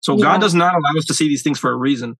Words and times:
So 0.00 0.16
yeah. 0.16 0.24
God 0.24 0.40
does 0.40 0.54
not 0.54 0.74
allow 0.74 0.98
us 0.98 1.04
to 1.06 1.14
see 1.14 1.28
these 1.28 1.42
things 1.42 1.58
for 1.58 1.70
a 1.70 1.76
reason. 1.76 2.16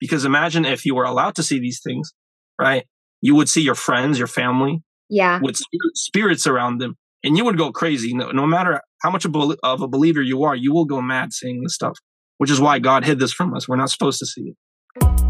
Because 0.00 0.24
imagine 0.24 0.64
if 0.64 0.84
you 0.84 0.94
were 0.94 1.04
allowed 1.04 1.36
to 1.36 1.42
see 1.42 1.58
these 1.58 1.80
things, 1.82 2.12
right? 2.60 2.84
You 3.20 3.34
would 3.36 3.48
see 3.48 3.62
your 3.62 3.74
friends, 3.74 4.18
your 4.18 4.26
family, 4.26 4.82
yeah, 5.08 5.40
with 5.40 5.58
spirits 5.94 6.46
around 6.46 6.78
them, 6.78 6.96
and 7.22 7.38
you 7.38 7.44
would 7.44 7.56
go 7.56 7.72
crazy. 7.72 8.12
No, 8.12 8.30
no 8.30 8.46
matter 8.46 8.82
how 9.02 9.10
much 9.10 9.24
of 9.24 9.34
a 9.82 9.88
believer 9.88 10.20
you 10.20 10.42
are, 10.44 10.54
you 10.54 10.72
will 10.72 10.84
go 10.84 11.00
mad 11.00 11.32
seeing 11.32 11.62
this 11.62 11.74
stuff. 11.74 11.98
Which 12.38 12.50
is 12.50 12.60
why 12.60 12.80
God 12.80 13.04
hid 13.04 13.20
this 13.20 13.32
from 13.32 13.54
us. 13.54 13.68
We're 13.68 13.76
not 13.76 13.90
supposed 13.90 14.18
to 14.18 14.26
see 14.26 14.52
it. 15.00 15.23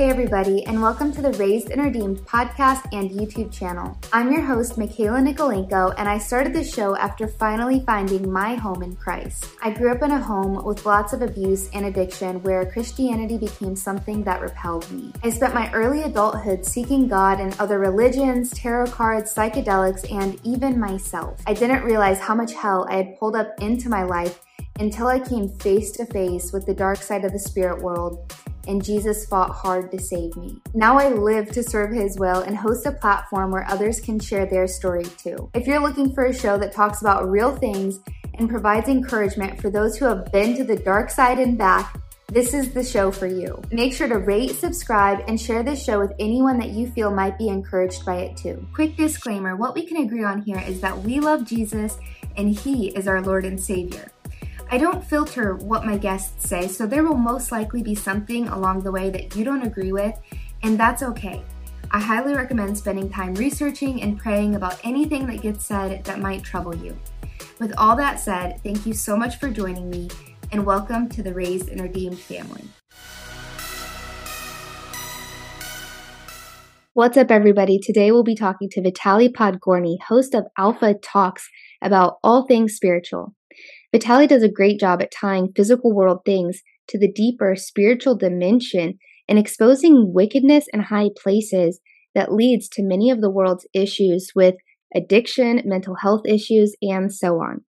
Hey, 0.00 0.08
everybody, 0.08 0.64
and 0.64 0.80
welcome 0.80 1.12
to 1.12 1.20
the 1.20 1.32
Raised 1.32 1.68
and 1.68 1.84
Redeemed 1.84 2.20
podcast 2.20 2.88
and 2.90 3.10
YouTube 3.10 3.52
channel. 3.52 3.98
I'm 4.14 4.32
your 4.32 4.40
host, 4.40 4.78
Michaela 4.78 5.18
Nikolaenko, 5.18 5.94
and 5.98 6.08
I 6.08 6.16
started 6.16 6.54
this 6.54 6.72
show 6.72 6.96
after 6.96 7.28
finally 7.28 7.80
finding 7.84 8.32
my 8.32 8.54
home 8.54 8.82
in 8.82 8.96
Christ. 8.96 9.44
I 9.60 9.70
grew 9.72 9.92
up 9.92 10.00
in 10.00 10.12
a 10.12 10.18
home 10.18 10.64
with 10.64 10.86
lots 10.86 11.12
of 11.12 11.20
abuse 11.20 11.68
and 11.74 11.84
addiction 11.84 12.42
where 12.42 12.64
Christianity 12.64 13.36
became 13.36 13.76
something 13.76 14.24
that 14.24 14.40
repelled 14.40 14.90
me. 14.90 15.12
I 15.22 15.28
spent 15.28 15.52
my 15.52 15.70
early 15.74 16.00
adulthood 16.00 16.64
seeking 16.64 17.06
God 17.06 17.38
in 17.38 17.52
other 17.58 17.78
religions, 17.78 18.52
tarot 18.52 18.86
cards, 18.86 19.34
psychedelics, 19.34 20.10
and 20.10 20.40
even 20.46 20.80
myself. 20.80 21.42
I 21.46 21.52
didn't 21.52 21.84
realize 21.84 22.20
how 22.20 22.34
much 22.34 22.54
hell 22.54 22.86
I 22.88 22.96
had 22.96 23.18
pulled 23.18 23.36
up 23.36 23.52
into 23.60 23.90
my 23.90 24.04
life 24.04 24.40
until 24.78 25.08
I 25.08 25.18
came 25.18 25.50
face 25.58 25.90
to 25.92 26.06
face 26.06 26.54
with 26.54 26.64
the 26.64 26.72
dark 26.72 27.02
side 27.02 27.26
of 27.26 27.32
the 27.32 27.38
spirit 27.38 27.82
world 27.82 28.32
and 28.66 28.84
Jesus 28.84 29.26
fought 29.26 29.50
hard 29.50 29.90
to 29.92 29.98
save 29.98 30.36
me. 30.36 30.60
Now 30.74 30.98
I 30.98 31.08
live 31.08 31.50
to 31.52 31.62
serve 31.62 31.92
His 31.92 32.18
will 32.18 32.40
and 32.42 32.56
host 32.56 32.86
a 32.86 32.92
platform 32.92 33.50
where 33.50 33.68
others 33.68 34.00
can 34.00 34.18
share 34.18 34.46
their 34.46 34.66
story 34.66 35.04
too. 35.04 35.50
If 35.54 35.66
you're 35.66 35.80
looking 35.80 36.14
for 36.14 36.26
a 36.26 36.34
show 36.34 36.58
that 36.58 36.72
talks 36.72 37.00
about 37.00 37.30
real 37.30 37.56
things 37.56 38.00
and 38.34 38.48
provides 38.48 38.88
encouragement 38.88 39.60
for 39.60 39.70
those 39.70 39.96
who 39.96 40.06
have 40.06 40.30
been 40.32 40.56
to 40.56 40.64
the 40.64 40.76
dark 40.76 41.10
side 41.10 41.38
and 41.38 41.58
back, 41.58 41.96
this 42.28 42.54
is 42.54 42.72
the 42.72 42.84
show 42.84 43.10
for 43.10 43.26
you. 43.26 43.60
Make 43.72 43.92
sure 43.92 44.06
to 44.06 44.18
rate, 44.18 44.54
subscribe, 44.54 45.24
and 45.26 45.40
share 45.40 45.64
this 45.64 45.82
show 45.82 45.98
with 45.98 46.12
anyone 46.20 46.58
that 46.58 46.68
you 46.68 46.88
feel 46.92 47.10
might 47.10 47.36
be 47.36 47.48
encouraged 47.48 48.06
by 48.06 48.18
it 48.18 48.36
too. 48.36 48.64
Quick 48.72 48.96
disclaimer 48.96 49.56
what 49.56 49.74
we 49.74 49.84
can 49.84 49.96
agree 49.96 50.22
on 50.22 50.42
here 50.42 50.62
is 50.64 50.80
that 50.80 50.96
we 50.98 51.18
love 51.18 51.44
Jesus 51.44 51.98
and 52.36 52.56
He 52.56 52.90
is 52.90 53.08
our 53.08 53.20
Lord 53.20 53.44
and 53.44 53.58
Savior. 53.58 54.12
I 54.72 54.78
don't 54.78 55.04
filter 55.04 55.56
what 55.56 55.84
my 55.84 55.98
guests 55.98 56.48
say, 56.48 56.68
so 56.68 56.86
there 56.86 57.02
will 57.02 57.16
most 57.16 57.50
likely 57.50 57.82
be 57.82 57.96
something 57.96 58.46
along 58.46 58.84
the 58.84 58.92
way 58.92 59.10
that 59.10 59.34
you 59.34 59.42
don't 59.42 59.66
agree 59.66 59.90
with, 59.90 60.16
and 60.62 60.78
that's 60.78 61.02
okay. 61.02 61.42
I 61.90 61.98
highly 61.98 62.34
recommend 62.34 62.78
spending 62.78 63.10
time 63.10 63.34
researching 63.34 64.00
and 64.00 64.16
praying 64.16 64.54
about 64.54 64.78
anything 64.84 65.26
that 65.26 65.42
gets 65.42 65.66
said 65.66 66.04
that 66.04 66.20
might 66.20 66.44
trouble 66.44 66.76
you. 66.76 66.96
With 67.58 67.74
all 67.76 67.96
that 67.96 68.20
said, 68.20 68.60
thank 68.62 68.86
you 68.86 68.92
so 68.92 69.16
much 69.16 69.40
for 69.40 69.50
joining 69.50 69.90
me, 69.90 70.08
and 70.52 70.64
welcome 70.64 71.08
to 71.08 71.22
the 71.24 71.34
Raised 71.34 71.68
and 71.68 71.80
Redeemed 71.80 72.20
family. 72.20 72.62
What's 76.92 77.16
up, 77.16 77.32
everybody? 77.32 77.80
Today 77.80 78.12
we'll 78.12 78.22
be 78.22 78.36
talking 78.36 78.70
to 78.70 78.80
Vitaliy 78.80 79.32
Podgornyy, 79.32 80.00
host 80.06 80.32
of 80.32 80.46
Alpha 80.56 80.94
Talkz, 80.94 81.42
about 81.82 82.18
all 82.22 82.46
things 82.46 82.76
spiritual. 82.76 83.34
Vitaliy 83.94 84.28
does 84.28 84.42
a 84.42 84.48
great 84.48 84.78
job 84.78 85.02
at 85.02 85.12
tying 85.12 85.52
physical 85.54 85.94
world 85.94 86.20
things 86.24 86.62
to 86.88 86.98
the 86.98 87.10
deeper 87.10 87.54
spiritual 87.56 88.16
dimension 88.16 88.98
and 89.28 89.38
exposing 89.38 90.12
wickedness 90.12 90.66
in 90.72 90.80
high 90.80 91.10
places 91.16 91.80
that 92.14 92.32
leads 92.32 92.68
to 92.68 92.82
many 92.82 93.10
of 93.10 93.20
the 93.20 93.30
world's 93.30 93.66
issues 93.72 94.32
with 94.34 94.56
addiction, 94.94 95.62
mental 95.64 95.96
health 95.96 96.22
issues, 96.26 96.74
and 96.82 97.12
so 97.14 97.36
on. 97.36 97.64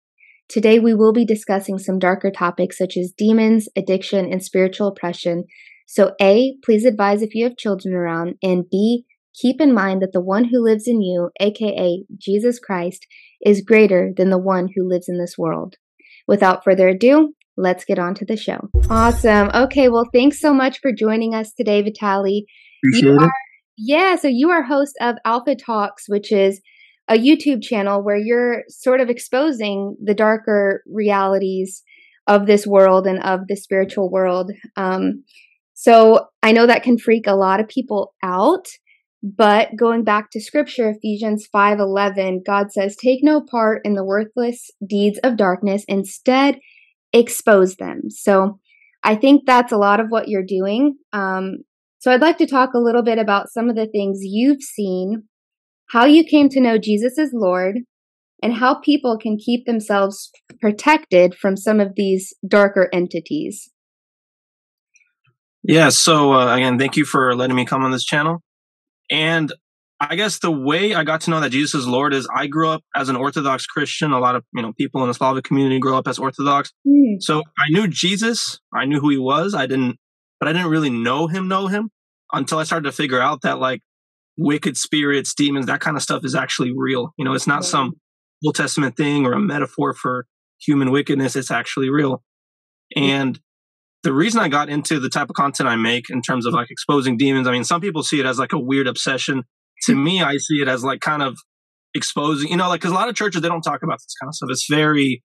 Today, 0.48 0.78
we 0.78 0.94
will 0.94 1.12
be 1.12 1.24
discussing 1.24 1.78
some 1.78 1.98
darker 1.98 2.30
topics 2.30 2.78
such 2.78 2.96
as 2.96 3.12
demons, 3.16 3.68
addiction, 3.74 4.30
and 4.30 4.44
spiritual 4.44 4.88
oppression. 4.88 5.44
So, 5.86 6.14
A, 6.20 6.56
please 6.64 6.84
advise 6.84 7.22
if 7.22 7.34
you 7.34 7.44
have 7.44 7.56
children 7.56 7.94
around, 7.94 8.34
and 8.42 8.64
B, 8.70 9.04
keep 9.34 9.60
in 9.60 9.74
mind 9.74 10.02
that 10.02 10.12
the 10.12 10.20
one 10.20 10.44
who 10.44 10.62
lives 10.62 10.86
in 10.86 11.00
you, 11.00 11.30
aka 11.40 12.04
Jesus 12.16 12.58
Christ, 12.58 13.06
is 13.44 13.62
greater 13.62 14.12
than 14.16 14.30
the 14.30 14.38
one 14.38 14.68
who 14.74 14.88
lives 14.88 15.08
in 15.08 15.18
this 15.18 15.36
world. 15.38 15.76
Without 16.28 16.64
further 16.64 16.88
ado, 16.88 17.34
let's 17.56 17.84
get 17.84 17.98
on 17.98 18.14
to 18.14 18.24
the 18.24 18.36
show. 18.36 18.68
Awesome. 18.90 19.50
Okay, 19.54 19.88
well, 19.88 20.08
thanks 20.12 20.40
so 20.40 20.52
much 20.52 20.80
for 20.80 20.92
joining 20.92 21.34
us 21.34 21.52
today, 21.52 21.82
Vitaliy. 21.82 22.42
Appreciate 22.84 23.22
it. 23.22 23.30
Yeah, 23.78 24.16
so 24.16 24.28
you 24.28 24.50
are 24.50 24.62
host 24.62 24.96
of 25.00 25.16
Alpha 25.24 25.54
Talkz, 25.54 26.04
which 26.08 26.32
is 26.32 26.60
a 27.08 27.14
YouTube 27.14 27.62
channel 27.62 28.02
where 28.02 28.16
you're 28.16 28.62
sort 28.68 29.00
of 29.00 29.10
exposing 29.10 29.96
the 30.02 30.14
darker 30.14 30.82
realities 30.86 31.82
of 32.26 32.46
this 32.46 32.66
world 32.66 33.06
and 33.06 33.22
of 33.22 33.40
the 33.48 33.56
spiritual 33.56 34.10
world. 34.10 34.50
Um, 34.76 35.22
so 35.74 36.26
I 36.42 36.52
know 36.52 36.66
that 36.66 36.82
can 36.82 36.98
freak 36.98 37.26
a 37.26 37.36
lot 37.36 37.60
of 37.60 37.68
people 37.68 38.14
out. 38.22 38.66
But 39.34 39.74
going 39.76 40.04
back 40.04 40.30
to 40.30 40.40
scripture, 40.40 40.90
Ephesians 40.90 41.48
5:11, 41.52 42.42
God 42.46 42.70
says, 42.70 42.94
"Take 42.94 43.24
no 43.24 43.40
part 43.40 43.84
in 43.84 43.94
the 43.94 44.04
worthless 44.04 44.70
deeds 44.86 45.18
of 45.24 45.36
darkness, 45.36 45.84
instead 45.88 46.60
expose 47.12 47.74
them." 47.74 48.02
So 48.08 48.60
I 49.02 49.16
think 49.16 49.42
that's 49.44 49.72
a 49.72 49.78
lot 49.78 49.98
of 49.98 50.10
what 50.10 50.28
you're 50.28 50.44
doing. 50.44 50.98
Um, 51.12 51.64
so 51.98 52.12
I'd 52.12 52.20
like 52.20 52.38
to 52.38 52.46
talk 52.46 52.72
a 52.72 52.78
little 52.78 53.02
bit 53.02 53.18
about 53.18 53.50
some 53.50 53.68
of 53.68 53.74
the 53.74 53.88
things 53.88 54.20
you've 54.22 54.62
seen, 54.62 55.24
how 55.90 56.04
you 56.04 56.22
came 56.22 56.48
to 56.50 56.60
know 56.60 56.78
Jesus 56.78 57.18
as 57.18 57.32
Lord, 57.32 57.78
and 58.44 58.54
how 58.54 58.74
people 58.76 59.18
can 59.18 59.38
keep 59.38 59.66
themselves 59.66 60.30
protected 60.60 61.34
from 61.34 61.56
some 61.56 61.80
of 61.80 61.96
these 61.96 62.32
darker 62.46 62.88
entities. 62.92 63.72
Yeah, 65.64 65.88
so 65.88 66.34
uh, 66.34 66.54
again, 66.54 66.78
thank 66.78 66.96
you 66.96 67.04
for 67.04 67.34
letting 67.34 67.56
me 67.56 67.64
come 67.64 67.82
on 67.82 67.90
this 67.90 68.04
channel. 68.04 68.44
And 69.10 69.52
I 69.98 70.16
guess 70.16 70.38
the 70.38 70.50
way 70.50 70.94
I 70.94 71.04
got 71.04 71.22
to 71.22 71.30
know 71.30 71.40
that 71.40 71.50
Jesus 71.50 71.82
is 71.82 71.88
Lord 71.88 72.12
is 72.12 72.28
I 72.34 72.46
grew 72.46 72.68
up 72.68 72.82
as 72.94 73.08
an 73.08 73.16
Orthodox 73.16 73.66
Christian. 73.66 74.12
A 74.12 74.18
lot 74.18 74.36
of 74.36 74.44
you 74.54 74.62
know 74.62 74.72
people 74.72 75.02
in 75.02 75.08
the 75.08 75.14
Slavic 75.14 75.44
community 75.44 75.78
grow 75.78 75.96
up 75.96 76.06
as 76.06 76.18
Orthodox. 76.18 76.72
Mm. 76.86 77.16
So 77.20 77.42
I 77.58 77.68
knew 77.70 77.88
Jesus. 77.88 78.60
I 78.74 78.84
knew 78.84 79.00
who 79.00 79.08
he 79.08 79.18
was. 79.18 79.54
I 79.54 79.66
didn't, 79.66 79.96
but 80.38 80.48
I 80.48 80.52
didn't 80.52 80.68
really 80.68 80.90
know 80.90 81.28
him. 81.28 81.48
Know 81.48 81.68
him 81.68 81.90
until 82.32 82.58
I 82.58 82.64
started 82.64 82.84
to 82.84 82.92
figure 82.92 83.20
out 83.20 83.42
that 83.42 83.58
like 83.58 83.80
wicked 84.36 84.76
spirits, 84.76 85.34
demons, 85.34 85.66
that 85.66 85.80
kind 85.80 85.96
of 85.96 86.02
stuff 86.02 86.24
is 86.24 86.34
actually 86.34 86.72
real. 86.76 87.14
You 87.16 87.24
know, 87.24 87.32
it's 87.32 87.46
not 87.46 87.64
some 87.64 87.94
Old 88.44 88.54
Testament 88.54 88.96
thing 88.96 89.24
or 89.24 89.32
a 89.32 89.40
metaphor 89.40 89.94
for 89.94 90.26
human 90.60 90.90
wickedness. 90.90 91.36
It's 91.36 91.50
actually 91.50 91.88
real. 91.88 92.22
And 92.94 93.40
the 94.06 94.12
reason 94.12 94.40
I 94.40 94.46
got 94.46 94.68
into 94.68 95.00
the 95.00 95.08
type 95.08 95.30
of 95.30 95.34
content 95.34 95.68
I 95.68 95.74
make 95.74 96.10
in 96.10 96.22
terms 96.22 96.46
of 96.46 96.54
like 96.54 96.70
exposing 96.70 97.16
demons, 97.16 97.48
I 97.48 97.50
mean, 97.50 97.64
some 97.64 97.80
people 97.80 98.04
see 98.04 98.20
it 98.20 98.26
as 98.26 98.38
like 98.38 98.52
a 98.52 98.58
weird 98.58 98.86
obsession. 98.86 99.42
To 99.86 99.96
me, 99.96 100.22
I 100.22 100.36
see 100.36 100.62
it 100.62 100.68
as 100.68 100.84
like 100.84 101.00
kind 101.00 101.22
of 101.22 101.36
exposing, 101.92 102.48
you 102.48 102.56
know, 102.56 102.68
like, 102.68 102.80
cause 102.80 102.92
a 102.92 102.94
lot 102.94 103.08
of 103.08 103.16
churches, 103.16 103.42
they 103.42 103.48
don't 103.48 103.62
talk 103.62 103.82
about 103.82 103.98
this 103.98 104.14
kind 104.20 104.28
of 104.28 104.34
stuff. 104.36 104.48
It's 104.52 104.68
very, 104.70 105.24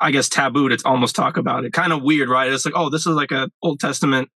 I 0.00 0.10
guess, 0.10 0.30
taboo 0.30 0.70
to 0.70 0.78
almost 0.86 1.14
talk 1.14 1.36
about 1.36 1.66
it. 1.66 1.74
Kind 1.74 1.92
of 1.92 2.02
weird, 2.02 2.30
right? 2.30 2.50
It's 2.50 2.64
like, 2.64 2.74
oh, 2.74 2.88
this 2.88 3.02
is 3.02 3.14
like 3.14 3.30
a 3.30 3.50
Old 3.62 3.78
Testament 3.78 4.30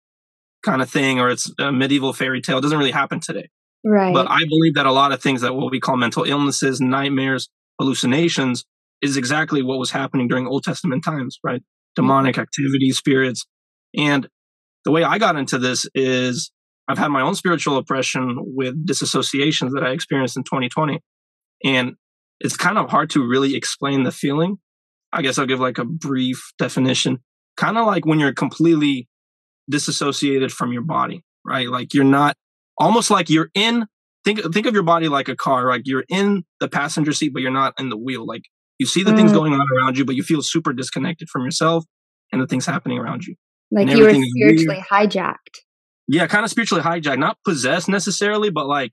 kind 0.64 0.82
of 0.82 0.90
thing, 0.90 1.20
or 1.20 1.30
it's 1.30 1.48
a 1.60 1.70
medieval 1.70 2.12
fairy 2.12 2.42
tale. 2.42 2.58
It 2.58 2.62
doesn't 2.62 2.78
really 2.78 2.90
happen 2.90 3.20
today. 3.20 3.48
Right. 3.84 4.12
But 4.12 4.28
I 4.28 4.40
believe 4.48 4.74
that 4.74 4.86
a 4.86 4.92
lot 4.92 5.12
of 5.12 5.22
things 5.22 5.42
that 5.42 5.54
what 5.54 5.70
we 5.70 5.78
call 5.78 5.96
mental 5.96 6.24
illnesses, 6.24 6.80
nightmares, 6.80 7.48
hallucinations 7.78 8.64
is 9.00 9.16
exactly 9.16 9.62
what 9.62 9.78
was 9.78 9.92
happening 9.92 10.26
during 10.26 10.48
Old 10.48 10.64
Testament 10.64 11.04
times, 11.04 11.38
right? 11.44 11.62
Demonic 11.96 12.38
activity, 12.38 12.90
spirits. 12.92 13.46
And 13.96 14.28
the 14.84 14.90
way 14.90 15.04
I 15.04 15.18
got 15.18 15.36
into 15.36 15.58
this 15.58 15.86
is 15.94 16.50
I've 16.88 16.98
had 16.98 17.08
my 17.08 17.20
own 17.20 17.34
spiritual 17.34 17.76
oppression 17.76 18.36
with 18.38 18.86
disassociations 18.86 19.72
that 19.72 19.84
I 19.84 19.90
experienced 19.90 20.36
in 20.36 20.44
2020. 20.44 21.00
And 21.64 21.94
it's 22.40 22.56
kind 22.56 22.78
of 22.78 22.90
hard 22.90 23.10
to 23.10 23.26
really 23.26 23.56
explain 23.56 24.04
the 24.04 24.12
feeling. 24.12 24.58
I 25.12 25.22
guess 25.22 25.38
I'll 25.38 25.46
give 25.46 25.60
like 25.60 25.78
a 25.78 25.84
brief 25.84 26.52
definition. 26.58 27.18
Kind 27.56 27.76
of 27.76 27.86
like 27.86 28.06
when 28.06 28.20
you're 28.20 28.32
completely 28.32 29.08
disassociated 29.68 30.52
from 30.52 30.72
your 30.72 30.82
body, 30.82 31.24
right? 31.44 31.68
Like 31.68 31.92
you're 31.92 32.04
not 32.04 32.36
almost 32.78 33.10
like 33.10 33.28
you're 33.28 33.50
in 33.54 33.86
think 34.24 34.40
think 34.52 34.66
of 34.66 34.74
your 34.74 34.82
body 34.82 35.08
like 35.08 35.28
a 35.28 35.36
car, 35.36 35.68
like 35.68 35.82
you're 35.84 36.04
in 36.08 36.44
the 36.60 36.68
passenger 36.68 37.12
seat, 37.12 37.32
but 37.32 37.42
you're 37.42 37.50
not 37.50 37.74
in 37.78 37.88
the 37.88 37.96
wheel. 37.96 38.26
Like 38.26 38.42
you 38.78 38.86
see 38.86 39.02
the 39.02 39.12
mm. 39.12 39.16
things 39.16 39.32
going 39.32 39.52
on 39.52 39.66
around 39.76 39.98
you, 39.98 40.04
but 40.04 40.14
you 40.14 40.22
feel 40.22 40.42
super 40.42 40.72
disconnected 40.72 41.28
from 41.28 41.44
yourself 41.44 41.84
and 42.32 42.40
the 42.40 42.46
things 42.46 42.66
happening 42.66 42.98
around 42.98 43.24
you. 43.24 43.34
Like 43.70 43.88
you 43.88 44.02
were 44.02 44.14
spiritually 44.14 44.84
hijacked. 44.90 45.60
Yeah, 46.06 46.26
kind 46.26 46.44
of 46.44 46.50
spiritually 46.50 46.82
hijacked, 46.82 47.18
not 47.18 47.36
possessed 47.44 47.88
necessarily, 47.88 48.50
but 48.50 48.66
like 48.66 48.92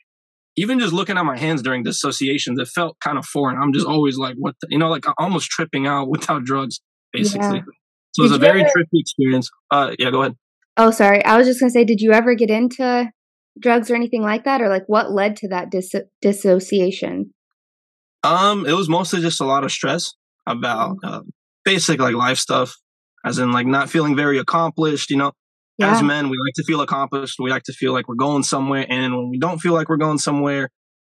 even 0.57 0.79
just 0.79 0.93
looking 0.93 1.17
at 1.17 1.25
my 1.25 1.37
hands 1.37 1.61
during 1.61 1.83
dissociations, 1.83 2.59
it 2.59 2.67
felt 2.67 2.97
kind 2.99 3.17
of 3.17 3.25
foreign. 3.25 3.57
I'm 3.61 3.73
just 3.73 3.85
always 3.85 4.17
like, 4.17 4.35
what, 4.37 4.55
the, 4.61 4.67
you 4.69 4.77
know, 4.77 4.89
like 4.89 5.05
almost 5.17 5.49
tripping 5.49 5.87
out 5.87 6.09
without 6.09 6.43
drugs, 6.43 6.79
basically. 7.13 7.57
Yeah. 7.57 7.63
So 8.13 8.23
it 8.23 8.29
was 8.29 8.31
a 8.31 8.37
very 8.37 8.61
ever, 8.61 8.69
trippy 8.69 8.99
experience. 8.99 9.49
Uh, 9.69 9.95
yeah, 9.99 10.09
go 10.09 10.21
ahead. 10.21 10.35
Oh, 10.77 10.91
sorry. 10.91 11.23
I 11.23 11.37
was 11.37 11.47
just 11.47 11.59
gonna 11.59 11.69
say, 11.69 11.83
did 11.83 12.01
you 12.01 12.11
ever 12.11 12.33
get 12.35 12.49
into 12.49 13.11
drugs 13.59 13.91
or 13.91 13.95
anything 13.95 14.21
like 14.21 14.45
that, 14.45 14.61
or 14.61 14.69
like 14.69 14.83
what 14.87 15.11
led 15.11 15.35
to 15.37 15.49
that 15.49 15.69
dis- 15.69 15.93
dissociation? 16.21 17.33
Um, 18.25 18.65
it 18.65 18.73
was 18.73 18.89
mostly 18.89 19.21
just 19.21 19.41
a 19.41 19.45
lot 19.45 19.63
of 19.63 19.71
stress 19.71 20.13
about 20.47 20.97
uh, 21.03 21.21
basic 21.63 21.99
like 21.99 22.15
life 22.15 22.37
stuff, 22.37 22.75
as 23.23 23.37
in 23.37 23.51
like 23.51 23.67
not 23.67 23.89
feeling 23.89 24.15
very 24.15 24.39
accomplished. 24.39 25.09
You 25.09 25.17
know, 25.17 25.31
yeah. 25.77 25.95
as 25.95 26.03
men, 26.03 26.29
we 26.29 26.37
like 26.45 26.53
to 26.55 26.63
feel 26.63 26.81
accomplished. 26.81 27.37
We 27.39 27.49
like 27.49 27.63
to 27.63 27.73
feel 27.73 27.93
like 27.93 28.07
we're 28.07 28.15
going 28.15 28.43
somewhere, 28.43 28.85
and 28.89 29.15
when 29.15 29.29
we 29.29 29.37
don't 29.37 29.59
feel 29.59 29.73
like 29.73 29.89
we're 29.89 29.97
going 29.97 30.17
somewhere, 30.17 30.69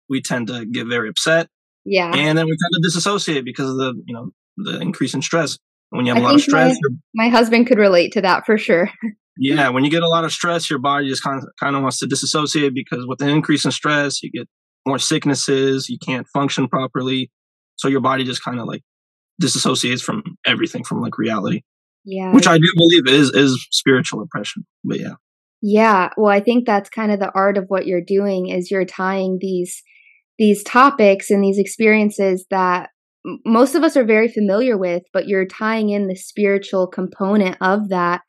we 0.07 0.21
tend 0.21 0.47
to 0.47 0.65
get 0.65 0.87
very 0.87 1.09
upset. 1.09 1.47
Yeah, 1.85 2.13
and 2.13 2.37
then 2.37 2.45
we 2.45 2.51
tend 2.51 2.73
to 2.73 2.81
disassociate 2.83 3.45
because 3.45 3.69
of 3.69 3.77
the 3.77 3.93
you 4.05 4.13
know 4.13 4.31
the 4.57 4.79
increase 4.79 5.13
in 5.13 5.21
stress. 5.21 5.57
When 5.89 6.05
you 6.05 6.13
have 6.13 6.21
I 6.21 6.25
a 6.25 6.29
lot 6.29 6.35
of 6.35 6.41
stress, 6.41 6.77
my, 7.13 7.25
my 7.25 7.29
husband 7.29 7.65
could 7.65 7.79
relate 7.79 8.11
to 8.13 8.21
that 8.21 8.45
for 8.45 8.59
sure. 8.59 8.91
yeah, 9.37 9.69
when 9.69 9.83
you 9.83 9.89
get 9.89 10.03
a 10.03 10.07
lot 10.07 10.23
of 10.23 10.31
stress, 10.31 10.69
your 10.69 10.77
body 10.77 11.07
just 11.07 11.23
kind 11.23 11.41
of 11.41 11.49
kind 11.59 11.75
of 11.75 11.81
wants 11.81 11.99
to 11.99 12.07
disassociate 12.07 12.75
because 12.75 13.07
with 13.07 13.19
the 13.19 13.27
increase 13.27 13.65
in 13.65 13.71
stress, 13.71 14.21
you 14.21 14.29
get 14.29 14.47
more 14.89 14.99
sicknesses, 14.99 15.87
you 15.89 15.97
can't 15.97 16.27
function 16.27 16.67
properly. 16.67 17.31
So 17.77 17.87
your 17.87 18.01
body 18.01 18.25
just 18.25 18.43
kind 18.43 18.59
of 18.59 18.67
like 18.67 18.81
disassociates 19.41 20.01
from 20.01 20.21
everything 20.45 20.83
from 20.83 21.01
like 21.01 21.17
reality. 21.17 21.61
Yeah. 22.03 22.33
Which 22.33 22.47
I 22.47 22.57
do 22.57 22.67
believe 22.75 23.07
is 23.07 23.29
is 23.29 23.65
spiritual 23.71 24.21
oppression. 24.21 24.65
But 24.83 24.99
yeah. 24.99 25.13
Yeah, 25.61 26.09
well 26.17 26.31
I 26.31 26.39
think 26.39 26.65
that's 26.65 26.89
kind 26.89 27.11
of 27.11 27.19
the 27.19 27.31
art 27.33 27.57
of 27.57 27.65
what 27.67 27.85
you're 27.85 28.03
doing 28.05 28.49
is 28.49 28.71
you're 28.71 28.85
tying 28.85 29.37
these 29.39 29.81
these 30.37 30.63
topics 30.63 31.29
and 31.29 31.43
these 31.43 31.59
experiences 31.59 32.45
that 32.49 32.89
most 33.45 33.75
of 33.75 33.83
us 33.83 33.97
are 33.97 34.05
very 34.05 34.29
familiar 34.29 34.77
with, 34.77 35.03
but 35.11 35.27
you're 35.27 35.45
tying 35.45 35.89
in 35.89 36.07
the 36.07 36.15
spiritual 36.15 36.87
component 36.87 37.57
of 37.61 37.89
that 37.89 38.21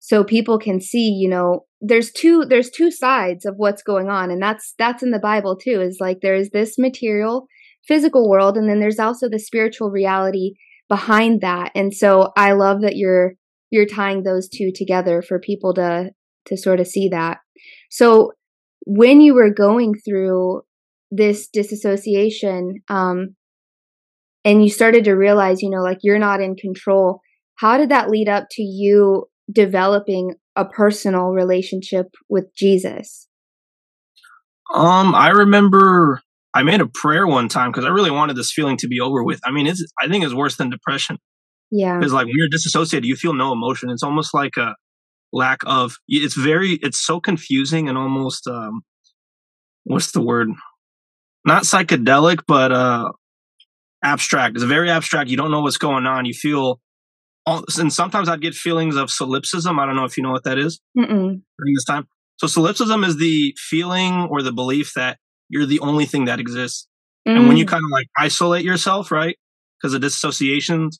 so 0.00 0.24
people 0.24 0.58
can 0.58 0.80
see, 0.80 1.10
you 1.10 1.28
know, 1.28 1.66
there's 1.84 2.12
two 2.12 2.44
there's 2.48 2.70
two 2.70 2.90
sides 2.90 3.44
of 3.44 3.54
what's 3.56 3.82
going 3.82 4.08
on 4.08 4.30
and 4.30 4.40
that's 4.40 4.72
that's 4.78 5.02
in 5.02 5.10
the 5.10 5.18
bible 5.18 5.56
too 5.56 5.80
is 5.80 5.98
like 6.00 6.18
there's 6.22 6.50
this 6.50 6.78
material 6.78 7.48
physical 7.86 8.28
world 8.28 8.56
and 8.56 8.68
then 8.68 8.80
there's 8.80 8.98
also 8.98 9.28
the 9.28 9.38
spiritual 9.38 9.90
reality 9.90 10.54
behind 10.88 11.40
that. 11.40 11.70
And 11.74 11.94
so 11.94 12.32
i 12.36 12.52
love 12.52 12.82
that 12.82 12.96
you're 12.96 13.34
you're 13.70 13.86
tying 13.86 14.22
those 14.22 14.48
two 14.48 14.70
together 14.74 15.22
for 15.22 15.38
people 15.38 15.74
to 15.74 16.10
to 16.46 16.56
sort 16.56 16.80
of 16.80 16.86
see 16.86 17.08
that. 17.10 17.38
So 17.88 18.32
when 18.84 19.20
you 19.20 19.34
were 19.34 19.52
going 19.52 19.94
through 19.94 20.62
this 21.10 21.48
disassociation 21.48 22.76
um 22.88 23.36
and 24.44 24.62
you 24.62 24.70
started 24.70 25.04
to 25.04 25.12
realize 25.12 25.62
you 25.62 25.70
know 25.70 25.82
like 25.82 25.98
you're 26.02 26.18
not 26.18 26.40
in 26.40 26.56
control 26.56 27.20
how 27.56 27.76
did 27.76 27.90
that 27.90 28.08
lead 28.10 28.28
up 28.28 28.46
to 28.50 28.62
you 28.62 29.26
developing 29.52 30.34
a 30.56 30.64
personal 30.64 31.30
relationship 31.30 32.14
with 32.28 32.54
Jesus? 32.54 33.28
Um, 34.72 35.14
I 35.14 35.30
remember 35.30 36.22
I 36.54 36.62
made 36.62 36.80
a 36.80 36.86
prayer 36.86 37.26
one 37.26 37.48
time 37.48 37.70
because 37.70 37.84
I 37.84 37.88
really 37.88 38.10
wanted 38.10 38.36
this 38.36 38.52
feeling 38.52 38.76
to 38.78 38.88
be 38.88 39.00
over 39.00 39.22
with. 39.22 39.40
I 39.44 39.50
mean, 39.50 39.66
it's 39.66 39.84
I 40.00 40.08
think 40.08 40.24
it's 40.24 40.34
worse 40.34 40.56
than 40.56 40.70
depression. 40.70 41.18
Yeah, 41.70 41.98
because 41.98 42.12
like 42.12 42.26
when 42.26 42.34
you're 42.36 42.48
disassociated, 42.50 43.06
you 43.06 43.16
feel 43.16 43.34
no 43.34 43.52
emotion. 43.52 43.90
It's 43.90 44.02
almost 44.02 44.34
like 44.34 44.56
a 44.58 44.74
lack 45.32 45.60
of. 45.64 45.96
It's 46.08 46.34
very. 46.34 46.72
It's 46.82 47.04
so 47.04 47.20
confusing 47.20 47.88
and 47.88 47.96
almost 47.96 48.46
um, 48.46 48.82
what's 49.84 50.12
the 50.12 50.20
word? 50.20 50.50
Not 51.46 51.62
psychedelic, 51.62 52.40
but 52.46 52.70
uh, 52.72 53.10
abstract. 54.04 54.56
It's 54.56 54.64
very 54.64 54.90
abstract. 54.90 55.30
You 55.30 55.38
don't 55.38 55.50
know 55.50 55.62
what's 55.62 55.78
going 55.78 56.06
on. 56.06 56.26
You 56.26 56.34
feel 56.34 56.80
and 57.46 57.92
sometimes 57.92 58.28
I'd 58.28 58.40
get 58.40 58.54
feelings 58.54 58.96
of 58.96 59.10
solipsism. 59.10 59.78
I 59.78 59.86
don't 59.86 59.96
know 59.96 60.04
if 60.04 60.16
you 60.16 60.22
know 60.22 60.30
what 60.30 60.44
that 60.44 60.58
is 60.58 60.80
during 61.58 61.74
this 61.74 61.84
time. 61.84 62.06
So 62.36 62.46
solipsism 62.46 63.04
is 63.04 63.18
the 63.18 63.54
feeling 63.58 64.28
or 64.30 64.42
the 64.42 64.52
belief 64.52 64.92
that 64.94 65.18
you're 65.48 65.66
the 65.66 65.80
only 65.80 66.06
thing 66.06 66.24
that 66.26 66.40
exists. 66.40 66.88
Mm. 67.26 67.36
And 67.36 67.48
when 67.48 67.56
you 67.56 67.64
mm. 67.64 67.68
kind 67.68 67.84
of 67.84 67.90
like 67.90 68.08
isolate 68.16 68.64
yourself, 68.64 69.10
right? 69.10 69.36
Because 69.80 69.94
of 69.94 70.00
dissociations, 70.00 70.98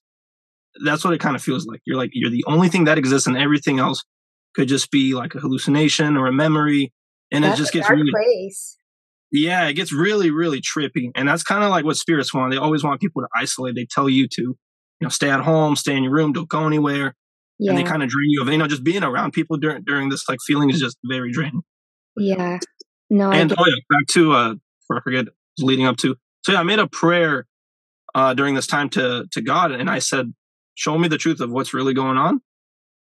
that's 0.84 1.04
what 1.04 1.14
it 1.14 1.20
kind 1.20 1.36
of 1.36 1.42
feels 1.42 1.66
like. 1.66 1.80
You're 1.84 1.96
like, 1.96 2.10
you're 2.12 2.30
the 2.30 2.44
only 2.46 2.68
thing 2.68 2.84
that 2.84 2.98
exists 2.98 3.26
and 3.26 3.36
everything 3.36 3.78
else 3.78 4.02
could 4.54 4.68
just 4.68 4.90
be 4.90 5.14
like 5.14 5.34
a 5.34 5.40
hallucination 5.40 6.16
or 6.16 6.26
a 6.26 6.32
memory. 6.32 6.92
And 7.30 7.44
that's 7.44 7.58
it 7.58 7.62
just 7.62 7.72
gets 7.72 7.88
really, 7.88 8.10
place. 8.10 8.76
yeah, 9.30 9.66
it 9.66 9.74
gets 9.74 9.92
really, 9.92 10.30
really 10.30 10.60
trippy. 10.60 11.10
And 11.14 11.26
that's 11.26 11.42
kind 11.42 11.64
of 11.64 11.70
like 11.70 11.84
what 11.84 11.96
spirits 11.96 12.34
want. 12.34 12.52
They 12.52 12.58
always 12.58 12.84
want 12.84 13.00
people 13.00 13.22
to 13.22 13.28
isolate. 13.34 13.74
They 13.74 13.86
tell 13.90 14.08
you 14.08 14.28
to 14.34 14.56
you 15.02 15.06
know, 15.06 15.10
stay 15.10 15.30
at 15.30 15.40
home, 15.40 15.74
stay 15.74 15.96
in 15.96 16.04
your 16.04 16.12
room, 16.12 16.32
don't 16.32 16.48
go 16.48 16.64
anywhere. 16.64 17.16
Yeah. 17.58 17.72
And 17.72 17.78
they 17.78 17.82
kind 17.82 18.04
of 18.04 18.08
drain 18.08 18.30
you 18.30 18.40
of, 18.40 18.48
you 18.48 18.56
know, 18.56 18.68
just 18.68 18.84
being 18.84 19.02
around 19.02 19.32
people 19.32 19.56
during 19.56 19.82
during 19.82 20.10
this 20.10 20.28
like 20.28 20.38
feeling 20.46 20.70
is 20.70 20.78
just 20.78 20.96
very 21.04 21.32
draining. 21.32 21.62
Yeah. 22.16 22.60
No. 23.10 23.32
And 23.32 23.52
oh 23.58 23.64
yeah, 23.66 23.74
back 23.90 24.06
to 24.10 24.32
uh 24.32 24.54
I 24.92 25.00
forget 25.00 25.26
leading 25.58 25.86
up 25.86 25.96
to. 25.98 26.14
So 26.44 26.52
yeah, 26.52 26.60
I 26.60 26.62
made 26.62 26.78
a 26.78 26.86
prayer 26.86 27.48
uh 28.14 28.32
during 28.34 28.54
this 28.54 28.68
time 28.68 28.90
to 28.90 29.26
to 29.32 29.42
God 29.42 29.72
and 29.72 29.90
I 29.90 29.98
said, 29.98 30.32
Show 30.76 30.96
me 30.96 31.08
the 31.08 31.18
truth 31.18 31.40
of 31.40 31.50
what's 31.50 31.74
really 31.74 31.94
going 31.94 32.16
on. 32.16 32.40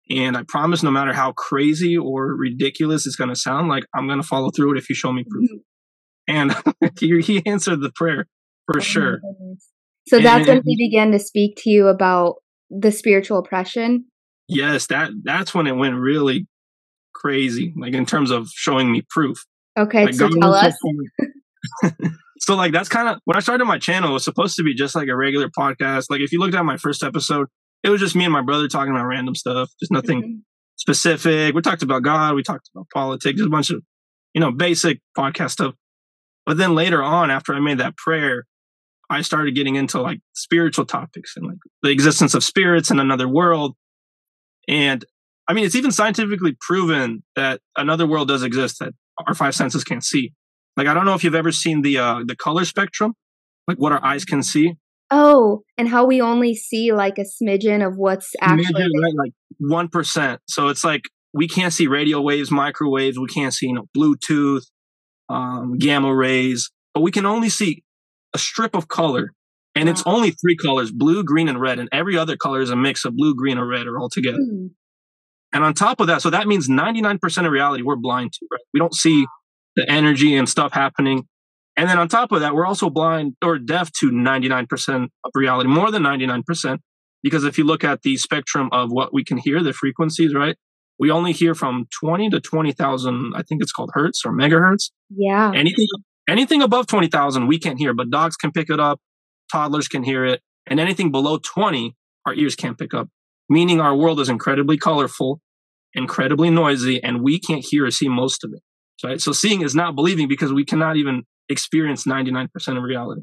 And 0.10 0.36
I 0.36 0.42
promise 0.48 0.82
no 0.82 0.90
matter 0.90 1.14
how 1.14 1.34
crazy 1.34 1.96
or 1.96 2.34
ridiculous 2.34 3.06
it's 3.06 3.16
gonna 3.16 3.36
sound, 3.36 3.70
like 3.70 3.84
I'm 3.94 4.08
gonna 4.08 4.24
follow 4.24 4.50
through 4.50 4.72
it 4.72 4.80
if 4.80 4.90
you 4.90 4.96
show 4.96 5.14
me 5.14 5.24
proof. 5.24 5.52
Mm-hmm. 5.52 5.62
And 6.28 6.56
he, 7.00 7.22
he 7.22 7.46
answered 7.46 7.82
the 7.82 7.92
prayer 7.92 8.26
for 8.66 8.78
oh, 8.78 8.82
sure. 8.82 9.22
So 10.08 10.20
that's 10.20 10.48
and, 10.48 10.58
when 10.58 10.64
he 10.66 10.76
began 10.78 11.12
to 11.12 11.20
speak 11.20 11.56
to 11.64 11.70
you 11.70 11.88
about 11.88 12.36
the 12.70 12.92
spiritual 12.92 13.40
oppression. 13.40 14.06
Yes, 14.48 14.88
that 14.88 15.12
that's 15.24 15.54
when 15.54 15.68
it 15.68 15.76
went 15.76 15.96
really 15.96 16.48
crazy, 17.14 17.74
like 17.78 17.94
in 17.94 18.06
terms 18.06 18.30
of 18.30 18.48
showing 18.54 18.92
me 18.92 19.02
proof. 19.10 19.44
Okay, 19.78 20.06
like, 20.06 20.14
so 20.14 20.30
tell 20.30 20.54
us. 20.54 20.78
so 22.40 22.56
like 22.56 22.72
that's 22.72 22.90
kind 22.90 23.10
of 23.10 23.20
when 23.26 23.36
I 23.36 23.40
started 23.40 23.66
my 23.66 23.80
channel, 23.80 24.12
it 24.12 24.14
was 24.14 24.24
supposed 24.24 24.56
to 24.58 24.64
be 24.64 24.76
just 24.76 24.96
like 24.96 25.08
a 25.08 25.16
regular 25.16 25.50
podcast. 25.50 26.06
Like 26.10 26.22
if 26.22 26.32
you 26.32 26.40
looked 26.40 26.54
at 26.54 26.64
my 26.64 26.78
first 26.78 27.04
episode, 27.04 27.48
it 27.84 27.90
was 27.90 28.00
just 28.00 28.16
me 28.16 28.26
and 28.26 28.34
my 28.34 28.42
brother 28.42 28.68
talking 28.68 28.92
about 28.92 29.06
random 29.06 29.36
stuff, 29.36 29.72
just 29.80 29.92
nothing 29.92 30.22
mm-hmm. 30.22 30.38
specific. 30.76 31.56
We 31.56 31.62
talked 31.62 31.84
about 31.84 32.04
God, 32.04 32.36
we 32.36 32.44
talked 32.44 32.70
about 32.76 32.88
politics, 32.94 33.38
just 33.38 33.48
a 33.48 33.52
bunch 33.52 33.72
of 33.72 33.82
you 34.36 34.42
know 34.42 34.52
basic 34.52 35.00
podcast 35.18 35.52
stuff. 35.52 35.74
But 36.46 36.58
then 36.58 36.76
later 36.76 37.02
on, 37.02 37.32
after 37.32 37.56
I 37.56 37.60
made 37.60 37.80
that 37.80 37.98
prayer, 37.98 38.46
I 39.10 39.22
started 39.22 39.56
getting 39.56 39.76
into 39.76 40.02
like 40.02 40.20
spiritual 40.34 40.86
topics 40.86 41.34
and 41.36 41.48
like 41.48 41.58
the 41.84 41.90
existence 41.90 42.34
of 42.34 42.44
spirits 42.44 42.92
in 42.92 43.00
another 43.00 43.28
world. 43.28 43.76
And 44.68 45.06
I 45.48 45.54
mean, 45.54 45.66
it's 45.66 45.76
even 45.76 45.92
scientifically 45.92 46.58
proven 46.60 47.24
that 47.36 47.62
another 47.78 48.08
world 48.08 48.28
does 48.28 48.44
exist 48.44 48.78
that 48.80 48.94
our 49.26 49.36
five 49.36 49.56
senses 49.56 49.84
can't 49.84 50.04
see. 50.04 50.34
Like, 50.76 50.88
I 50.88 50.94
don't 50.94 51.06
know 51.06 51.14
if 51.14 51.24
you've 51.24 51.36
ever 51.36 51.52
seen 51.52 51.84
the, 51.84 52.00
uh, 52.00 52.20
the 52.26 52.36
color 52.36 52.66
spectrum, 52.66 53.14
like 53.68 53.78
what 53.78 53.92
our 53.92 54.04
eyes 54.04 54.26
can 54.26 54.44
see. 54.44 54.74
Oh, 55.12 55.62
and 55.78 55.88
how 55.88 56.06
we 56.06 56.20
only 56.20 56.56
see 56.56 56.92
like 56.92 57.18
a 57.20 57.24
smidgen 57.24 57.86
of 57.86 57.96
what's 57.96 58.34
actually 58.42 58.74
right, 58.74 59.14
like 59.16 59.34
one 59.60 59.88
percent. 59.88 60.42
So 60.48 60.70
it's 60.70 60.84
like 60.84 61.04
we 61.32 61.48
can't 61.48 61.72
see 61.72 61.86
radio 61.86 62.22
waves, 62.22 62.50
microwaves. 62.50 63.20
We 63.20 63.28
can't 63.28 63.54
see 63.54 63.68
you 63.68 63.76
know 63.76 63.86
Bluetooth, 63.96 64.64
um, 65.30 65.78
gamma 65.78 66.14
rays, 66.14 66.72
but 66.94 67.02
we 67.02 67.12
can 67.12 67.26
only 67.26 67.50
see 67.50 67.84
a 68.36 68.38
strip 68.38 68.76
of 68.76 68.90
color 68.90 69.32
and 69.76 69.86
wow. 69.88 69.92
it's 69.92 70.04
only 70.06 70.32
three 70.32 70.58
colors 70.58 70.92
blue 70.92 71.24
green 71.24 71.48
and 71.48 71.60
red 71.60 71.80
and 71.80 71.88
every 71.92 72.18
other 72.18 72.36
color 72.36 72.60
is 72.60 72.70
a 72.70 72.76
mix 72.76 73.06
of 73.06 73.16
blue 73.16 73.34
green 73.34 73.58
or 73.58 73.66
red 73.66 73.88
or 73.88 73.98
all 73.98 74.10
together. 74.10 74.38
Mm. 74.38 74.72
and 75.54 75.64
on 75.64 75.74
top 75.74 76.02
of 76.02 76.08
that 76.08 76.22
so 76.22 76.30
that 76.30 76.48
means 76.48 76.68
99% 76.68 77.46
of 77.46 77.52
reality 77.52 77.82
we're 77.82 77.96
blind 77.96 78.34
to 78.34 78.46
right? 78.52 78.62
We 78.74 78.80
don't 78.80 78.94
see 78.94 79.26
the 79.78 79.90
energy 79.90 80.36
and 80.36 80.48
stuff 80.48 80.72
happening. 80.72 81.28
And 81.78 81.90
then 81.90 81.98
on 81.98 82.08
top 82.08 82.32
of 82.34 82.42
that 82.42 82.54
we're 82.54 82.66
also 82.66 82.90
blind 82.90 83.36
or 83.42 83.58
deaf 83.58 83.90
to 84.00 84.12
99% 84.12 85.04
of 85.24 85.32
reality 85.34 85.70
more 85.70 85.92
than 85.92 86.04
99% 86.04 86.80
because 87.24 87.46
if 87.46 87.58
you 87.58 87.64
look 87.64 87.86
at 87.86 88.02
the 88.02 88.18
spectrum 88.18 88.68
of 88.74 88.90
what 88.92 89.14
we 89.14 89.24
can 89.24 89.38
hear 89.38 89.64
the 89.64 89.72
frequencies 89.72 90.34
right 90.36 90.58
we 91.00 91.10
only 91.10 91.32
hear 91.32 91.56
from 91.56 91.88
20 92.02 92.30
to 92.32 92.42
20,000 92.42 93.34
I 93.34 93.44
think 93.44 93.62
it's 93.62 93.72
called 93.72 93.92
hertz 93.94 94.24
or 94.26 94.32
megahertz. 94.32 94.92
Yeah. 95.10 95.52
Anything 95.56 95.88
Anything 96.28 96.62
above 96.62 96.88
20,000, 96.88 97.48
we 97.48 97.60
can't 97.60 97.78
hear, 97.78 97.94
but 97.94 98.10
dogs 98.10 98.36
can 98.36 98.52
pick 98.52 98.70
it 98.70 98.80
up. 98.80 99.00
Toddlers 99.52 99.88
can 99.88 100.04
hear 100.04 100.26
it. 100.26 100.42
And 100.68 100.80
anything 100.80 101.12
below 101.12 101.38
20, 101.38 101.96
our 102.26 102.34
ears 102.34 102.56
can't 102.56 102.78
pick 102.78 102.94
up, 102.94 103.08
meaning 103.50 103.80
our 103.80 103.96
world 103.96 104.20
is 104.20 104.30
incredibly 104.30 104.78
colorful, 104.78 105.40
incredibly 105.94 106.50
noisy, 106.50 107.02
and 107.04 107.22
we 107.22 107.40
can't 107.40 107.64
hear 107.64 107.86
or 107.86 107.92
see 107.92 108.10
most 108.10 108.44
of 108.44 108.52
it. 108.54 108.62
Right? 109.04 109.22
So 109.22 109.32
seeing 109.32 109.62
is 109.62 109.76
not 109.76 109.96
believing 109.96 110.28
because 110.28 110.52
we 110.52 110.66
cannot 110.66 110.96
even 110.98 111.24
experience 111.50 112.06
99% 112.06 112.50
of 112.78 112.84
reality. 112.84 113.22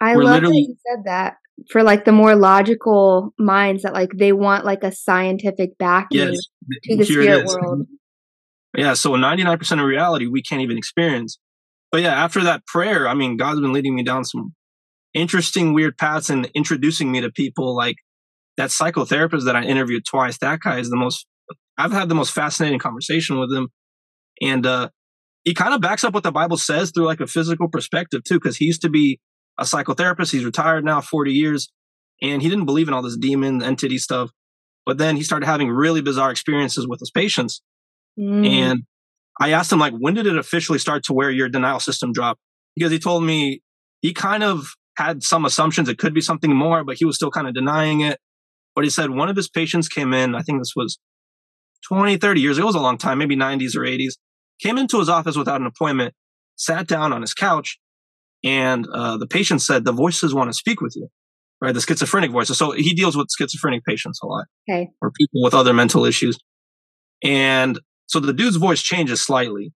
I 0.00 0.16
We're 0.16 0.24
love 0.24 0.42
that 0.42 0.52
you 0.52 0.76
said 0.88 1.04
that 1.04 1.36
for 1.68 1.82
like 1.82 2.04
the 2.04 2.12
more 2.12 2.34
logical 2.34 3.34
minds 3.38 3.82
that 3.82 3.92
like 3.92 4.10
they 4.16 4.32
want 4.32 4.64
like 4.64 4.82
a 4.82 4.90
scientific 4.90 5.76
backing 5.78 6.18
yes, 6.18 6.38
to 6.84 6.96
the 6.96 7.04
spirit 7.04 7.46
world. 7.46 7.86
Yeah, 8.76 8.94
so 8.94 9.10
99% 9.10 9.72
of 9.72 9.84
reality 9.84 10.26
we 10.26 10.42
can't 10.42 10.62
even 10.62 10.78
experience 10.78 11.38
but 11.92 12.02
yeah, 12.02 12.14
after 12.14 12.44
that 12.44 12.66
prayer, 12.66 13.08
I 13.08 13.14
mean, 13.14 13.36
God's 13.36 13.60
been 13.60 13.72
leading 13.72 13.94
me 13.94 14.02
down 14.02 14.24
some 14.24 14.54
interesting, 15.14 15.74
weird 15.74 15.98
paths 15.98 16.30
and 16.30 16.48
introducing 16.54 17.10
me 17.10 17.20
to 17.20 17.30
people 17.30 17.74
like 17.76 17.96
that 18.56 18.70
psychotherapist 18.70 19.44
that 19.46 19.56
I 19.56 19.64
interviewed 19.64 20.04
twice. 20.04 20.38
That 20.38 20.60
guy 20.60 20.78
is 20.78 20.90
the 20.90 20.96
most, 20.96 21.26
I've 21.76 21.92
had 21.92 22.08
the 22.08 22.14
most 22.14 22.32
fascinating 22.32 22.78
conversation 22.78 23.38
with 23.38 23.52
him. 23.52 23.68
And, 24.40 24.66
uh, 24.66 24.90
he 25.44 25.54
kind 25.54 25.74
of 25.74 25.80
backs 25.80 26.04
up 26.04 26.12
what 26.12 26.22
the 26.22 26.32
Bible 26.32 26.58
says 26.58 26.90
through 26.90 27.06
like 27.06 27.20
a 27.20 27.26
physical 27.26 27.68
perspective 27.68 28.22
too, 28.24 28.34
because 28.34 28.58
he 28.58 28.66
used 28.66 28.82
to 28.82 28.90
be 28.90 29.18
a 29.58 29.64
psychotherapist. 29.64 30.32
He's 30.32 30.44
retired 30.44 30.84
now, 30.84 31.00
40 31.00 31.32
years, 31.32 31.72
and 32.20 32.42
he 32.42 32.48
didn't 32.48 32.66
believe 32.66 32.88
in 32.88 32.94
all 32.94 33.02
this 33.02 33.16
demon 33.16 33.62
entity 33.62 33.98
stuff. 33.98 34.30
But 34.84 34.98
then 34.98 35.16
he 35.16 35.22
started 35.22 35.46
having 35.46 35.70
really 35.70 36.02
bizarre 36.02 36.30
experiences 36.30 36.86
with 36.86 37.00
his 37.00 37.10
patients. 37.10 37.62
Mm. 38.18 38.46
And 38.46 38.82
I 39.40 39.52
asked 39.52 39.72
him, 39.72 39.78
like, 39.78 39.94
when 39.94 40.14
did 40.14 40.26
it 40.26 40.36
officially 40.36 40.78
start 40.78 41.02
to 41.04 41.14
where 41.14 41.30
your 41.30 41.48
denial 41.48 41.80
system 41.80 42.12
dropped? 42.12 42.40
Because 42.76 42.92
he 42.92 42.98
told 42.98 43.24
me 43.24 43.62
he 44.02 44.12
kind 44.12 44.42
of 44.42 44.74
had 44.96 45.22
some 45.22 45.46
assumptions 45.46 45.88
it 45.88 45.98
could 45.98 46.12
be 46.12 46.20
something 46.20 46.54
more, 46.54 46.84
but 46.84 46.96
he 46.96 47.06
was 47.06 47.16
still 47.16 47.30
kind 47.30 47.48
of 47.48 47.54
denying 47.54 48.02
it. 48.02 48.20
But 48.74 48.84
he 48.84 48.90
said 48.90 49.10
one 49.10 49.30
of 49.30 49.36
his 49.36 49.48
patients 49.48 49.88
came 49.88 50.12
in, 50.12 50.34
I 50.34 50.42
think 50.42 50.60
this 50.60 50.74
was 50.76 50.98
20, 51.88 52.18
30 52.18 52.40
years 52.40 52.58
ago, 52.58 52.64
it 52.64 52.66
was 52.66 52.74
a 52.74 52.80
long 52.80 52.98
time, 52.98 53.18
maybe 53.18 53.34
90s 53.34 53.74
or 53.74 53.80
80s, 53.80 54.14
came 54.62 54.76
into 54.76 54.98
his 54.98 55.08
office 55.08 55.36
without 55.36 55.60
an 55.60 55.66
appointment, 55.66 56.14
sat 56.56 56.86
down 56.86 57.12
on 57.12 57.22
his 57.22 57.32
couch, 57.32 57.78
and 58.44 58.86
uh, 58.92 59.16
the 59.16 59.26
patient 59.26 59.62
said, 59.62 59.84
The 59.84 59.92
voices 59.92 60.34
want 60.34 60.50
to 60.50 60.54
speak 60.54 60.80
with 60.80 60.94
you, 60.96 61.08
right? 61.60 61.72
The 61.72 61.80
schizophrenic 61.80 62.30
voices. 62.30 62.58
So 62.58 62.72
he 62.72 62.94
deals 62.94 63.16
with 63.16 63.28
schizophrenic 63.36 63.84
patients 63.84 64.20
a 64.22 64.26
lot, 64.26 64.44
okay. 64.68 64.88
or 65.00 65.10
people 65.10 65.42
with 65.42 65.54
other 65.54 65.72
mental 65.72 66.04
issues. 66.04 66.38
And 67.22 67.78
so 68.10 68.18
the 68.18 68.32
dude's 68.32 68.56
voice 68.56 68.82
changes 68.82 69.22
slightly. 69.22 69.72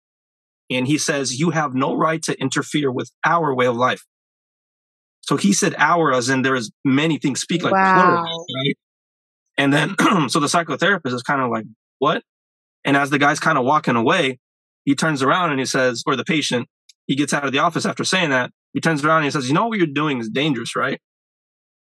And 0.71 0.87
he 0.87 0.97
says, 0.97 1.39
You 1.39 1.51
have 1.51 1.75
no 1.75 1.93
right 1.93 2.21
to 2.23 2.33
interfere 2.41 2.91
with 2.91 3.11
our 3.23 3.53
way 3.53 3.67
of 3.67 3.75
life. 3.75 4.03
So 5.21 5.37
he 5.37 5.53
said 5.53 5.75
our 5.77 6.11
as 6.11 6.29
in 6.29 6.41
there's 6.41 6.71
many 6.83 7.19
things 7.19 7.41
speak 7.41 7.61
like 7.61 7.73
wow. 7.73 7.93
plural, 7.93 8.45
right? 8.57 8.75
And 9.55 9.71
then 9.71 9.95
so 10.29 10.39
the 10.39 10.47
psychotherapist 10.47 11.13
is 11.13 11.21
kind 11.21 11.41
of 11.41 11.51
like, 11.51 11.65
what? 11.99 12.23
And 12.83 12.97
as 12.97 13.11
the 13.11 13.19
guy's 13.19 13.39
kind 13.39 13.57
of 13.57 13.65
walking 13.65 13.95
away, 13.95 14.39
he 14.83 14.95
turns 14.95 15.21
around 15.21 15.51
and 15.51 15.59
he 15.59 15.65
says, 15.67 16.01
or 16.07 16.15
the 16.15 16.25
patient, 16.25 16.67
he 17.05 17.15
gets 17.15 17.33
out 17.33 17.45
of 17.45 17.51
the 17.51 17.59
office 17.59 17.85
after 17.85 18.03
saying 18.03 18.31
that. 18.31 18.49
He 18.73 18.81
turns 18.81 19.05
around 19.05 19.17
and 19.17 19.25
he 19.25 19.31
says, 19.31 19.47
you 19.47 19.53
know 19.53 19.67
what 19.67 19.77
you're 19.77 19.85
doing 19.85 20.19
is 20.19 20.27
dangerous, 20.27 20.75
right? 20.75 20.99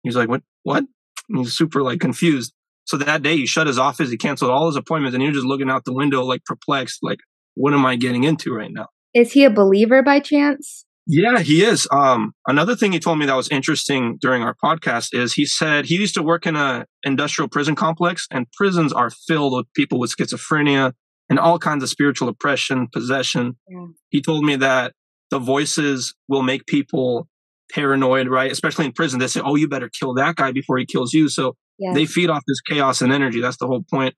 He's 0.04 0.18
like, 0.18 0.28
what? 0.28 0.42
What? 0.64 0.84
And 1.30 1.38
he's 1.38 1.54
super 1.54 1.82
like 1.82 2.02
confused. 2.02 2.54
So 2.86 2.98
that 2.98 3.22
day 3.22 3.38
he 3.38 3.46
shut 3.46 3.68
his 3.68 3.80
office, 3.80 4.10
he 4.10 4.18
canceled 4.18 4.52
all 4.52 4.68
his 4.68 4.76
appointments 4.76 5.14
and 5.14 5.22
he 5.22 5.30
was 5.30 5.38
just 5.38 5.48
looking 5.48 5.70
out 5.70 5.86
the 5.86 5.94
window, 5.94 6.24
like 6.24 6.44
perplexed, 6.46 7.00
like, 7.02 7.20
what 7.56 7.74
am 7.74 7.86
I 7.86 7.96
getting 7.96 8.24
into 8.24 8.54
right 8.54 8.72
now? 8.72 8.88
Is 9.14 9.34
he 9.34 9.44
a 9.44 9.50
believer 9.50 10.02
by 10.02 10.20
chance? 10.20 10.86
Yeah, 11.08 11.40
he 11.40 11.64
is. 11.64 11.88
Um, 11.92 12.34
another 12.48 12.76
thing 12.76 12.92
he 12.92 13.00
told 13.00 13.18
me 13.20 13.26
that 13.26 13.36
was 13.36 13.50
interesting 13.50 14.18
during 14.22 14.44
our 14.44 14.56
podcast 14.64 15.10
is 15.14 15.34
he 15.34 15.46
said 15.46 15.86
he 15.86 15.96
used 15.96 16.14
to 16.16 16.24
work 16.24 16.46
in 16.46 16.56
a 16.56 16.86
industrial 17.04 17.50
prison 17.50 17.76
complex, 17.76 18.28
and 18.32 18.46
prisons 18.54 18.94
are 18.94 19.10
filled 19.10 19.54
with 19.54 19.66
people 19.74 20.00
with 20.00 20.16
schizophrenia 20.16 20.94
and 21.30 21.40
all 21.40 21.58
kinds 21.58 21.84
of 21.84 21.90
spiritual 21.90 22.30
oppression, 22.30 22.88
possession. 22.94 23.58
Yeah. 23.68 23.88
He 24.10 24.22
told 24.22 24.46
me 24.46 24.56
that 24.58 24.94
the 25.32 25.40
voices 25.40 26.14
will 26.28 26.44
make 26.44 26.66
people 26.68 27.28
paranoid, 27.72 28.28
right? 28.28 28.52
Especially 28.52 28.86
in 28.86 28.92
prison, 28.92 29.20
they 29.20 29.28
say, 29.28 29.42
"Oh, 29.44 29.56
you 29.56 29.68
better 29.68 29.90
kill 29.90 30.14
that 30.14 30.36
guy 30.36 30.52
before 30.52 30.78
he 30.78 30.86
kills 30.86 31.14
you." 31.14 31.30
So 31.30 31.56
yeah. 31.82 31.94
they 31.94 32.06
feed 32.06 32.30
off 32.30 32.44
this 32.48 32.62
chaos 32.62 33.02
and 33.02 33.12
energy. 33.12 33.42
That's 33.42 33.58
the 33.58 33.68
whole 33.68 33.84
point, 33.90 34.16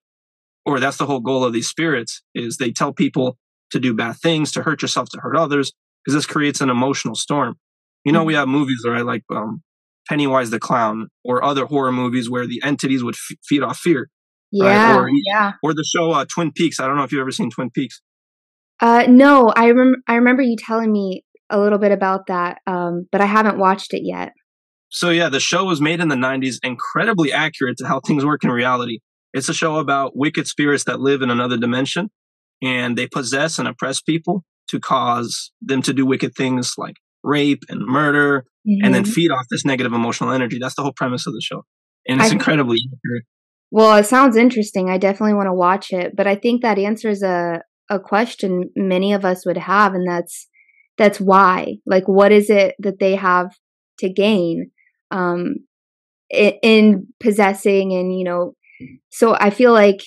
or 0.66 0.80
that's 0.80 0.98
the 0.98 1.06
whole 1.06 1.22
goal 1.22 1.44
of 1.44 1.54
these 1.54 1.68
spirits: 1.68 2.22
is 2.36 2.58
they 2.58 2.72
tell 2.72 2.94
people 2.94 3.38
to 3.72 3.80
do 3.80 3.94
bad 3.94 4.18
things, 4.18 4.52
to 4.52 4.62
hurt 4.62 4.82
yourself, 4.82 5.10
to 5.10 5.20
hurt 5.20 5.36
others 5.36 5.72
because 6.04 6.16
this 6.16 6.26
creates 6.26 6.62
an 6.62 6.70
emotional 6.70 7.16
storm. 7.16 7.56
You 8.04 8.12
know, 8.12 8.24
we 8.24 8.34
mm-hmm. 8.34 8.40
have 8.40 8.48
movies, 8.50 8.84
right? 8.86 9.06
Like 9.06 9.24
um, 9.34 9.64
Pennywise 10.10 10.50
the 10.50 10.60
Clown 10.60 11.08
or 11.24 11.44
other 11.44 11.66
horror 11.66 11.92
movies 11.92 12.30
where 12.30 12.46
the 12.46 12.62
entities 12.64 13.04
would 13.04 13.16
f- 13.16 13.38
feed 13.48 13.64
off 13.64 13.78
fear. 13.78 14.10
Yeah, 14.52 14.92
right? 14.92 15.00
or, 15.00 15.10
yeah. 15.10 15.54
Or 15.64 15.74
the 15.74 15.84
show 15.84 16.12
uh, 16.12 16.26
Twin 16.26 16.52
Peaks. 16.52 16.80
I 16.80 16.86
don't 16.86 16.98
know 16.98 17.04
if 17.04 17.12
you've 17.12 17.22
ever 17.22 17.32
seen 17.32 17.50
Twin 17.50 17.70
Peaks. 17.72 18.02
Uh, 18.82 19.06
no, 19.08 19.52
I 19.56 19.72
rem- 19.72 20.04
I 20.08 20.16
remember 20.16 20.42
you 20.42 20.58
telling 20.58 20.92
me 20.92 21.24
a 21.50 21.60
little 21.60 21.80
bit 21.80 21.92
about 21.92 22.28
that, 22.28 22.60
um, 22.68 23.08
but 23.12 23.22
I 23.22 23.26
haven't 23.26 23.58
watched 23.58 23.94
it 23.94 24.02
yet. 24.04 24.34
So 24.94 25.10
yeah, 25.10 25.30
the 25.30 25.40
show 25.40 25.66
was 25.66 25.82
made 25.82 26.00
in 26.00 26.08
the 26.08 26.16
'90s, 26.16 26.58
incredibly 26.64 27.32
accurate 27.32 27.78
to 27.78 27.88
how 27.88 28.00
things 28.00 28.24
work 28.24 28.44
in 28.44 28.52
reality. 28.52 29.00
It's 29.34 29.50
a 29.50 29.54
show 29.54 29.78
about 29.78 30.16
wicked 30.16 30.48
spirits 30.48 30.84
that 30.84 31.00
live 31.00 31.24
in 31.24 31.32
another 31.32 31.58
dimension, 31.58 32.12
and 32.62 32.96
they 32.96 33.08
possess 33.08 33.58
and 33.58 33.68
oppress 33.68 34.00
people 34.00 34.44
to 34.70 34.80
cause 34.80 35.52
them 35.62 35.82
to 35.82 35.94
do 35.94 36.06
wicked 36.06 36.36
things 36.36 36.76
like 36.78 36.96
rape 37.24 37.64
and 37.70 37.82
murder 37.82 38.46
mm-hmm. 38.68 38.86
and 38.86 38.94
then 38.94 39.04
mm-hmm. 39.04 39.12
feed 39.12 39.32
off 39.32 39.48
this 39.50 39.66
negative 39.66 39.94
emotional 39.94 40.32
energy. 40.32 40.60
That's 40.62 40.76
the 40.76 40.84
whole 40.84 40.94
premise 40.94 41.26
of 41.26 41.34
the 41.34 41.42
show. 41.42 41.66
And 42.08 42.22
it's 42.22 42.30
I, 42.30 42.34
incredibly 42.34 42.78
accurate. 42.86 43.24
Well, 43.72 43.96
it 43.96 44.06
sounds 44.06 44.38
interesting. 44.38 44.92
I 44.92 45.00
definitely 45.00 45.34
want 45.34 45.48
to 45.48 45.54
watch 45.54 45.92
it, 45.92 46.16
but 46.16 46.28
I 46.28 46.36
think 46.36 46.62
that 46.62 46.78
answers 46.78 47.24
a 47.24 47.64
a 47.90 48.00
question 48.00 48.70
many 48.76 49.12
of 49.12 49.26
us 49.26 49.46
would 49.46 49.58
have 49.58 49.94
and 49.96 50.08
that's 50.08 50.48
that's 51.00 51.20
why. 51.20 51.78
Like 51.88 52.08
what 52.08 52.32
is 52.32 52.52
it 52.52 52.76
that 52.78 53.00
they 53.00 53.16
have 53.16 53.56
to 54.00 54.10
gain 54.10 54.72
um 55.14 55.56
in, 56.30 56.54
in 56.62 57.08
possessing 57.22 57.94
and 57.94 58.18
you 58.18 58.26
know 58.26 58.54
so 59.10 59.36
I 59.40 59.50
feel 59.50 59.72
like 59.72 60.02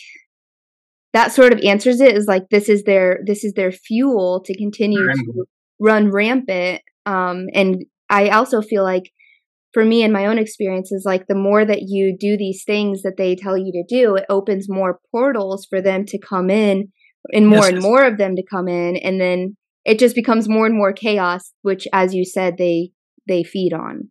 that 1.17 1.33
sort 1.33 1.55
of 1.55 1.61
answers 1.65 1.99
it 2.03 2.15
is 2.15 2.27
like 2.27 2.51
this 2.51 2.69
is 2.69 2.83
their 2.83 3.21
this 3.25 3.43
is 3.43 3.55
their 3.55 3.73
fuel 3.73 4.43
to 4.45 4.55
continue 4.55 4.99
to 4.99 5.45
run 5.81 6.11
rampant 6.11 6.83
um 7.07 7.47
and 7.55 7.87
i 8.11 8.29
also 8.29 8.61
feel 8.61 8.83
like 8.83 9.11
for 9.73 9.83
me 9.83 10.03
in 10.03 10.13
my 10.13 10.27
own 10.27 10.39
experiences 10.39 11.05
like 11.07 11.27
the 11.27 11.35
more 11.35 11.65
that 11.65 11.85
you 11.87 12.15
do 12.21 12.37
these 12.37 12.65
things 12.65 13.01
that 13.01 13.17
they 13.17 13.35
tell 13.35 13.57
you 13.57 13.73
to 13.73 13.83
do 13.89 14.15
it 14.15 14.27
opens 14.29 14.69
more 14.69 15.01
portals 15.11 15.67
for 15.71 15.81
them 15.81 16.05
to 16.05 16.19
come 16.19 16.51
in 16.51 16.93
and 17.33 17.49
more 17.49 17.61
yes, 17.61 17.69
and 17.69 17.77
yes. 17.77 17.83
more 17.83 18.05
of 18.05 18.19
them 18.19 18.37
to 18.37 18.45
come 18.51 18.69
in 18.69 18.97
and 18.99 19.19
then 19.19 19.57
it 19.87 19.99
just 19.99 20.15
becomes 20.15 20.51
more 20.51 20.67
and 20.67 20.77
more 20.77 20.93
chaos 20.93 21.53
which 21.63 21.89
as 21.95 22.15
you 22.15 22.27
said 22.27 22.57
they 22.59 22.91
they 23.27 23.43
feed 23.43 23.73
on 23.73 24.11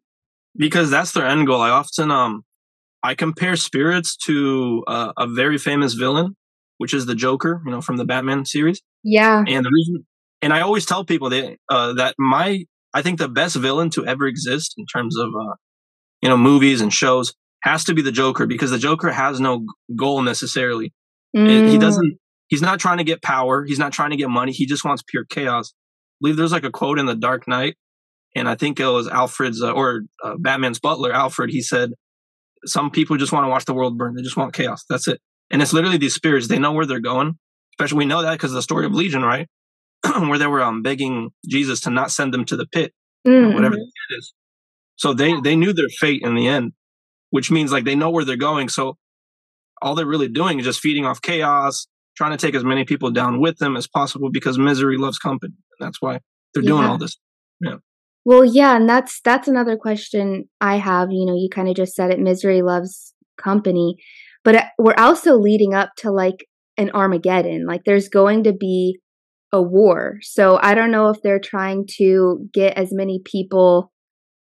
because 0.58 0.90
that's 0.90 1.12
their 1.12 1.26
end 1.26 1.48
goal 1.48 1.62
i 1.62 1.70
often 1.70 2.12
um 2.12 2.44
i 3.04 3.14
compare 3.14 3.56
spirits 3.56 4.16
to 4.16 4.84
uh, 4.88 5.14
a 5.18 5.28
very 5.28 5.58
famous 5.58 5.94
villain 5.94 6.36
which 6.78 6.94
is 6.94 7.06
the 7.06 7.16
Joker, 7.16 7.62
you 7.66 7.72
know, 7.72 7.82
from 7.82 7.98
the 7.98 8.06
Batman 8.06 8.46
series. 8.46 8.82
Yeah. 9.04 9.44
And 9.48 9.66
the 9.66 9.72
reason, 9.72 10.06
and 10.42 10.54
I 10.54 10.62
always 10.62 10.86
tell 10.86 11.06
people 11.06 11.30
that 11.30 11.58
uh, 11.70 11.94
that 11.94 12.16
my, 12.18 12.66
I 12.94 13.02
think 13.02 13.20
the 13.20 13.30
best 13.30 13.56
villain 13.56 13.90
to 13.92 14.06
ever 14.06 14.28
exist 14.28 14.76
in 14.78 14.86
terms 14.86 15.18
of, 15.18 15.30
uh, 15.30 15.56
you 16.22 16.30
know, 16.30 16.38
movies 16.38 16.82
and 16.82 16.94
shows 16.94 17.34
has 17.64 17.84
to 17.86 17.94
be 17.94 18.02
the 18.02 18.12
Joker 18.12 18.46
because 18.46 18.72
the 18.72 18.78
Joker 18.78 19.12
has 19.12 19.40
no 19.40 19.66
goal 19.96 20.22
necessarily. 20.22 20.94
Mm. 21.36 21.70
he 21.70 21.78
doesn't. 21.78 22.18
He's 22.48 22.62
not 22.62 22.80
trying 22.80 23.00
to 23.00 23.04
get 23.04 23.22
power. 23.22 23.66
He's 23.66 23.80
not 23.80 23.92
trying 23.92 24.12
to 24.12 24.16
get 24.16 24.30
money. 24.30 24.52
He 24.52 24.66
just 24.66 24.86
wants 24.86 25.04
pure 25.06 25.26
chaos. 25.26 25.74
I 25.74 26.18
believe 26.22 26.38
there's 26.38 26.52
like 26.52 26.64
a 26.64 26.72
quote 26.72 27.00
in 27.00 27.08
The 27.08 27.16
Dark 27.16 27.48
Knight, 27.48 27.76
and 28.36 28.50
I 28.50 28.56
think 28.56 28.80
it 28.80 28.86
was 28.86 29.08
Alfred's 29.08 29.62
uh, 29.62 29.72
or 29.72 30.01
uh, 30.24 30.36
Batman's 30.38 30.80
butler, 30.80 31.13
Alfred. 31.13 31.50
He 31.50 31.62
said, 31.62 31.94
"Some 32.65 32.92
people 32.92 33.18
just 33.18 33.32
want 33.32 33.46
to 33.46 33.50
watch 33.50 33.65
the 33.65 33.74
world 33.74 33.98
burn. 33.98 34.15
They 34.15 34.22
just 34.22 34.38
want 34.38 34.54
chaos. 34.54 34.84
That's 34.89 35.08
it." 35.08 35.22
And 35.50 35.62
it's 35.62 35.74
literally 35.74 35.98
these 35.98 36.13
spirits. 36.13 36.48
They 36.48 36.60
know 36.60 36.74
where 36.74 36.86
they're 36.86 37.00
going. 37.00 37.38
Especially 37.74 37.98
we 38.00 38.06
know 38.06 38.22
that 38.22 38.34
because 38.34 38.51
of 38.51 38.56
the 38.56 38.62
story 38.62 38.86
of 38.86 38.94
Legion, 38.94 39.22
right? 39.22 39.48
where 40.20 40.38
they 40.38 40.48
were 40.48 40.62
um, 40.62 40.82
begging 40.82 41.32
Jesus 41.48 41.80
to 41.82 41.89
not 41.89 42.12
send 42.12 42.34
them 42.34 42.46
to 42.46 42.56
the 42.56 42.68
pit, 42.68 42.94
mm-hmm. 43.27 43.54
whatever 43.54 43.75
the 43.75 43.82
pit 43.82 44.18
is. 44.18 44.34
So 44.98 45.13
they 45.13 45.39
they 45.42 45.56
knew 45.56 45.74
their 45.74 45.89
fate 45.89 46.22
in 46.24 46.36
the 46.36 46.48
end, 46.48 46.74
which 47.30 47.51
means 47.51 47.72
like 47.72 47.86
they 47.86 47.96
know 47.96 48.10
where 48.10 48.25
they're 48.25 48.38
going. 48.38 48.70
So 48.70 48.98
all 49.82 49.96
they're 49.96 50.06
really 50.06 50.30
doing 50.30 50.60
is 50.60 50.65
just 50.65 50.80
feeding 50.80 51.06
off 51.06 51.22
chaos, 51.22 51.88
trying 52.15 52.32
to 52.32 52.38
take 52.38 52.56
as 52.56 52.63
many 52.63 52.86
people 52.86 53.12
down 53.12 53.39
with 53.39 53.58
them 53.58 53.75
as 53.75 53.88
possible 53.88 54.30
because 54.32 54.58
misery 54.58 54.98
loves 54.98 55.18
company. 55.18 55.54
And 55.80 55.88
that's 55.88 56.01
why 56.01 56.20
they're 56.54 56.63
yeah. 56.63 56.70
doing 56.70 56.84
all 56.86 56.98
this. 56.98 57.18
Yeah. 57.62 57.77
Well, 58.25 58.44
yeah, 58.44 58.75
and 58.75 58.89
that's 58.89 59.22
that's 59.22 59.48
another 59.48 59.77
question 59.77 60.50
I 60.60 60.77
have. 60.77 61.10
You 61.12 61.25
know, 61.25 61.36
you 61.36 61.48
kind 61.50 61.70
of 61.70 61.75
just 61.75 61.96
said 61.96 62.12
it. 62.12 62.20
Misery 62.20 62.62
loves 62.62 63.13
company 63.38 63.98
but 64.46 64.55
uh, 64.55 64.63
we're 64.77 64.96
also 64.98 65.36
leading 65.36 65.74
up 65.74 65.89
to 65.98 66.12
like 66.12 66.48
an 66.77 66.91
Armageddon. 66.91 67.65
Like 67.67 67.82
there's 67.84 68.08
going 68.08 68.46
to 68.46 68.53
be 68.53 69.00
a 69.51 69.62
war. 69.62 70.20
So 70.22 70.60
I 70.62 70.75
don't 70.75 70.91
know 70.91 71.10
if 71.10 71.22
they're 71.22 71.39
trying 71.39 71.88
to 71.98 72.48
get 72.53 72.77
as 72.77 72.94
many 72.94 73.22
people 73.25 73.91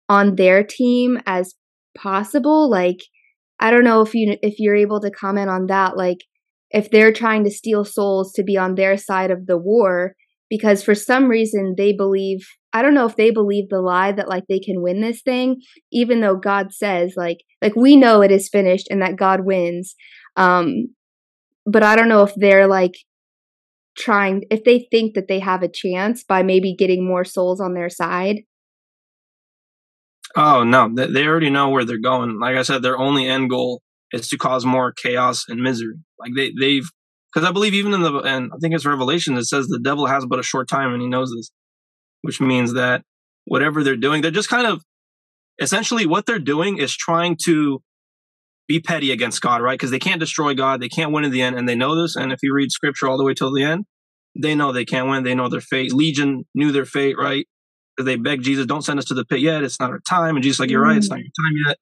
on 0.09 0.37
their 0.37 0.63
team 0.63 1.19
as 1.27 1.55
possible. 1.99 2.71
Like 2.71 3.01
I 3.59 3.71
don't 3.71 3.85
know 3.85 4.01
if 4.01 4.15
you 4.15 4.39
if 4.41 4.59
you're 4.59 4.77
able 4.77 5.01
to 5.01 5.11
comment 5.11 5.51
on 5.51 5.67
that 5.67 5.97
like 5.97 6.19
if 6.71 6.89
they're 6.91 7.13
trying 7.13 7.43
to 7.45 7.51
steal 7.51 7.85
souls 7.85 8.33
to 8.35 8.45
be 8.45 8.57
on 8.57 8.77
their 8.77 8.97
side 8.97 9.33
of 9.33 9.47
the 9.47 9.59
war 9.59 10.15
because 10.49 10.85
for 10.85 10.95
some 10.95 11.29
reason 11.29 11.75
they 11.77 11.93
believe 11.93 12.47
I 12.73 12.83
don't 12.83 12.95
know 12.95 13.07
if 13.07 13.17
they 13.17 13.31
believe 13.31 13.69
the 13.69 13.81
lie 13.81 14.13
that 14.13 14.29
like 14.29 14.45
they 14.49 14.61
can 14.61 14.83
win 14.83 15.01
this 15.01 15.23
thing, 15.23 15.61
even 15.93 16.21
though 16.21 16.37
God 16.37 16.73
says 16.73 17.15
like 17.17 17.39
like 17.61 17.75
we 17.75 17.97
know 17.97 18.23
it 18.23 18.31
is 18.31 18.49
finished 18.49 18.87
and 18.91 19.03
that 19.03 19.17
God 19.17 19.45
wins. 19.45 19.95
Um, 20.37 20.95
but 21.67 21.83
I 21.83 21.97
don't 21.97 22.09
know 22.09 22.23
if 22.23 22.33
they're 22.37 22.67
like 22.67 22.95
trying 23.97 24.45
if 24.51 24.65
they 24.65 24.87
think 24.91 25.15
that 25.15 25.29
they 25.29 25.41
have 25.41 25.63
a 25.63 25.69
chance 25.69 26.23
by 26.25 26.43
maybe 26.43 26.75
getting 26.75 27.07
more 27.07 27.25
souls 27.25 27.61
on 27.61 27.75
their 27.75 27.91
side. 27.91 28.43
Oh 30.37 30.63
no, 30.63 30.89
they 30.95 31.27
already 31.27 31.51
know 31.51 31.71
where 31.71 31.85
they're 31.85 31.99
going. 31.99 32.39
Like 32.39 32.57
I 32.57 32.63
said, 32.63 32.83
their 32.83 32.99
only 32.99 33.27
end 33.27 33.51
goal 33.51 33.83
is 34.13 34.29
to 34.29 34.39
cause 34.39 34.65
more 34.65 34.93
chaos 34.93 35.45
and 35.49 35.61
misery. 35.61 35.97
Like 36.21 36.33
they 36.37 36.53
they've 36.59 36.89
because 37.33 37.49
I 37.49 37.53
believe 37.53 37.75
even 37.75 37.95
in 37.95 38.03
the 38.03 38.13
and 38.21 38.51
I 38.55 38.59
think 38.61 38.75
it's 38.75 38.87
Revelation 38.87 39.35
that 39.35 39.47
says 39.47 39.67
the 39.67 39.81
devil 39.81 40.07
has 40.07 40.25
but 40.25 40.39
a 40.39 40.45
short 40.45 40.69
time 40.69 40.93
and 40.93 41.03
he 41.03 41.09
knows 41.09 41.33
this 41.35 41.51
which 42.23 42.41
means 42.41 42.75
that 42.75 43.03
whatever 43.45 43.83
they're 43.83 43.97
doing, 43.97 44.23
they're 44.23 44.31
just 44.31 44.49
kind 44.49 44.67
of 44.67 44.83
essentially 45.61 46.07
what 46.07 46.27
they're 46.27 46.39
doing 46.39 46.79
is 46.79 46.97
trying 46.97 47.37
to 47.45 47.83
be 48.69 48.81
petty 48.81 49.11
against 49.11 49.41
God, 49.43 49.63
right? 49.63 49.75
Because 49.75 49.91
they 49.91 49.99
can't 49.99 50.21
destroy 50.21 50.55
God, 50.55 50.81
they 50.81 50.89
can't 50.89 51.13
win 51.13 51.25
in 51.25 51.31
the 51.31 51.43
end, 51.43 51.57
and 51.57 51.69
they 51.69 51.75
know 51.75 52.01
this. 52.01 52.17
And 52.17 52.33
if 52.33 52.39
you 52.43 52.55
read 52.55 52.71
scripture 52.71 53.09
all 53.09 53.19
the 53.19 53.25
way 53.25 53.35
till 53.35 53.53
the 53.53 53.65
end, 53.65 53.85
they 54.39 54.55
know 54.55 54.73
they 54.73 54.85
can't 54.85 55.09
win. 55.09 55.25
They 55.25 55.35
know 55.35 55.49
their 55.49 55.61
fate. 55.61 55.93
Legion 55.93 56.45
knew 56.55 56.71
their 56.71 56.85
fate, 56.85 57.17
right? 57.19 57.47
Because 57.97 58.07
they 58.07 58.17
begged 58.17 58.45
Jesus, 58.45 58.67
"Don't 58.67 58.83
send 58.83 58.99
us 58.99 59.07
to 59.07 59.15
the 59.15 59.25
pit 59.25 59.41
yet. 59.41 59.65
It's 59.65 59.81
not 59.81 59.91
our 59.91 60.01
time." 60.09 60.37
And 60.37 60.43
Jesus, 60.43 60.61
like, 60.61 60.71
"You're 60.71 60.85
mm. 60.85 60.89
right. 60.89 60.97
It's 60.97 61.11
not 61.11 61.19
your 61.19 61.27
time 61.27 61.55
yet." 61.67 61.79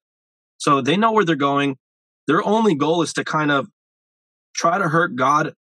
So 0.57 0.81
they 0.81 0.97
know 0.97 1.13
where 1.13 1.25
they're 1.25 1.37
going. 1.37 1.77
Their 2.27 2.43
only 2.43 2.75
goal 2.75 3.03
is 3.03 3.13
to 3.15 3.25
kind 3.25 3.51
of 3.51 3.69
try 4.55 4.79
to 4.79 4.89
hurt 4.89 5.15
God 5.15 5.55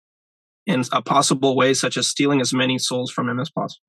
in 0.67 0.83
a 0.91 1.01
possible 1.01 1.55
way, 1.55 1.73
such 1.73 1.97
as 1.97 2.07
stealing 2.07 2.39
as 2.41 2.53
many 2.53 2.77
souls 2.77 3.11
from 3.11 3.29
Him 3.29 3.39
as 3.39 3.49
possible. 3.49 3.81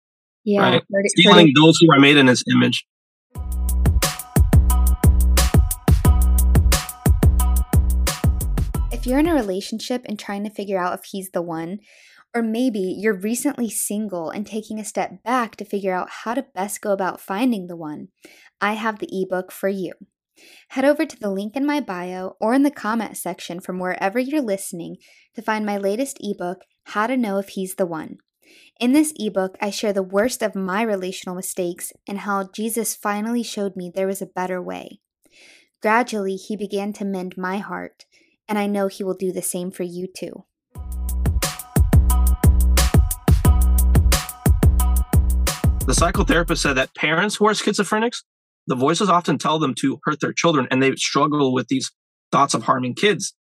Yeah, 0.49 0.61
right? 0.61 0.83
stealing 1.07 1.53
those 1.57 1.77
who 1.81 1.93
are 1.93 1.99
made 1.99 2.17
in 2.17 2.29
His 2.29 2.45
image. 2.55 2.87
If 8.93 9.05
you're 9.05 9.19
in 9.19 9.27
a 9.27 9.35
relationship 9.35 10.03
and 10.05 10.17
trying 10.17 10.45
to 10.45 10.51
figure 10.51 10.79
out 10.79 10.97
if 10.97 11.05
he's 11.11 11.31
the 11.31 11.43
one, 11.43 11.81
or 12.33 12.43
maybe 12.43 12.79
you're 12.79 13.19
recently 13.19 13.69
single 13.69 14.31
and 14.31 14.47
taking 14.47 14.79
a 14.79 14.85
step 14.85 15.21
back 15.25 15.57
to 15.57 15.65
figure 15.65 15.93
out 15.93 16.11
how 16.23 16.35
to 16.35 16.47
best 16.55 16.81
go 16.81 16.93
about 16.93 17.21
finding 17.21 17.67
the 17.67 17.77
one, 17.77 18.09
I 18.61 18.75
have 18.75 19.01
the 19.01 19.09
ebook 19.11 19.51
for 19.51 19.69
you. 19.69 19.95
Head 20.69 20.85
over 20.85 21.05
to 21.05 21.19
the 21.19 21.31
link 21.31 21.57
in 21.57 21.67
my 21.67 21.81
bio 21.81 22.37
or 22.41 22.55
in 22.55 22.63
the 22.63 22.71
comment 22.71 23.17
section 23.17 23.59
from 23.59 23.81
wherever 23.81 24.21
you're 24.21 24.41
listening 24.41 24.99
to 25.35 25.43
find 25.43 25.67
my 25.67 25.77
latest 25.77 26.19
ebook, 26.21 26.59
How 26.85 27.09
to 27.09 27.17
Know 27.17 27.39
If 27.39 27.49
He's 27.49 27.75
the 27.75 27.87
One. 27.87 28.19
In 28.81 28.93
this 28.93 29.13
ebook, 29.17 29.57
I 29.61 29.71
share 29.71 29.93
the 29.93 30.03
worst 30.03 30.43
of 30.43 30.55
my 30.55 30.83
relational 30.83 31.35
mistakes 31.35 31.93
and 32.07 32.19
how 32.21 32.49
Jesus 32.53 32.95
finally 32.95 33.43
showed 33.43 33.77
me 33.77 33.91
there 33.91 34.07
was 34.07 34.23
a 34.23 34.27
better 34.27 34.61
way. 34.61 35.01
Gradually, 35.83 36.37
he 36.37 36.57
began 36.57 36.93
to 36.95 37.05
mend 37.05 37.37
my 37.37 37.59
heart 37.59 38.07
and 38.49 38.59
I 38.59 38.67
know 38.67 38.89
He 38.89 39.05
will 39.05 39.15
do 39.15 39.33
the 39.33 39.43
same 39.43 39.71
for 39.71 39.83
you 39.83 40.07
too. 40.07 40.45
The 45.85 45.93
psychotherapist 45.93 46.59
said 46.59 46.75
that 46.75 46.95
parents 46.97 47.37
who 47.37 47.47
are 47.47 47.53
schizophrenics, 47.53 48.25
the 48.67 48.75
voices 48.75 49.09
often 49.09 49.39
tell 49.39 49.59
them 49.59 49.75
to 49.77 50.01
hurt 50.05 50.21
their 50.21 50.33
children 50.33 50.67
and 50.71 50.83
they 50.83 50.95
struggle 50.97 51.55
with 51.55 51.69
these 51.69 51.93
thoughts 52.33 52.55
of 52.55 52.65
harming 52.65 52.95
kids. 52.95 53.35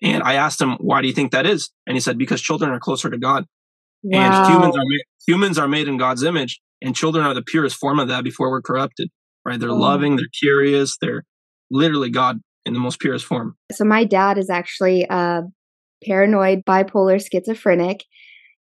And 0.00 0.22
I 0.22 0.34
asked 0.34 0.60
him, 0.60 0.76
why 0.80 1.00
do 1.00 1.08
you 1.08 1.12
think 1.12 1.32
that 1.32 1.46
is? 1.46 1.70
And 1.86 1.96
he 1.96 2.00
said, 2.00 2.18
because 2.18 2.40
children 2.40 2.70
are 2.70 2.78
closer 2.78 3.10
to 3.10 3.18
God. 3.18 3.46
Wow. 4.02 4.44
And 4.44 4.52
humans 4.52 4.76
are, 4.76 4.84
made, 4.84 5.02
humans 5.26 5.58
are 5.58 5.68
made 5.68 5.88
in 5.88 5.96
God's 5.96 6.22
image 6.22 6.60
and 6.80 6.96
children 6.96 7.24
are 7.24 7.34
the 7.34 7.42
purest 7.42 7.76
form 7.76 7.98
of 7.98 8.08
that 8.08 8.24
before 8.24 8.50
we're 8.50 8.62
corrupted, 8.62 9.08
right? 9.44 9.58
They're 9.58 9.70
oh. 9.70 9.76
loving, 9.76 10.16
they're 10.16 10.26
curious, 10.38 10.96
they're 11.00 11.24
literally 11.70 12.10
God 12.10 12.38
in 12.64 12.74
the 12.74 12.80
most 12.80 13.00
purest 13.00 13.24
form. 13.24 13.56
So 13.72 13.84
my 13.84 14.04
dad 14.04 14.38
is 14.38 14.50
actually 14.50 15.06
a 15.08 15.42
paranoid 16.04 16.64
bipolar 16.64 17.24
schizophrenic 17.24 18.04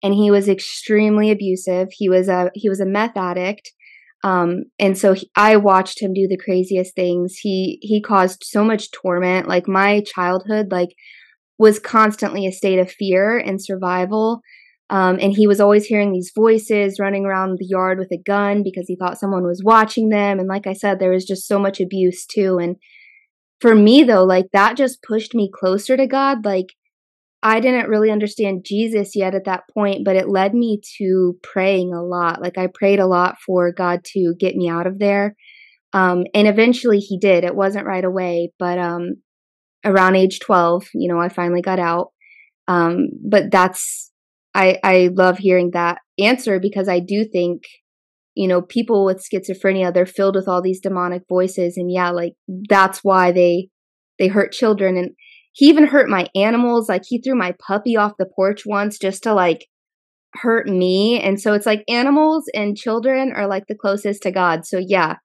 and 0.03 0.13
he 0.13 0.31
was 0.31 0.47
extremely 0.47 1.31
abusive. 1.31 1.89
He 1.91 2.09
was 2.09 2.27
a 2.27 2.51
he 2.53 2.69
was 2.69 2.79
a 2.79 2.85
meth 2.85 3.17
addict. 3.17 3.71
Um, 4.23 4.65
and 4.77 4.97
so 4.97 5.13
he, 5.13 5.29
I 5.35 5.55
watched 5.55 6.01
him 6.01 6.13
do 6.13 6.27
the 6.27 6.37
craziest 6.37 6.95
things. 6.95 7.37
He 7.41 7.79
he 7.81 8.01
caused 8.01 8.43
so 8.43 8.63
much 8.63 8.91
torment. 8.91 9.47
Like 9.47 9.67
my 9.67 10.01
childhood 10.01 10.71
like 10.71 10.89
was 11.57 11.79
constantly 11.79 12.47
a 12.47 12.51
state 12.51 12.79
of 12.79 12.91
fear 12.91 13.37
and 13.37 13.61
survival. 13.61 14.41
Um, 14.91 15.19
and 15.21 15.33
he 15.33 15.45
was 15.45 15.59
always 15.59 15.85
hearing 15.85 16.11
these 16.11 16.31
voices 16.35 16.99
running 16.99 17.25
around 17.25 17.57
the 17.59 17.67
yard 17.67 17.99
with 17.99 18.11
a 18.11 18.17
gun 18.17 18.63
because 18.63 18.85
he 18.87 18.95
thought 18.95 19.19
someone 19.19 19.43
was 19.43 19.61
watching 19.63 20.09
them. 20.09 20.39
And 20.39 20.47
like 20.47 20.65
I 20.65 20.73
said, 20.73 20.99
there 20.99 21.11
was 21.11 21.25
just 21.25 21.47
so 21.47 21.59
much 21.59 21.79
abuse 21.79 22.25
too. 22.25 22.57
And 22.57 22.77
for 23.61 23.75
me 23.75 24.03
though 24.03 24.23
like 24.23 24.45
that 24.53 24.77
just 24.77 25.03
pushed 25.03 25.35
me 25.35 25.49
closer 25.53 25.95
to 25.97 26.07
god. 26.07 26.45
Like 26.45 26.67
i 27.41 27.61
didn't 27.61 27.87
really 27.87 28.11
understand 28.11 28.65
jesus 28.65 29.15
yet 29.15 29.33
at 29.33 29.45
that 29.45 29.63
point 29.73 30.03
but 30.03 30.17
it 30.17 30.27
led 30.27 30.53
me 30.53 30.81
to 30.97 31.37
praying 31.43 31.93
a 31.93 32.03
lot. 32.03 32.41
Like 32.41 32.57
i 32.57 32.67
prayed 32.67 32.99
a 32.99 33.07
lot 33.07 33.35
for 33.45 33.71
god 33.71 34.03
to 34.13 34.33
get 34.39 34.55
me 34.55 34.69
out 34.69 34.87
of 34.87 34.99
there. 34.99 35.35
Um, 35.91 36.25
and 36.35 36.47
eventually 36.47 36.99
he 36.99 37.17
did. 37.17 37.43
It 37.43 37.55
wasn't 37.55 37.85
right 37.85 38.03
away 38.03 38.51
but 38.57 38.79
um, 38.79 39.15
around 39.85 40.15
age 40.15 40.39
12 40.39 40.87
you 40.95 41.07
know 41.07 41.19
i 41.19 41.29
finally 41.29 41.61
got 41.61 41.79
out. 41.79 42.07
Um, 42.67 43.09
but 43.27 43.51
that's 43.51 44.08
i 44.53 44.77
i 44.83 45.09
love 45.13 45.37
hearing 45.37 45.71
that 45.71 45.99
answer 46.17 46.59
because 46.59 46.87
i 46.87 46.99
do 46.99 47.23
think 47.25 47.63
you 48.39 48.47
know, 48.47 48.61
people 48.61 49.03
with 49.03 49.21
schizophrenia, 49.21 49.93
they're 49.93 50.05
filled 50.05 50.35
with 50.35 50.47
all 50.47 50.61
these 50.61 50.79
demonic 50.79 51.23
voices. 51.27 51.75
And 51.75 51.91
yeah, 51.91 52.09
like 52.11 52.35
that's 52.69 53.03
why 53.03 53.33
they, 53.33 53.67
they 54.17 54.27
hurt 54.27 54.53
children. 54.53 54.95
And 54.95 55.09
he 55.51 55.65
even 55.67 55.87
hurt 55.87 56.07
my 56.07 56.27
animals. 56.35 56.87
Like 56.87 57.01
he 57.05 57.21
threw 57.21 57.35
my 57.35 57.53
puppy 57.67 57.97
off 57.97 58.13
the 58.17 58.29
porch 58.33 58.61
once 58.65 58.97
just 58.97 59.23
to 59.23 59.33
like 59.33 59.65
hurt 60.35 60.67
me. 60.67 61.19
And 61.19 61.41
so 61.41 61.53
it's 61.53 61.65
like 61.65 61.83
animals 61.89 62.45
and 62.53 62.77
children 62.77 63.33
are 63.35 63.45
like 63.45 63.67
the 63.67 63.75
closest 63.75 64.23
to 64.23 64.31
God. 64.31 64.65
So 64.65 64.77
yeah, 64.77 65.15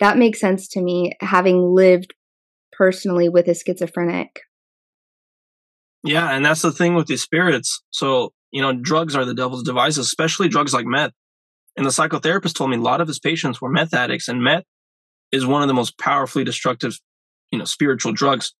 that 0.00 0.18
makes 0.18 0.40
sense 0.40 0.66
to 0.70 0.82
me 0.82 1.12
having 1.20 1.60
lived 1.62 2.12
personally 2.72 3.28
with 3.28 3.46
a 3.46 3.54
schizophrenic. 3.54 4.40
Yeah, 6.02 6.34
and 6.34 6.44
that's 6.44 6.62
the 6.62 6.72
thing 6.72 6.94
with 6.94 7.06
these 7.06 7.22
spirits. 7.22 7.82
So, 7.90 8.32
you 8.54 8.62
know, 8.62 8.72
drugs 8.72 9.16
are 9.16 9.24
the 9.24 9.34
devil's 9.34 9.64
devices, 9.64 10.06
especially 10.06 10.48
drugs 10.48 10.72
like 10.72 10.86
meth. 10.86 11.10
And 11.76 11.84
the 11.84 11.90
psychotherapist 11.90 12.54
told 12.54 12.70
me 12.70 12.76
a 12.76 12.80
lot 12.80 13.00
of 13.00 13.08
his 13.08 13.18
patients 13.18 13.60
were 13.60 13.68
meth 13.68 13.92
addicts, 13.92 14.28
and 14.28 14.44
meth 14.44 14.62
is 15.32 15.44
one 15.44 15.60
of 15.60 15.66
the 15.66 15.74
most 15.74 15.98
powerfully 15.98 16.44
destructive, 16.44 16.96
you 17.50 17.58
know, 17.58 17.64
spiritual 17.64 18.12
drugs. 18.12 18.54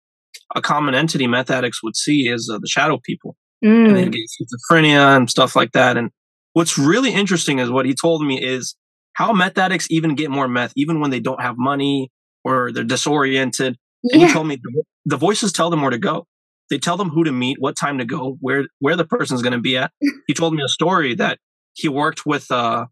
A 0.57 0.61
common 0.61 0.97
entity 0.97 1.29
meth 1.29 1.49
addicts 1.49 1.81
would 1.81 1.95
see 1.95 2.23
is 2.23 2.51
uh, 2.53 2.59
the 2.59 2.67
shadow 2.67 2.99
people, 3.05 3.37
mm. 3.65 3.87
and 3.87 3.97
they 3.97 4.05
get 4.09 4.27
schizophrenia 4.29 5.17
and 5.17 5.31
stuff 5.31 5.55
like 5.55 5.71
that. 5.73 5.97
And 5.97 6.11
what's 6.55 6.77
really 6.77 7.13
interesting 7.13 7.61
is 7.61 7.71
what 7.71 7.87
he 7.87 7.95
told 7.95 8.27
me 8.27 8.45
is 8.45 8.75
how 9.13 9.33
meth 9.33 9.57
addicts 9.59 9.87
even 9.91 10.17
get 10.17 10.29
more 10.29 10.49
meth, 10.49 10.73
even 10.75 10.99
when 10.99 11.13
they 11.13 11.21
don't 11.21 11.41
have 11.41 11.55
money 11.57 12.11
or 12.43 12.73
they're 12.73 12.83
disoriented. 12.83 13.77
Yeah. 14.03 14.17
And 14.17 14.27
he 14.27 14.33
told 14.33 14.49
me 14.49 14.57
the, 14.57 14.83
the 15.05 15.17
voices 15.17 15.53
tell 15.53 15.71
them 15.71 15.83
where 15.83 15.93
to 15.93 15.99
go. 15.99 16.27
They 16.71 16.79
tell 16.79 16.97
them 16.97 17.11
who 17.11 17.25
to 17.25 17.33
meet, 17.33 17.57
what 17.61 17.77
time 17.77 17.99
to 17.99 18.05
go, 18.05 18.37
where 18.41 18.65
where 18.79 18.97
the 18.97 19.05
person's 19.05 19.43
going 19.43 19.53
to 19.53 19.61
be 19.61 19.77
at. 19.77 19.91
he 20.27 20.35
told 20.35 20.55
me 20.55 20.63
a 20.65 20.69
story 20.69 21.15
that 21.17 21.39
he 21.75 21.89
worked 21.89 22.25
with 22.25 22.51
uh, 22.51 22.87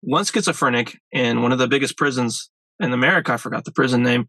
one 0.00 0.24
schizophrenic 0.24 0.98
in 1.12 1.42
one 1.42 1.52
of 1.52 1.58
the 1.58 1.68
biggest 1.68 1.96
prisons 1.96 2.50
in 2.80 2.92
America. 2.92 3.32
I 3.32 3.36
forgot 3.36 3.64
the 3.64 3.72
prison 3.72 4.02
name, 4.02 4.28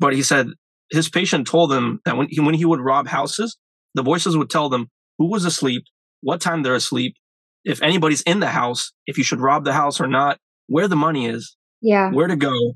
but 0.00 0.12
he 0.12 0.22
said 0.22 0.48
his 0.90 1.08
patient 1.08 1.46
told 1.46 1.72
him 1.72 2.00
that 2.04 2.16
when 2.16 2.28
he, 2.30 2.40
when 2.40 2.54
he 2.54 2.64
would 2.64 2.80
rob 2.80 3.08
houses, 3.08 3.56
the 3.94 4.02
voices 4.02 4.36
would 4.36 4.50
tell 4.50 4.68
them 4.68 4.88
who 5.18 5.30
was 5.30 5.44
asleep, 5.44 5.84
what 6.20 6.40
time 6.40 6.62
they're 6.62 6.74
asleep, 6.74 7.14
if 7.64 7.82
anybody's 7.82 8.22
in 8.22 8.40
the 8.40 8.48
house, 8.48 8.92
if 9.06 9.18
you 9.18 9.24
should 9.24 9.40
rob 9.40 9.64
the 9.64 9.72
house 9.72 10.00
or 10.00 10.06
not, 10.06 10.38
where 10.68 10.88
the 10.88 10.96
money 10.96 11.26
is, 11.26 11.56
yeah, 11.82 12.10
where 12.10 12.26
to 12.26 12.36
go, 12.36 12.74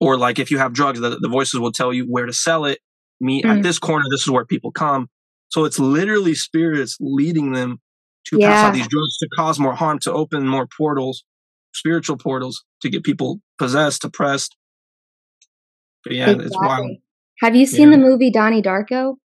or 0.00 0.16
like 0.16 0.38
if 0.38 0.50
you 0.50 0.58
have 0.58 0.72
drugs, 0.72 1.00
the, 1.00 1.18
the 1.20 1.28
voices 1.28 1.60
will 1.60 1.72
tell 1.72 1.92
you 1.92 2.04
where 2.04 2.26
to 2.26 2.32
sell 2.32 2.64
it. 2.64 2.78
Meet 3.22 3.44
mm. 3.44 3.56
at 3.56 3.62
this 3.62 3.78
corner. 3.78 4.04
This 4.10 4.22
is 4.22 4.30
where 4.30 4.44
people 4.44 4.70
come. 4.70 5.08
So 5.48 5.64
it's 5.64 5.78
literally 5.78 6.34
spirits 6.34 6.96
leading 7.00 7.52
them 7.52 7.80
to 8.26 8.38
yeah. 8.38 8.50
pass 8.50 8.64
out 8.66 8.74
these 8.74 8.88
drugs 8.88 9.16
to 9.18 9.28
cause 9.36 9.58
more 9.58 9.74
harm, 9.74 9.98
to 10.00 10.12
open 10.12 10.46
more 10.46 10.66
portals 10.76 11.24
spiritual 11.74 12.16
portals 12.16 12.64
to 12.82 12.90
get 12.90 13.02
people 13.02 13.40
possessed, 13.58 14.04
oppressed. 14.04 14.56
But 16.04 16.14
yeah, 16.14 16.24
exactly. 16.24 16.46
it's 16.46 16.56
wild. 16.56 16.96
Have 17.40 17.56
you 17.56 17.66
seen 17.66 17.90
yeah. 17.90 17.96
the 17.96 18.02
movie 18.02 18.30
Donnie 18.30 18.62
Darko? 18.62 19.16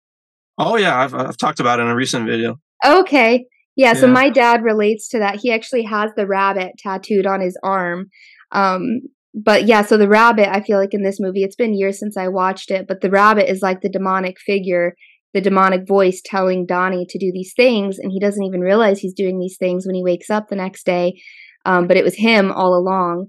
Oh 0.59 0.76
yeah, 0.76 0.96
I've 0.96 1.14
I've 1.14 1.37
talked 1.37 1.61
about 1.61 1.80
it 1.80 1.82
in 1.82 1.88
a 1.88 1.94
recent 1.94 2.26
video. 2.26 2.59
Okay. 2.85 3.46
Yeah, 3.78 3.92
yeah, 3.92 4.00
so 4.00 4.06
my 4.06 4.30
dad 4.30 4.62
relates 4.62 5.09
to 5.09 5.18
that. 5.18 5.37
He 5.42 5.52
actually 5.52 5.82
has 5.82 6.11
the 6.16 6.26
rabbit 6.26 6.72
tattooed 6.78 7.26
on 7.26 7.42
his 7.42 7.59
arm. 7.62 8.06
Um, 8.52 9.02
but 9.37 9.66
yeah, 9.66 9.83
so 9.83 9.99
the 9.99 10.09
rabbit, 10.09 10.49
I 10.49 10.62
feel 10.62 10.79
like 10.79 10.94
in 10.94 11.03
this 11.03 11.20
movie, 11.20 11.42
it's 11.42 11.57
been 11.57 11.77
years 11.77 11.99
since 11.99 12.16
I 12.16 12.29
watched 12.29 12.70
it, 12.70 12.87
but 12.88 13.03
the 13.03 13.11
rabbit 13.11 13.51
is 13.51 13.61
like 13.61 13.83
the 13.83 13.90
demonic 13.90 14.40
figure, 14.40 14.94
the 15.35 15.42
demonic 15.42 15.87
voice 15.87 16.22
telling 16.25 16.64
Donnie 16.64 17.05
to 17.07 17.18
do 17.18 17.31
these 17.35 17.53
things, 17.55 17.99
and 17.99 18.11
he 18.11 18.18
doesn't 18.18 18.42
even 18.42 18.61
realize 18.61 18.99
he's 18.99 19.12
doing 19.12 19.38
these 19.38 19.59
things 19.59 19.87
when 19.87 19.94
he 19.94 20.03
wakes 20.03 20.31
up 20.31 20.49
the 20.49 20.57
next 20.57 20.87
day. 20.87 21.20
Um, 21.66 21.87
but 21.87 21.99
it 21.99 22.05
was 22.05 22.14
him 22.14 22.51
all 22.51 22.75
along. 22.75 23.27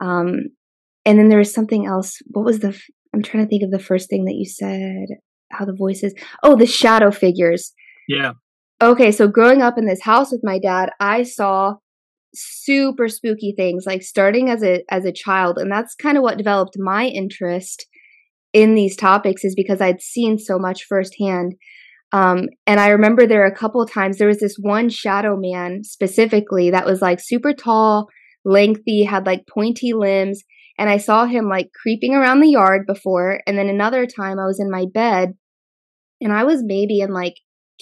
Um, 0.00 0.50
and 1.04 1.18
then 1.18 1.28
there 1.28 1.38
was 1.38 1.52
something 1.52 1.86
else. 1.86 2.18
What 2.28 2.44
was 2.44 2.60
the? 2.60 2.78
I'm 3.12 3.22
trying 3.22 3.44
to 3.44 3.48
think 3.48 3.64
of 3.64 3.72
the 3.72 3.84
first 3.84 4.08
thing 4.08 4.26
that 4.26 4.36
you 4.36 4.46
said. 4.46 5.18
How 5.50 5.64
the 5.64 5.74
voices? 5.74 6.14
Oh, 6.42 6.54
the 6.54 6.66
shadow 6.66 7.10
figures. 7.10 7.72
Yeah. 8.06 8.32
Okay, 8.80 9.10
so 9.10 9.26
growing 9.26 9.60
up 9.60 9.76
in 9.76 9.86
this 9.86 10.02
house 10.02 10.30
with 10.30 10.42
my 10.44 10.60
dad, 10.60 10.90
I 11.00 11.24
saw 11.24 11.76
super 12.38 13.08
spooky 13.08 13.54
things 13.56 13.84
like 13.86 14.02
starting 14.02 14.50
as 14.50 14.62
a 14.62 14.84
as 14.90 15.04
a 15.04 15.12
child 15.12 15.58
and 15.58 15.70
that's 15.70 15.94
kind 15.94 16.16
of 16.16 16.22
what 16.22 16.38
developed 16.38 16.76
my 16.78 17.06
interest 17.06 17.86
in 18.52 18.74
these 18.74 18.96
topics 18.96 19.44
is 19.44 19.54
because 19.54 19.80
I'd 19.80 20.00
seen 20.00 20.38
so 20.38 20.58
much 20.58 20.84
firsthand 20.84 21.54
um, 22.12 22.48
and 22.66 22.80
I 22.80 22.88
remember 22.88 23.26
there 23.26 23.46
a 23.46 23.54
couple 23.54 23.84
times 23.86 24.16
there 24.16 24.28
was 24.28 24.40
this 24.40 24.56
one 24.58 24.88
shadow 24.88 25.36
man 25.36 25.84
specifically 25.84 26.70
that 26.70 26.86
was 26.86 27.02
like 27.02 27.20
super 27.20 27.52
tall, 27.52 28.08
lengthy, 28.44 29.02
had 29.02 29.26
like 29.26 29.46
pointy 29.46 29.92
limbs, 29.92 30.42
and 30.78 30.88
I 30.88 30.96
saw 30.96 31.26
him 31.26 31.48
like 31.48 31.70
creeping 31.74 32.14
around 32.14 32.40
the 32.40 32.50
yard 32.50 32.86
before. 32.86 33.40
And 33.46 33.58
then 33.58 33.68
another 33.68 34.06
time 34.06 34.38
I 34.38 34.46
was 34.46 34.60
in 34.60 34.70
my 34.70 34.86
bed 34.92 35.34
and 36.20 36.32
I 36.32 36.44
was 36.44 36.62
maybe 36.64 37.00
in 37.00 37.12
like 37.12 37.34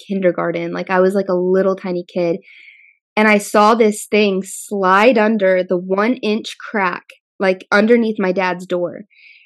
kindergarten, 0.07 0.73
like 0.73 0.89
I 0.89 0.99
was 0.99 1.13
like 1.13 1.29
a 1.29 1.35
little 1.35 1.75
tiny 1.75 2.03
kid. 2.11 2.37
And 3.17 3.27
I 3.27 3.39
saw 3.39 3.73
this 3.73 4.05
thing 4.05 4.43
slide 4.45 5.17
under 5.17 5.63
the 5.63 5.77
one 5.77 6.17
inch 6.17 6.55
crack, 6.59 7.03
like 7.39 7.65
underneath 7.71 8.17
my 8.19 8.31
dad's 8.31 8.67
door. 8.67 9.01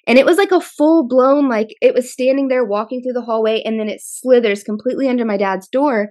And 0.06 0.20
it 0.20 0.26
was 0.26 0.38
like 0.38 0.52
a 0.52 0.60
full 0.60 1.08
blown, 1.08 1.48
like 1.48 1.70
it 1.82 1.94
was 1.94 2.12
standing 2.12 2.50
there 2.50 2.66
walking 2.66 3.02
through 3.02 3.14
the 3.14 3.22
hallway 3.22 3.62
and 3.64 3.80
then 3.80 3.88
it 3.88 4.02
slithers 4.04 4.64
completely 4.64 5.08
under 5.08 5.24
my 5.24 5.38
dad's 5.38 5.70
door. 5.70 6.10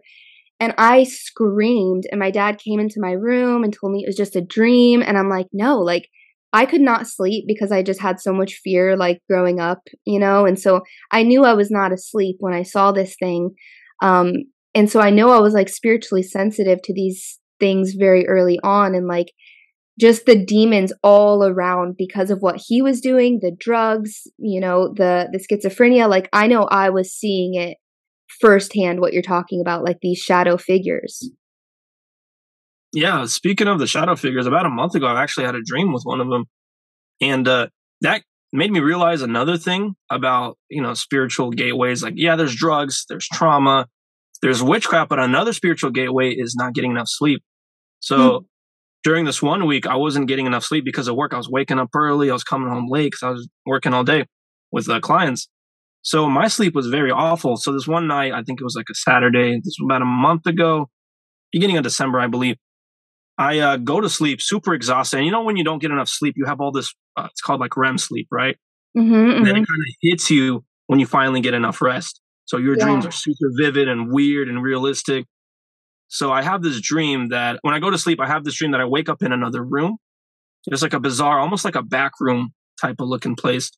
And 0.59 0.75
I 0.79 1.05
screamed, 1.05 2.05
and 2.11 2.19
my 2.19 2.31
dad 2.31 2.59
came 2.59 2.81
into 2.81 3.01
my 3.01 3.13
room 3.13 3.63
and 3.63 3.73
told 3.73 3.93
me 3.93 4.03
it 4.03 4.09
was 4.09 4.17
just 4.17 4.37
a 4.37 4.43
dream. 4.43 5.03
And 5.03 5.19
I'm 5.19 5.29
like, 5.29 5.47
no, 5.53 5.79
like 5.79 6.09
I 6.53 6.65
could 6.67 6.81
not 6.81 7.09
sleep 7.09 7.45
because 7.47 7.73
I 7.73 7.83
just 7.83 8.01
had 8.01 8.21
so 8.21 8.33
much 8.33 8.61
fear, 8.65 8.97
like 8.97 9.21
growing 9.29 9.61
up, 9.61 9.81
you 10.05 10.19
know? 10.19 10.47
And 10.47 10.59
so 10.59 10.81
I 11.11 11.23
knew 11.25 11.45
I 11.45 11.55
was 11.55 11.71
not 11.71 11.93
asleep 11.93 12.37
when 12.41 12.55
I 12.55 12.63
saw 12.63 12.93
this 12.93 13.17
thing. 13.19 13.51
Um, 14.03 14.33
and 14.75 14.91
so 14.91 15.01
I 15.01 15.11
know 15.11 15.31
I 15.31 15.41
was 15.41 15.53
like 15.53 15.69
spiritually 15.69 16.23
sensitive 16.23 16.81
to 16.83 16.95
these 16.95 17.40
things 17.61 17.93
very 17.93 18.27
early 18.27 18.59
on. 18.63 18.95
And 18.95 19.07
like, 19.07 19.33
just 19.99 20.25
the 20.25 20.43
demons 20.43 20.93
all 21.03 21.45
around 21.45 21.95
because 21.99 22.31
of 22.31 22.41
what 22.41 22.57
he 22.57 22.81
was 22.81 23.03
doing 23.03 23.41
the 23.43 23.51
drugs 23.51 24.23
you 24.39 24.59
know 24.59 24.95
the 24.95 25.29
the 25.31 25.39
schizophrenia 25.39 26.09
like 26.09 26.27
i 26.33 26.47
know 26.47 26.63
i 26.71 26.89
was 26.89 27.13
seeing 27.13 27.53
it 27.55 27.77
firsthand 28.39 29.01
what 29.01 29.13
you're 29.13 29.23
talking 29.23 29.61
about, 29.61 29.85
like 29.85 29.99
these 30.01 30.19
shadow 30.19 30.57
figures. 30.57 31.31
Yeah, 32.93 33.25
speaking 33.27 33.69
of 33.69 33.79
the 33.79 33.87
shadow 33.87 34.17
figures, 34.17 34.47
about 34.47 34.67
a 34.67 34.71
month 34.71 34.95
ago, 34.95 35.07
I 35.07 35.23
actually 35.23 35.47
had 35.47 35.55
a 35.55 35.63
dream 35.65 35.93
with 35.93 36.03
one 36.05 36.21
of 36.21 36.29
them, 36.29 36.45
and 37.21 37.47
uh, 37.47 37.69
that 38.01 38.23
made 38.53 38.73
me 38.73 38.81
realize 38.81 39.23
another 39.23 39.57
thing 39.57 39.95
about 40.11 40.59
you 40.69 40.83
know 40.83 40.95
spiritual 40.95 41.51
gateways. 41.51 42.03
Like, 42.03 42.15
yeah, 42.17 42.35
there's 42.35 42.57
drugs, 42.57 43.05
there's 43.09 43.29
trauma, 43.33 43.87
there's 44.43 44.63
witchcraft, 44.63 45.09
but 45.09 45.21
another 45.21 45.53
spiritual 45.53 45.91
gateway 45.91 46.31
is 46.31 46.57
not 46.57 46.75
getting 46.75 46.91
enough 46.91 47.09
sleep. 47.09 47.43
So. 48.01 48.17
Mm. 48.19 48.45
During 49.03 49.25
this 49.25 49.41
one 49.41 49.67
week, 49.67 49.87
I 49.87 49.97
wasn't 49.97 50.29
getting 50.29 50.45
enough 50.45 50.63
sleep 50.63 50.85
because 50.85 51.09
of 51.09 51.17
work. 51.17 51.33
I 51.33 51.39
was 51.39 51.49
waking 51.49 51.79
up 51.79 51.89
early. 51.97 52.29
I 52.29 52.35
was 52.35 52.45
coming 52.45 52.69
home 52.69 52.87
late 52.87 53.13
because 53.13 53.23
I 53.23 53.31
was 53.31 53.49
working 53.65 53.95
all 53.95 54.05
day 54.05 54.27
with 54.73 54.91
uh, 54.91 55.01
clients. 55.01 55.49
So 56.03 56.29
my 56.29 56.49
sleep 56.49 56.75
was 56.75 56.87
very 56.87 57.11
awful. 57.11 57.57
So 57.57 57.73
this 57.73 57.87
one 57.87 58.07
night, 58.07 58.33
I 58.33 58.43
think 58.43 58.61
it 58.61 58.65
was 58.65 58.75
like 58.75 58.87
a 58.91 58.95
Saturday, 58.95 59.57
this 59.57 59.77
was 59.79 59.87
about 59.87 60.03
a 60.03 60.07
month 60.07 60.47
ago, 60.47 60.89
beginning 61.53 61.77
of 61.77 61.83
December, 61.83 62.21
I 62.21 62.27
believe. 62.27 62.57
I 63.37 63.59
uh, 63.59 63.77
go 63.77 64.01
to 64.01 64.09
sleep 64.09 64.41
super 64.43 64.75
exhausted. 64.75 65.19
And 65.19 65.27
you 65.27 65.33
know, 65.33 65.43
when 65.43 65.57
you 65.57 65.65
don't 65.65 65.79
get 65.79 65.91
enough 65.91 66.09
sleep, 66.09 66.35
you 66.37 66.47
have 66.47 66.61
all 66.61 66.73
this, 66.73 66.95
uh, 67.17 67.29
it's 67.31 67.41
called 67.41 67.61
like 67.61 67.77
REM 67.77 67.99
sleep, 67.99 68.29
right? 68.31 68.57
Mm-hmm, 68.97 69.15
and 69.15 69.47
then 69.47 69.55
mm-hmm. 69.55 69.63
it 69.63 69.69
kind 69.69 69.81
of 69.81 69.95
hits 70.03 70.31
you 70.31 70.65
when 70.89 70.99
you 70.99 71.07
finally 71.07 71.41
get 71.41 71.55
enough 71.55 71.81
rest. 71.81 72.21
So 72.47 72.57
your 72.57 72.77
yeah. 72.77 72.85
dreams 72.85 73.07
are 73.07 73.13
super 73.13 73.51
vivid 73.57 73.89
and 73.89 74.13
weird 74.13 74.49
and 74.49 74.63
realistic. 74.63 75.27
So 76.11 76.33
I 76.33 76.43
have 76.43 76.63
this 76.63 76.81
dream 76.81 77.29
that 77.29 77.59
when 77.63 77.73
I 77.73 77.79
go 77.79 77.91
to 77.91 77.97
sleep, 77.97 78.21
I 78.21 78.27
have 78.27 78.45
this 78.45 78.57
dream 78.57 78.73
that 78.73 78.81
I 78.81 78.85
wake 78.85 79.09
up 79.09 79.23
in 79.23 79.33
another 79.33 79.65
room. 79.65 79.97
It's 80.67 80.83
like 80.83 80.93
a 80.93 81.01
bizarre, 81.01 81.39
almost 81.39 81.65
like 81.65 81.77
a 81.77 81.83
back 81.83 82.13
room 82.21 82.53
type 82.81 82.97
of 83.01 83.09
looking 83.09 83.37
place 83.37 83.71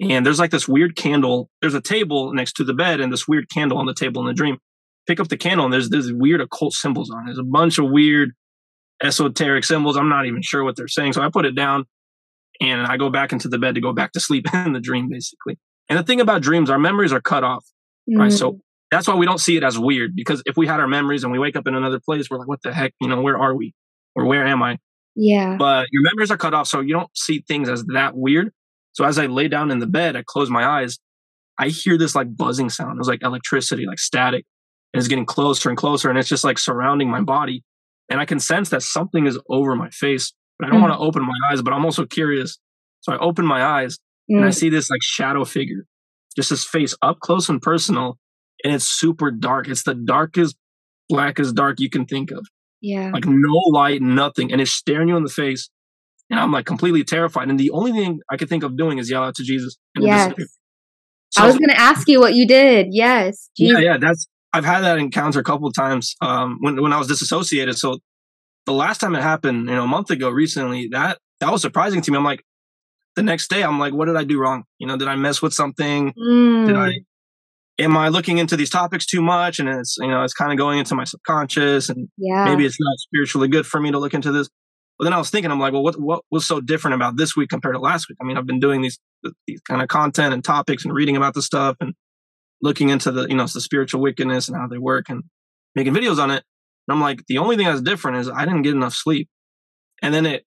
and 0.00 0.26
there's 0.26 0.38
like 0.38 0.50
this 0.50 0.66
weird 0.66 0.96
candle. 0.96 1.50
There's 1.60 1.74
a 1.74 1.80
table 1.80 2.32
next 2.32 2.54
to 2.54 2.64
the 2.64 2.74
bed 2.74 3.00
and 3.00 3.12
this 3.12 3.28
weird 3.28 3.48
candle 3.48 3.78
on 3.78 3.86
the 3.86 3.94
table 3.94 4.20
in 4.22 4.26
the 4.26 4.34
dream. 4.34 4.58
Pick 5.06 5.20
up 5.20 5.28
the 5.28 5.36
candle 5.36 5.66
and 5.66 5.72
there's 5.72 5.90
there's 5.90 6.12
weird 6.12 6.40
occult 6.40 6.72
symbols 6.72 7.10
on 7.10 7.22
it. 7.22 7.26
There's 7.26 7.38
a 7.38 7.44
bunch 7.44 7.78
of 7.78 7.90
weird 7.90 8.30
esoteric 9.02 9.64
symbols. 9.64 9.96
I'm 9.96 10.08
not 10.08 10.26
even 10.26 10.42
sure 10.42 10.64
what 10.64 10.76
they're 10.76 10.88
saying. 10.88 11.12
So 11.12 11.22
I 11.22 11.28
put 11.30 11.44
it 11.44 11.54
down 11.54 11.84
and 12.60 12.86
I 12.86 12.96
go 12.96 13.10
back 13.10 13.32
into 13.32 13.48
the 13.48 13.58
bed 13.58 13.74
to 13.74 13.80
go 13.80 13.92
back 13.92 14.12
to 14.12 14.20
sleep 14.20 14.46
in 14.54 14.72
the 14.72 14.80
dream, 14.80 15.08
basically. 15.08 15.58
And 15.88 15.98
the 15.98 16.02
thing 16.02 16.20
about 16.20 16.42
dreams, 16.42 16.70
our 16.70 16.78
memories 16.78 17.12
are 17.12 17.20
cut 17.20 17.44
off, 17.44 17.64
mm. 18.10 18.18
right? 18.18 18.32
So 18.32 18.52
mm. 18.52 18.60
That's 18.94 19.08
why 19.08 19.14
we 19.14 19.26
don't 19.26 19.40
see 19.40 19.56
it 19.56 19.64
as 19.64 19.78
weird 19.78 20.14
because 20.14 20.42
if 20.46 20.56
we 20.56 20.66
had 20.66 20.80
our 20.80 20.86
memories 20.86 21.24
and 21.24 21.32
we 21.32 21.38
wake 21.38 21.56
up 21.56 21.66
in 21.66 21.74
another 21.74 22.00
place, 22.00 22.30
we're 22.30 22.38
like, 22.38 22.48
what 22.48 22.62
the 22.62 22.72
heck? 22.72 22.92
You 23.00 23.08
know, 23.08 23.20
where 23.20 23.38
are 23.38 23.54
we? 23.54 23.74
Or 24.14 24.24
where 24.24 24.46
am 24.46 24.62
I? 24.62 24.78
Yeah. 25.16 25.56
But 25.58 25.88
your 25.90 26.02
memories 26.02 26.30
are 26.30 26.36
cut 26.36 26.54
off. 26.54 26.68
So 26.68 26.80
you 26.80 26.92
don't 26.92 27.10
see 27.16 27.44
things 27.46 27.68
as 27.68 27.84
that 27.94 28.16
weird. 28.16 28.52
So 28.92 29.04
as 29.04 29.18
I 29.18 29.26
lay 29.26 29.48
down 29.48 29.70
in 29.70 29.78
the 29.78 29.86
bed, 29.86 30.16
I 30.16 30.22
close 30.24 30.50
my 30.50 30.64
eyes. 30.64 30.98
I 31.58 31.68
hear 31.68 31.98
this 31.98 32.14
like 32.14 32.36
buzzing 32.36 32.70
sound. 32.70 32.96
It 32.96 32.98
was 32.98 33.08
like 33.08 33.22
electricity, 33.22 33.86
like 33.86 33.98
static. 33.98 34.44
And 34.92 35.00
it's 35.00 35.08
getting 35.08 35.26
closer 35.26 35.68
and 35.68 35.78
closer. 35.78 36.08
And 36.08 36.18
it's 36.18 36.28
just 36.28 36.44
like 36.44 36.58
surrounding 36.58 37.10
my 37.10 37.20
body. 37.20 37.64
And 38.08 38.20
I 38.20 38.24
can 38.24 38.38
sense 38.38 38.68
that 38.70 38.82
something 38.82 39.26
is 39.26 39.38
over 39.48 39.74
my 39.74 39.90
face. 39.90 40.32
But 40.58 40.66
I 40.66 40.70
don't 40.70 40.78
mm. 40.78 40.88
want 40.88 40.94
to 40.94 40.98
open 40.98 41.22
my 41.22 41.50
eyes, 41.50 41.62
but 41.62 41.72
I'm 41.72 41.84
also 41.84 42.06
curious. 42.06 42.58
So 43.00 43.12
I 43.12 43.18
open 43.18 43.44
my 43.44 43.64
eyes 43.64 43.98
mm. 44.30 44.36
and 44.36 44.44
I 44.44 44.48
mm. 44.48 44.54
see 44.54 44.68
this 44.68 44.90
like 44.90 45.02
shadow 45.02 45.44
figure, 45.44 45.86
just 46.36 46.50
his 46.50 46.64
face 46.64 46.94
up 47.02 47.18
close 47.20 47.48
and 47.48 47.60
personal. 47.60 48.18
And 48.64 48.74
it's 48.74 48.84
super 48.84 49.30
dark. 49.30 49.68
It's 49.68 49.82
the 49.82 49.94
darkest, 49.94 50.56
blackest 51.08 51.54
dark 51.54 51.80
you 51.80 51.90
can 51.90 52.06
think 52.06 52.30
of. 52.30 52.46
Yeah. 52.80 53.10
Like 53.12 53.26
no 53.26 53.60
light, 53.70 54.02
nothing. 54.02 54.50
And 54.52 54.60
it's 54.60 54.72
staring 54.72 55.08
you 55.08 55.16
in 55.16 55.22
the 55.22 55.30
face. 55.30 55.68
And 56.30 56.40
I'm 56.40 56.50
like 56.50 56.66
completely 56.66 57.04
terrified. 57.04 57.48
And 57.48 57.60
the 57.60 57.70
only 57.70 57.92
thing 57.92 58.20
I 58.30 58.36
could 58.36 58.48
think 58.48 58.62
of 58.62 58.76
doing 58.76 58.98
is 58.98 59.10
yell 59.10 59.22
out 59.22 59.34
to 59.36 59.44
Jesus. 59.44 59.76
yes. 59.98 60.32
So, 61.30 61.42
I 61.42 61.46
was 61.46 61.58
going 61.58 61.68
to 61.68 61.80
ask 61.80 62.08
you 62.08 62.20
what 62.20 62.34
you 62.34 62.46
did. 62.46 62.88
Yes. 62.90 63.50
Jesus. 63.56 63.80
Yeah, 63.80 63.92
yeah. 63.92 63.98
That's 63.98 64.26
I've 64.54 64.64
had 64.64 64.82
that 64.82 64.98
encounter 64.98 65.40
a 65.40 65.42
couple 65.42 65.66
of 65.66 65.74
times 65.74 66.14
um, 66.20 66.58
when 66.60 66.80
when 66.80 66.92
I 66.92 66.98
was 66.98 67.08
disassociated. 67.08 67.76
So 67.76 67.98
the 68.66 68.72
last 68.72 69.00
time 69.00 69.16
it 69.16 69.22
happened, 69.22 69.68
you 69.68 69.74
know, 69.74 69.82
a 69.82 69.88
month 69.88 70.10
ago, 70.10 70.30
recently, 70.30 70.88
that 70.92 71.18
that 71.40 71.50
was 71.50 71.60
surprising 71.60 72.00
to 72.02 72.10
me. 72.12 72.16
I'm 72.16 72.24
like, 72.24 72.44
the 73.16 73.24
next 73.24 73.48
day, 73.48 73.64
I'm 73.64 73.80
like, 73.80 73.92
what 73.92 74.06
did 74.06 74.16
I 74.16 74.22
do 74.22 74.38
wrong? 74.38 74.62
You 74.78 74.86
know, 74.86 74.96
did 74.96 75.08
I 75.08 75.16
mess 75.16 75.42
with 75.42 75.52
something? 75.52 76.12
Mm. 76.12 76.66
Did 76.68 76.76
I? 76.76 76.92
Am 77.80 77.96
I 77.96 78.08
looking 78.08 78.38
into 78.38 78.56
these 78.56 78.70
topics 78.70 79.04
too 79.04 79.20
much? 79.20 79.58
And 79.58 79.68
it's 79.68 79.96
you 79.98 80.06
know, 80.06 80.22
it's 80.22 80.34
kind 80.34 80.52
of 80.52 80.58
going 80.58 80.78
into 80.78 80.94
my 80.94 81.04
subconscious, 81.04 81.88
and 81.88 82.08
yeah. 82.16 82.44
maybe 82.44 82.64
it's 82.64 82.78
not 82.78 82.98
spiritually 82.98 83.48
good 83.48 83.66
for 83.66 83.80
me 83.80 83.90
to 83.90 83.98
look 83.98 84.14
into 84.14 84.30
this. 84.30 84.48
But 84.98 85.04
then 85.04 85.12
I 85.12 85.18
was 85.18 85.30
thinking, 85.30 85.50
I'm 85.50 85.58
like, 85.58 85.72
well, 85.72 85.82
what 85.82 86.00
what 86.00 86.22
was 86.30 86.46
so 86.46 86.60
different 86.60 86.94
about 86.94 87.16
this 87.16 87.36
week 87.36 87.48
compared 87.48 87.74
to 87.74 87.80
last 87.80 88.08
week? 88.08 88.18
I 88.22 88.24
mean, 88.24 88.36
I've 88.36 88.46
been 88.46 88.60
doing 88.60 88.80
these 88.80 88.98
these 89.46 89.60
kind 89.62 89.82
of 89.82 89.88
content 89.88 90.32
and 90.32 90.44
topics 90.44 90.84
and 90.84 90.94
reading 90.94 91.16
about 91.16 91.34
the 91.34 91.42
stuff 91.42 91.76
and 91.80 91.94
looking 92.62 92.90
into 92.90 93.10
the 93.10 93.26
you 93.26 93.34
know 93.34 93.46
the 93.46 93.60
spiritual 93.60 94.00
wickedness 94.00 94.48
and 94.48 94.56
how 94.56 94.68
they 94.68 94.78
work 94.78 95.08
and 95.08 95.24
making 95.74 95.94
videos 95.94 96.18
on 96.18 96.30
it. 96.30 96.44
And 96.86 96.94
I'm 96.94 97.00
like, 97.00 97.26
the 97.26 97.38
only 97.38 97.56
thing 97.56 97.66
that's 97.66 97.80
different 97.80 98.18
is 98.18 98.28
I 98.28 98.44
didn't 98.44 98.62
get 98.62 98.74
enough 98.74 98.94
sleep. 98.94 99.28
And 100.02 100.14
then 100.14 100.26
it, 100.26 100.44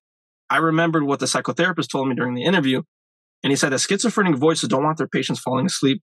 I 0.50 0.58
remembered 0.58 1.04
what 1.04 1.20
the 1.20 1.26
psychotherapist 1.26 1.90
told 1.92 2.08
me 2.08 2.16
during 2.16 2.36
the 2.36 2.44
interview, 2.44 2.84
and 3.44 3.52
he 3.52 3.58
said 3.58 3.72
that 3.74 3.80
schizophrenic 3.80 4.36
voices 4.36 4.70
don't 4.70 4.84
want 4.84 4.98
their 4.98 5.08
patients 5.08 5.40
falling 5.40 5.66
asleep 5.66 6.02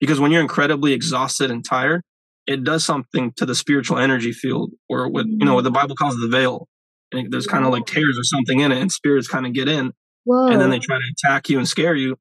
because 0.00 0.18
when 0.18 0.32
you're 0.32 0.40
incredibly 0.40 0.92
exhausted 0.92 1.50
and 1.50 1.64
tired, 1.64 2.02
it 2.46 2.64
does 2.64 2.84
something 2.84 3.32
to 3.36 3.46
the 3.46 3.54
spiritual 3.54 3.98
energy 3.98 4.32
field, 4.32 4.72
or 4.88 5.08
what 5.08 5.26
you 5.26 5.44
know 5.44 5.54
what 5.54 5.64
the 5.64 5.70
mm-hmm. 5.70 5.74
Bible 5.74 5.96
calls 5.96 6.18
the 6.18 6.28
veil 6.28 6.66
and 7.12 7.32
there's 7.32 7.46
kind 7.46 7.64
of 7.64 7.72
like 7.72 7.86
tears 7.86 8.18
or 8.18 8.24
something 8.24 8.60
in 8.60 8.72
it, 8.72 8.78
and 8.78 8.90
spirits 8.90 9.28
kind 9.28 9.46
of 9.46 9.52
get 9.52 9.68
in, 9.68 9.92
Whoa. 10.24 10.48
and 10.48 10.60
then 10.60 10.70
they 10.70 10.78
try 10.78 10.96
to 10.96 11.12
attack 11.12 11.48
you 11.48 11.58
and 11.58 11.68
scare 11.68 11.94
you. 11.94 12.16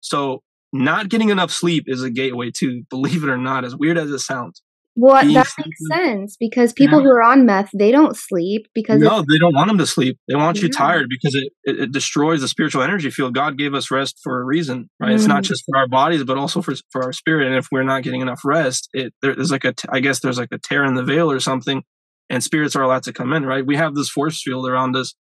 So 0.00 0.42
not 0.72 1.08
getting 1.08 1.30
enough 1.30 1.50
sleep 1.50 1.84
is 1.86 2.02
a 2.02 2.10
gateway 2.10 2.50
to, 2.58 2.82
believe 2.90 3.22
it 3.22 3.30
or 3.30 3.38
not, 3.38 3.64
as 3.64 3.76
weird 3.76 3.98
as 3.98 4.10
it 4.10 4.20
sounds. 4.20 4.62
Well, 5.00 5.14
that 5.32 5.48
makes 5.58 5.80
sense 5.90 6.36
because 6.38 6.72
people 6.72 6.98
yeah. 6.98 7.04
who 7.04 7.10
are 7.10 7.22
on 7.22 7.46
meth 7.46 7.70
they 7.72 7.90
don't 7.90 8.16
sleep 8.16 8.66
because 8.74 9.00
no, 9.00 9.22
they 9.22 9.38
don't 9.38 9.54
want 9.54 9.68
them 9.68 9.78
to 9.78 9.86
sleep. 9.86 10.18
They 10.28 10.34
want 10.34 10.58
yeah. 10.58 10.64
you 10.64 10.68
tired 10.70 11.06
because 11.08 11.34
it, 11.34 11.52
it, 11.64 11.80
it, 11.80 11.92
destroys 11.92 12.40
the 12.40 12.48
spiritual 12.48 12.82
energy 12.82 13.10
field. 13.10 13.34
God 13.34 13.56
gave 13.56 13.74
us 13.74 13.90
rest 13.90 14.18
for 14.22 14.40
a 14.40 14.44
reason, 14.44 14.90
right? 15.00 15.12
Mm. 15.12 15.14
It's 15.14 15.26
not 15.26 15.42
mm. 15.42 15.46
just 15.46 15.64
for 15.64 15.78
our 15.78 15.88
bodies, 15.88 16.24
but 16.24 16.36
also 16.36 16.60
for 16.62 16.74
for 16.90 17.02
our 17.02 17.12
spirit. 17.12 17.46
And 17.46 17.56
if 17.56 17.68
we're 17.72 17.82
not 17.82 18.02
getting 18.02 18.20
enough 18.20 18.40
rest, 18.44 18.88
it 18.92 19.14
there's 19.22 19.50
like 19.50 19.64
a 19.64 19.74
I 19.88 20.00
guess 20.00 20.20
there's 20.20 20.38
like 20.38 20.52
a 20.52 20.58
tear 20.58 20.84
in 20.84 20.94
the 20.94 21.04
veil 21.04 21.30
or 21.30 21.40
something 21.40 21.82
and 22.30 22.42
spirits 22.42 22.76
are 22.76 22.82
allowed 22.82 23.02
to 23.02 23.12
come 23.12 23.32
in, 23.32 23.44
right? 23.44 23.66
We 23.66 23.76
have 23.76 23.94
this 23.94 24.08
force 24.08 24.40
field 24.42 24.66
around 24.68 24.96
us, 24.96 25.14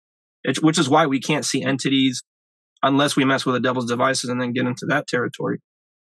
which 0.61 0.79
is 0.79 0.89
why 0.89 1.07
we 1.07 1.21
can't 1.21 1.47
see 1.47 1.63
entities 1.63 2.23
unless 2.83 3.17
we 3.17 3.25
mess 3.25 3.47
with 3.47 3.55
the 3.55 3.61
devil's 3.61 3.87
devices 3.87 4.29
and 4.29 4.43
then 4.43 4.53
get 4.53 4.67
into 4.67 4.87
that 4.87 5.07
territory. 5.07 5.61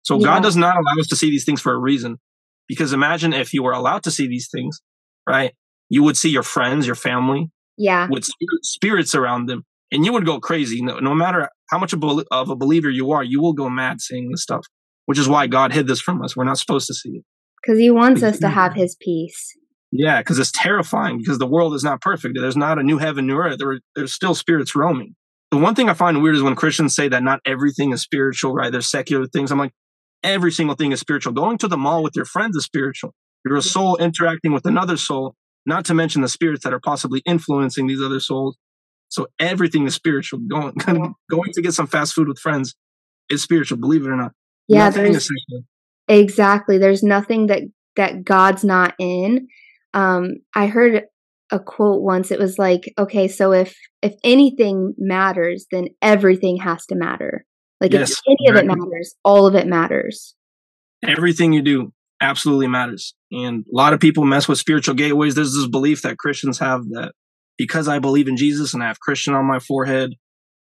So 0.02 0.18
yeah. 0.18 0.26
God 0.26 0.42
does 0.42 0.56
not 0.56 0.76
allow 0.76 1.00
us 1.00 1.06
to 1.08 1.16
see 1.16 1.30
these 1.30 1.44
things 1.44 1.60
for 1.60 1.72
a 1.72 1.78
reason. 1.78 2.18
Because 2.68 2.92
imagine 2.92 3.32
if 3.32 3.52
you 3.54 3.62
were 3.62 3.72
allowed 3.72 4.02
to 4.04 4.10
see 4.10 4.28
these 4.28 4.48
things, 4.50 4.80
right? 5.26 5.54
You 5.88 6.02
would 6.02 6.16
see 6.16 6.28
your 6.28 6.42
friends, 6.42 6.86
your 6.86 6.94
family, 6.94 7.50
yeah, 7.76 8.08
with 8.10 8.28
spirits 8.62 9.14
around 9.14 9.46
them, 9.46 9.64
and 9.90 10.04
you 10.04 10.12
would 10.12 10.26
go 10.26 10.38
crazy. 10.38 10.82
No, 10.82 10.98
no 10.98 11.14
matter 11.14 11.48
how 11.70 11.78
much 11.78 11.94
of 11.94 12.50
a 12.50 12.56
believer 12.56 12.90
you 12.90 13.12
are, 13.12 13.24
you 13.24 13.40
will 13.40 13.54
go 13.54 13.70
mad 13.70 14.00
seeing 14.00 14.30
this 14.30 14.42
stuff. 14.42 14.66
Which 15.06 15.18
is 15.18 15.26
why 15.26 15.46
God 15.46 15.72
hid 15.72 15.86
this 15.86 16.02
from 16.02 16.20
us. 16.20 16.36
We're 16.36 16.44
not 16.44 16.58
supposed 16.58 16.86
to 16.88 16.94
see 16.94 17.08
it 17.10 17.24
because 17.62 17.78
He 17.78 17.90
wants 17.90 18.22
us 18.22 18.38
to 18.40 18.48
have 18.48 18.74
His 18.74 18.96
peace. 19.00 19.56
Yeah, 19.90 20.20
because 20.20 20.38
it's 20.38 20.52
terrifying 20.52 21.16
because 21.16 21.38
the 21.38 21.46
world 21.46 21.74
is 21.74 21.82
not 21.82 22.02
perfect. 22.02 22.36
There's 22.38 22.58
not 22.58 22.78
a 22.78 22.82
new 22.82 22.98
heaven, 22.98 23.26
new 23.26 23.38
earth. 23.38 23.56
There, 23.58 23.80
there's 23.96 24.12
still 24.12 24.34
spirits 24.34 24.74
roaming. 24.74 25.14
The 25.50 25.56
one 25.56 25.74
thing 25.74 25.88
I 25.88 25.94
find 25.94 26.22
weird 26.22 26.36
is 26.36 26.42
when 26.42 26.54
Christians 26.54 26.94
say 26.94 27.08
that 27.08 27.22
not 27.22 27.40
everything 27.46 27.92
is 27.92 28.02
spiritual, 28.02 28.52
right? 28.52 28.70
There's 28.70 28.90
secular 28.90 29.26
things. 29.26 29.50
I'm 29.50 29.58
like, 29.58 29.72
every 30.22 30.52
single 30.52 30.76
thing 30.76 30.92
is 30.92 31.00
spiritual. 31.00 31.32
Going 31.32 31.58
to 31.58 31.68
the 31.68 31.76
mall 31.76 32.02
with 32.02 32.16
your 32.16 32.24
friends 32.24 32.56
is 32.56 32.64
spiritual. 32.64 33.14
You're 33.44 33.56
a 33.56 33.62
soul 33.62 33.96
interacting 33.96 34.52
with 34.52 34.66
another 34.66 34.96
soul, 34.96 35.34
not 35.64 35.84
to 35.86 35.94
mention 35.94 36.22
the 36.22 36.28
spirits 36.28 36.64
that 36.64 36.72
are 36.72 36.80
possibly 36.80 37.22
influencing 37.24 37.86
these 37.86 38.02
other 38.02 38.20
souls. 38.20 38.56
So 39.08 39.26
everything 39.38 39.86
is 39.86 39.94
spiritual. 39.94 40.40
Going 40.40 40.74
going 41.30 41.52
to 41.52 41.62
get 41.62 41.72
some 41.72 41.86
fast 41.86 42.14
food 42.14 42.28
with 42.28 42.38
friends 42.38 42.74
is 43.30 43.42
spiritual, 43.42 43.78
believe 43.78 44.04
it 44.04 44.10
or 44.10 44.16
not. 44.16 44.32
Yeah, 44.66 44.90
there's, 44.90 45.30
exactly. 46.08 46.78
There's 46.78 47.02
nothing 47.02 47.46
that 47.46 47.62
that 47.96 48.24
God's 48.24 48.64
not 48.64 48.94
in. 48.98 49.48
Um, 49.94 50.36
I 50.54 50.66
heard 50.66 51.04
a 51.50 51.58
quote 51.58 52.02
once. 52.02 52.30
It 52.30 52.38
was 52.38 52.58
like, 52.58 52.92
okay, 52.98 53.28
so 53.28 53.52
if 53.52 53.74
if 54.02 54.14
anything 54.22 54.94
matters, 54.98 55.66
then 55.70 55.88
everything 56.02 56.58
has 56.58 56.84
to 56.86 56.94
matter. 56.94 57.46
Like 57.80 57.92
yes, 57.92 58.12
if 58.12 58.20
any 58.26 58.50
right. 58.50 58.64
of 58.64 58.64
it 58.64 58.78
matters, 58.78 59.14
all 59.24 59.46
of 59.46 59.54
it 59.54 59.66
matters. 59.66 60.34
Everything 61.02 61.52
you 61.52 61.62
do 61.62 61.92
absolutely 62.20 62.66
matters. 62.66 63.14
And 63.30 63.64
a 63.72 63.76
lot 63.76 63.92
of 63.92 64.00
people 64.00 64.24
mess 64.24 64.48
with 64.48 64.58
spiritual 64.58 64.94
gateways. 64.94 65.34
There's 65.34 65.54
this 65.54 65.68
belief 65.68 66.02
that 66.02 66.18
Christians 66.18 66.58
have 66.58 66.82
that 66.90 67.12
because 67.56 67.88
I 67.88 67.98
believe 67.98 68.28
in 68.28 68.36
Jesus 68.36 68.74
and 68.74 68.82
I 68.82 68.88
have 68.88 69.00
Christian 69.00 69.34
on 69.34 69.44
my 69.44 69.58
forehead, 69.58 70.14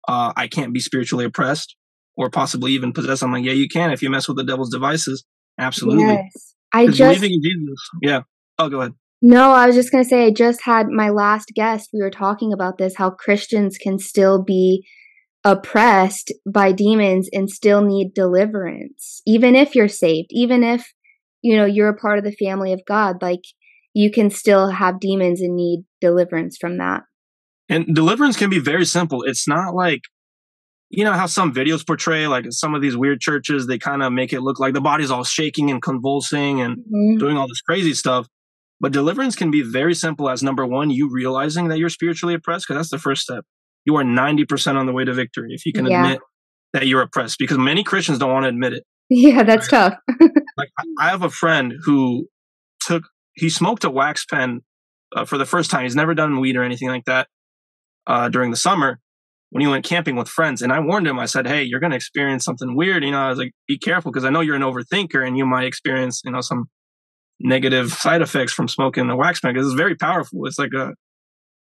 uh, 0.07 0.33
I 0.35 0.47
can't 0.47 0.73
be 0.73 0.79
spiritually 0.79 1.25
oppressed 1.25 1.75
or 2.17 2.29
possibly 2.29 2.73
even 2.73 2.93
possessed. 2.93 3.23
I'm 3.23 3.31
like, 3.31 3.45
yeah, 3.45 3.53
you 3.53 3.67
can 3.67 3.91
if 3.91 4.01
you 4.01 4.09
mess 4.09 4.27
with 4.27 4.37
the 4.37 4.43
devil's 4.43 4.71
devices. 4.71 5.23
Absolutely. 5.59 6.03
Yes. 6.03 6.55
I 6.73 6.87
just 6.87 6.99
believing 6.99 7.33
in 7.33 7.41
Jesus. 7.41 7.89
Yeah. 8.01 8.21
Oh, 8.57 8.69
go 8.69 8.81
ahead. 8.81 8.93
No, 9.21 9.51
I 9.51 9.67
was 9.67 9.75
just 9.75 9.91
going 9.91 10.03
to 10.03 10.09
say, 10.09 10.25
I 10.25 10.31
just 10.31 10.63
had 10.63 10.87
my 10.87 11.09
last 11.09 11.51
guest. 11.53 11.89
We 11.91 12.01
were 12.01 12.11
talking 12.11 12.53
about 12.53 12.77
this 12.77 12.95
how 12.95 13.09
Christians 13.09 13.77
can 13.77 13.99
still 13.99 14.41
be 14.41 14.87
oppressed 15.43 16.33
by 16.51 16.71
demons 16.71 17.29
and 17.31 17.49
still 17.49 17.81
need 17.81 18.13
deliverance, 18.13 19.21
even 19.25 19.55
if 19.55 19.75
you're 19.75 19.87
saved, 19.87 20.27
even 20.31 20.63
if, 20.63 20.91
you 21.41 21.55
know, 21.55 21.65
you're 21.65 21.89
a 21.89 21.97
part 21.97 22.17
of 22.17 22.25
the 22.25 22.35
family 22.35 22.73
of 22.73 22.81
God. 22.85 23.21
Like, 23.21 23.41
you 23.93 24.11
can 24.11 24.29
still 24.29 24.69
have 24.69 24.99
demons 24.99 25.41
and 25.41 25.55
need 25.55 25.85
deliverance 26.01 26.57
from 26.59 26.77
that. 26.77 27.03
And 27.69 27.93
deliverance 27.93 28.37
can 28.37 28.49
be 28.49 28.59
very 28.59 28.85
simple. 28.85 29.23
It's 29.23 29.47
not 29.47 29.73
like, 29.73 30.01
you 30.89 31.03
know, 31.03 31.13
how 31.13 31.27
some 31.27 31.53
videos 31.53 31.85
portray, 31.85 32.27
like 32.27 32.45
some 32.49 32.75
of 32.75 32.81
these 32.81 32.97
weird 32.97 33.21
churches, 33.21 33.67
they 33.67 33.77
kind 33.77 34.03
of 34.03 34.11
make 34.11 34.33
it 34.33 34.41
look 34.41 34.59
like 34.59 34.73
the 34.73 34.81
body's 34.81 35.11
all 35.11 35.23
shaking 35.23 35.69
and 35.71 35.81
convulsing 35.81 36.61
and 36.61 36.77
mm-hmm. 36.77 37.17
doing 37.17 37.37
all 37.37 37.47
this 37.47 37.61
crazy 37.61 37.93
stuff. 37.93 38.27
But 38.79 38.91
deliverance 38.91 39.35
can 39.35 39.51
be 39.51 39.61
very 39.61 39.93
simple 39.93 40.29
as 40.29 40.41
number 40.41 40.65
one, 40.65 40.89
you 40.89 41.09
realizing 41.11 41.67
that 41.67 41.77
you're 41.77 41.89
spiritually 41.89 42.33
oppressed, 42.33 42.65
because 42.67 42.79
that's 42.79 42.91
the 42.91 42.97
first 42.97 43.21
step. 43.21 43.45
You 43.89 43.95
are 43.95 44.03
90% 44.03 44.75
on 44.75 44.85
the 44.85 44.93
way 44.93 45.03
to 45.03 45.13
victory 45.13 45.53
if 45.53 45.65
you 45.65 45.73
can 45.73 45.87
yeah. 45.87 46.03
admit 46.03 46.21
that 46.73 46.85
you're 46.85 47.01
oppressed, 47.01 47.39
because 47.39 47.57
many 47.57 47.83
Christians 47.83 48.19
don't 48.19 48.31
want 48.31 48.43
to 48.43 48.49
admit 48.49 48.73
it. 48.73 48.83
Yeah, 49.09 49.41
that's 49.41 49.71
right? 49.71 49.91
tough. 49.91 50.29
like, 50.57 50.69
I 50.99 51.09
have 51.09 51.23
a 51.23 51.29
friend 51.31 51.73
who 51.83 52.27
took, 52.79 53.03
he 53.33 53.49
smoked 53.49 53.83
a 53.83 53.89
wax 53.89 54.25
pen 54.25 54.61
uh, 55.15 55.25
for 55.25 55.39
the 55.39 55.45
first 55.45 55.71
time. 55.71 55.83
He's 55.83 55.95
never 55.95 56.13
done 56.13 56.39
weed 56.39 56.55
or 56.55 56.61
anything 56.63 56.89
like 56.89 57.05
that 57.05 57.27
uh, 58.05 58.29
during 58.29 58.51
the 58.51 58.57
summer 58.57 58.99
when 59.49 59.61
he 59.61 59.67
went 59.67 59.83
camping 59.83 60.15
with 60.15 60.27
friends. 60.27 60.61
And 60.61 60.71
I 60.71 60.79
warned 60.79 61.07
him, 61.07 61.17
I 61.17 61.25
said, 61.25 61.47
Hey, 61.47 61.63
you're 61.63 61.79
going 61.79 61.89
to 61.89 61.95
experience 61.95 62.45
something 62.45 62.75
weird. 62.75 63.03
You 63.03 63.11
know, 63.11 63.19
I 63.19 63.29
was 63.29 63.39
like, 63.39 63.51
be 63.67 63.79
careful 63.79 64.11
because 64.11 64.25
I 64.25 64.29
know 64.29 64.41
you're 64.41 64.55
an 64.55 64.61
overthinker 64.61 65.25
and 65.25 65.37
you 65.37 65.45
might 65.45 65.65
experience, 65.65 66.21
you 66.23 66.31
know, 66.31 66.41
some 66.41 66.65
negative 67.39 67.93
side 67.93 68.21
effects 68.21 68.53
from 68.53 68.67
smoking 68.67 69.07
the 69.07 69.15
wax 69.15 69.39
pen 69.39 69.53
because 69.53 69.67
it's 69.67 69.77
very 69.77 69.95
powerful. 69.95 70.45
It's 70.45 70.59
like 70.59 70.73
a, 70.75 70.93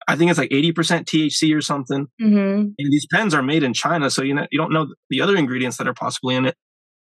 I 0.08 0.16
think 0.16 0.30
it's 0.30 0.38
like 0.38 0.50
80% 0.50 0.72
THC 1.04 1.56
or 1.56 1.60
something. 1.60 2.06
Mm-hmm. 2.20 2.70
And 2.78 2.92
these 2.92 3.06
pens 3.12 3.34
are 3.34 3.42
made 3.42 3.62
in 3.62 3.72
China. 3.72 4.10
So, 4.10 4.22
you 4.22 4.34
know, 4.34 4.46
you 4.50 4.58
don't 4.58 4.72
know 4.72 4.94
the 5.10 5.20
other 5.20 5.36
ingredients 5.36 5.78
that 5.78 5.88
are 5.88 5.94
possibly 5.94 6.36
in 6.36 6.46
it. 6.46 6.56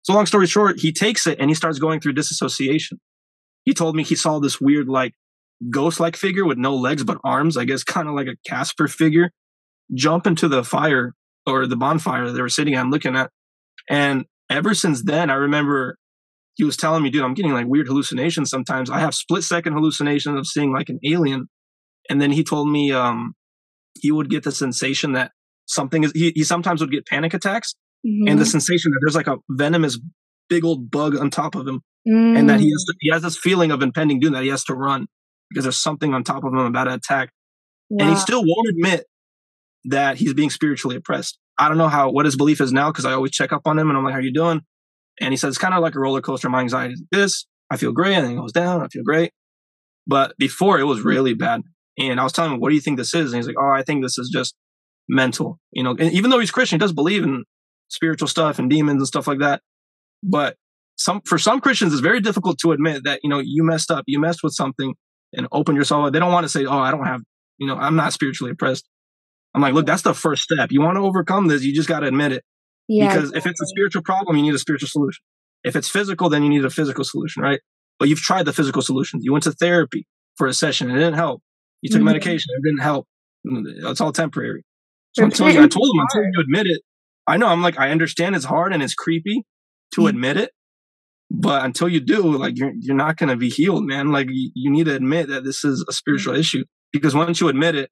So 0.03 0.13
long 0.13 0.27
story 0.27 0.47
short, 0.47 0.81
he 0.81 0.93
takes 0.93 1.27
it 1.27 1.39
and 1.41 1.51
he 1.51 1.55
starts 1.55 1.79
going 1.79 2.01
through 2.01 2.13
disassociation. 2.15 3.01
He 3.65 3.75
told 3.75 3.97
me 3.97 4.03
he 4.03 4.17
saw 4.17 4.39
this 4.39 4.61
weird, 4.61 4.89
like 4.89 5.15
ghost 5.71 6.01
like 6.01 6.17
figure 6.17 6.45
with 6.45 6.59
no 6.59 6.75
legs, 6.75 7.05
but 7.05 7.19
arms, 7.25 7.57
I 7.57 7.65
guess 7.65 7.85
kind 7.85 8.09
of 8.09 8.15
like 8.15 8.29
a 8.29 8.37
Casper 8.49 8.89
figure, 8.89 9.31
jump 9.95 10.27
into 10.27 10.49
the 10.49 10.65
fire 10.65 11.15
or 11.47 11.67
the 11.67 11.77
bonfire 11.77 12.27
that 12.27 12.33
they 12.33 12.43
were 12.43 12.49
sitting 12.49 12.75
at 12.75 12.87
looking 12.87 13.17
at. 13.17 13.31
And 13.89 14.27
ever 14.49 14.75
since 14.75 15.03
then, 15.03 15.31
I 15.31 15.35
remember 15.35 15.97
he 16.55 16.65
was 16.65 16.77
telling 16.77 17.03
me, 17.03 17.11
dude, 17.11 17.23
I'm 17.23 17.35
getting 17.35 17.53
like 17.53 17.67
weird 17.67 17.87
hallucinations 17.87 18.51
sometimes. 18.51 18.91
I 18.91 19.01
have 19.01 19.15
split 19.15 19.43
second 19.43 19.73
hallucinations 19.73 20.39
of 20.39 20.47
seeing 20.47 20.73
like 20.73 20.89
an 20.89 21.01
alien. 21.05 21.49
And 22.11 22.21
then 22.21 22.33
he 22.33 22.45
told 22.45 22.69
me 22.69 22.93
um, 22.93 23.35
he 24.01 24.11
would 24.11 24.31
get 24.31 24.45
the 24.45 24.53
sensation 24.53 25.13
that 25.13 25.33
something 25.67 26.05
is, 26.05 26.13
he, 26.13 26.33
he 26.35 26.45
sometimes 26.45 26.81
would 26.81 26.91
get 26.91 27.07
panic 27.07 27.35
attacks 27.35 27.75
mm-hmm. 28.07 28.29
and 28.29 28.39
the 28.39 28.47
sensation 28.47 28.93
that 28.93 28.99
there's 29.03 29.15
like 29.15 29.27
a 29.27 29.37
venomous 29.51 29.99
big 30.49 30.65
old 30.65 30.91
bug 30.91 31.17
on 31.17 31.31
top 31.31 31.55
of 31.55 31.67
him 31.67 31.81
mm. 32.07 32.37
and 32.39 32.49
that 32.51 32.61
he 32.61 32.71
has, 32.71 32.85
to, 32.85 32.95
he 33.01 33.11
has 33.13 33.23
this 33.23 33.39
feeling 33.39 33.71
of 33.71 33.83
impending 33.83 34.21
doom 34.21 34.33
that 34.33 34.43
he 34.43 34.49
has 34.49 34.65
to 34.65 34.75
run 34.75 35.07
because 35.49 35.65
there's 35.65 35.77
something 35.77 36.15
on 36.15 36.25
top 36.25 36.45
of 36.45 36.53
him 36.53 36.59
about 36.59 36.85
to 36.85 36.95
attack. 36.95 37.31
And 37.91 38.09
he 38.09 38.17
still 38.17 38.43
won't 38.43 38.69
admit 38.69 39.05
that 39.85 40.17
he's 40.17 40.33
being 40.33 40.49
spiritually 40.49 40.97
oppressed. 40.97 41.39
I 41.59 41.69
don't 41.69 41.77
know 41.77 41.89
how, 41.89 42.11
what 42.11 42.25
his 42.25 42.37
belief 42.37 42.61
is 42.61 42.73
now 42.73 42.91
because 42.91 43.05
I 43.05 43.13
always 43.13 43.33
check 43.33 43.53
up 43.53 43.63
on 43.67 43.79
him 43.79 43.91
and 43.91 43.99
I'm 43.99 44.05
like, 44.05 44.13
how 44.13 44.19
are 44.19 44.23
you 44.23 44.33
doing? 44.33 44.63
And 45.21 45.31
he 45.33 45.37
said, 45.37 45.49
it's 45.49 45.59
kind 45.59 45.75
of 45.75 45.83
like 45.83 45.95
a 45.95 46.01
roller 46.01 46.23
coaster. 46.23 46.49
My 46.49 46.61
anxiety 46.61 46.95
is 46.95 47.03
this. 47.11 47.47
I 47.71 47.77
feel 47.77 47.93
great. 47.93 48.15
And 48.15 48.25
then 48.25 48.33
it 48.33 48.37
goes 48.37 48.53
down. 48.53 48.83
I 48.83 48.89
feel 48.89 49.03
great. 49.03 49.33
But 50.07 50.35
before 50.39 50.81
it 50.81 50.85
was 50.85 51.03
really 51.03 51.35
bad. 51.35 51.63
And 51.99 52.19
I 52.19 52.25
was 52.25 52.33
telling 52.33 52.53
him, 52.53 52.61
what 52.61 52.71
do 52.71 52.75
you 52.75 52.81
think 52.81 52.97
this 52.97 53.15
is? 53.15 53.33
And 53.33 53.39
he's 53.39 53.47
like, 53.47 53.57
oh, 53.59 53.71
I 53.71 53.83
think 53.83 54.03
this 54.03 54.19
is 54.19 54.31
just 54.33 54.55
mental, 55.09 55.59
you 55.73 55.83
know, 55.83 55.91
and 55.91 56.13
even 56.13 56.31
though 56.31 56.39
he's 56.39 56.51
Christian, 56.51 56.79
he 56.79 56.81
does 56.81 56.93
believe 56.93 57.23
in 57.23 57.45
spiritual 57.89 58.29
stuff 58.29 58.59
and 58.59 58.71
demons 58.71 59.01
and 59.01 59.07
stuff 59.07 59.27
like 59.27 59.41
that. 59.41 59.61
But 60.23 60.57
some, 60.97 61.21
for 61.27 61.39
some 61.39 61.61
Christians, 61.61 61.93
it's 61.93 62.01
very 62.01 62.21
difficult 62.21 62.59
to 62.61 62.73
admit 62.73 63.05
that, 63.05 63.21
you 63.23 63.29
know, 63.29 63.41
you 63.41 63.65
messed 63.65 63.91
up, 63.91 64.05
you 64.07 64.21
messed 64.21 64.41
with 64.43 64.55
something 64.55 64.95
and 65.35 65.49
open 65.53 65.77
yourself. 65.77 66.07
Up. 66.07 66.13
They 66.13 66.19
don't 66.19 66.33
want 66.33 66.45
to 66.45 66.49
say, 66.49 66.65
oh, 66.65 66.79
I 66.79 66.91
don't 66.91 67.07
have, 67.07 67.21
you 67.59 67.67
know, 67.67 67.77
I'm 67.77 67.97
not 67.97 68.13
spiritually 68.13 68.53
oppressed. 68.53 68.89
I'm 69.55 69.61
like, 69.61 69.75
look, 69.75 69.87
that's 69.87 70.03
the 70.03 70.15
first 70.15 70.43
step. 70.43 70.73
You 70.73 70.81
want 70.81 70.97
to 70.97 71.03
overcome 71.03 71.49
this, 71.49 71.63
you 71.63 71.75
just 71.75 71.89
got 71.89 72.01
to 72.01 72.07
admit 72.07 72.33
it. 72.33 72.45
Yeah, 72.89 73.09
because 73.09 73.31
exactly. 73.31 73.39
if 73.39 73.47
it's 73.47 73.61
a 73.61 73.67
spiritual 73.67 74.03
problem, 74.03 74.37
you 74.37 74.43
need 74.43 74.55
a 74.55 74.59
spiritual 74.59 74.89
solution. 74.89 75.23
If 75.65 75.77
it's 75.77 75.89
physical, 75.89 76.29
then 76.29 76.43
you 76.43 76.49
need 76.49 76.65
a 76.65 76.71
physical 76.71 77.05
solution, 77.05 77.43
right? 77.43 77.61
But 77.99 78.09
you've 78.09 78.21
tried 78.21 78.45
the 78.45 78.53
physical 78.53 78.83
solutions. 78.83 79.25
You 79.25 79.33
went 79.33 79.45
to 79.45 79.53
therapy 79.53 80.07
for 80.37 80.47
a 80.47 80.55
session, 80.55 80.89
and 80.89 80.97
it 80.97 81.01
didn't 81.01 81.15
help. 81.15 81.43
You 81.83 81.91
took 81.91 81.99
mm-hmm. 81.99 82.07
medication, 82.07 82.53
it 82.57 82.63
didn't 82.63 82.83
help. 82.83 83.07
It's 83.45 84.01
all 84.01 84.13
temporary. 84.13 84.65
So 85.13 85.25
until 85.25 85.51
you, 85.51 85.63
I 85.63 85.69
told 85.69 85.91
him 85.95 86.01
until 86.01 86.23
you 86.23 86.41
admit 86.41 86.67
it, 86.67 86.81
I 87.27 87.37
know 87.37 87.49
I'm 87.49 87.63
like 87.63 87.79
I 87.79 87.91
understand 87.91 88.35
it's 88.35 88.45
hard 88.45 88.73
and 88.73 88.83
it's 88.83 88.95
creepy 88.95 89.45
to 89.95 90.01
mm-hmm. 90.01 90.09
admit 90.09 90.37
it, 90.39 90.53
but 91.31 91.65
until 91.65 91.89
you 91.89 92.01
do, 92.01 92.23
like 92.37 92.57
you're 92.57 92.73
you're 92.79 92.97
not 92.97 93.17
going 93.17 93.29
to 93.29 93.37
be 93.37 93.51
healed, 93.51 93.85
man. 93.85 94.11
Like 94.11 94.29
you, 94.31 94.51
you 94.55 94.71
need 94.71 94.87
to 94.87 94.95
admit 94.95 95.29
that 95.29 95.45
this 95.45 95.65
is 95.65 95.85
a 95.89 95.93
spiritual 95.93 96.33
mm-hmm. 96.33 96.41
issue 96.41 96.65
because 96.93 97.15
once 97.15 97.41
you 97.41 97.49
admit 97.49 97.75
it, 97.75 97.91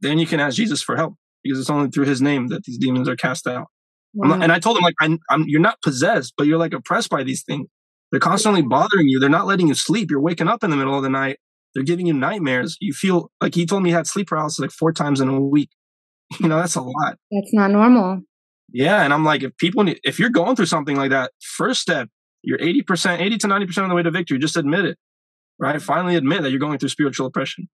then 0.00 0.18
you 0.18 0.26
can 0.26 0.40
ask 0.40 0.56
Jesus 0.56 0.82
for 0.82 0.96
help 0.96 1.14
because 1.44 1.60
it's 1.60 1.70
only 1.70 1.90
through 1.90 2.06
His 2.06 2.22
name 2.22 2.48
that 2.48 2.64
these 2.64 2.78
demons 2.78 3.08
are 3.08 3.16
cast 3.16 3.46
out. 3.46 3.66
Wow. 4.14 4.40
and 4.40 4.50
I 4.50 4.58
told 4.58 4.78
him 4.78 4.82
like, 4.82 4.94
I'm, 5.00 5.18
I'm, 5.30 5.44
you're 5.46 5.60
not 5.60 5.80
possessed, 5.82 6.34
but 6.36 6.46
you're 6.46 6.58
like 6.58 6.72
oppressed 6.72 7.10
by 7.10 7.22
these 7.22 7.42
things. 7.42 7.68
They're 8.10 8.20
constantly 8.20 8.62
bothering 8.62 9.08
you. 9.08 9.20
They're 9.20 9.28
not 9.28 9.46
letting 9.46 9.68
you 9.68 9.74
sleep. 9.74 10.10
You're 10.10 10.20
waking 10.20 10.48
up 10.48 10.64
in 10.64 10.70
the 10.70 10.76
middle 10.76 10.96
of 10.96 11.02
the 11.02 11.10
night. 11.10 11.38
They're 11.74 11.84
giving 11.84 12.06
you 12.06 12.12
nightmares. 12.12 12.76
You 12.80 12.92
feel 12.92 13.30
like 13.40 13.54
he 13.54 13.66
told 13.66 13.82
me 13.82 13.90
he 13.90 13.94
had 13.94 14.06
sleep 14.06 14.28
paralysis 14.28 14.58
like 14.58 14.70
four 14.70 14.92
times 14.92 15.20
in 15.20 15.28
a 15.28 15.40
week. 15.40 15.70
You 16.40 16.46
know, 16.46 16.58
that's 16.58 16.74
a 16.74 16.82
lot. 16.82 17.16
That's 17.30 17.54
not 17.54 17.70
normal. 17.70 18.20
Yeah. 18.70 19.02
And 19.02 19.14
I'm 19.14 19.24
like, 19.24 19.42
if 19.42 19.56
people, 19.56 19.82
need, 19.82 19.98
if 20.04 20.18
you're 20.18 20.28
going 20.28 20.56
through 20.56 20.66
something 20.66 20.94
like 20.94 21.08
that, 21.08 21.30
first 21.40 21.80
step, 21.80 22.10
you're 22.42 22.58
80%, 22.58 23.18
80 23.18 23.38
to 23.38 23.46
90% 23.46 23.82
of 23.84 23.88
the 23.88 23.94
way 23.94 24.02
to 24.02 24.10
victory. 24.10 24.38
Just 24.38 24.58
admit 24.58 24.84
it, 24.84 24.98
right? 25.58 25.80
Finally 25.80 26.16
admit 26.16 26.42
that 26.42 26.50
you're 26.50 26.60
going 26.60 26.78
through 26.78 26.90
spiritual 26.90 27.26
oppression. 27.26 27.68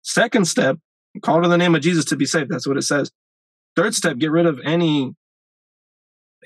Second 0.00 0.46
step, 0.46 0.78
call 1.22 1.42
to 1.42 1.48
the 1.48 1.58
name 1.58 1.74
of 1.74 1.82
Jesus 1.82 2.06
to 2.06 2.16
be 2.16 2.24
saved. 2.24 2.50
That's 2.50 2.66
what 2.66 2.78
it 2.78 2.82
says. 2.82 3.10
Third 3.76 3.94
step, 3.94 4.16
get 4.16 4.30
rid 4.30 4.46
of 4.46 4.60
any 4.64 5.12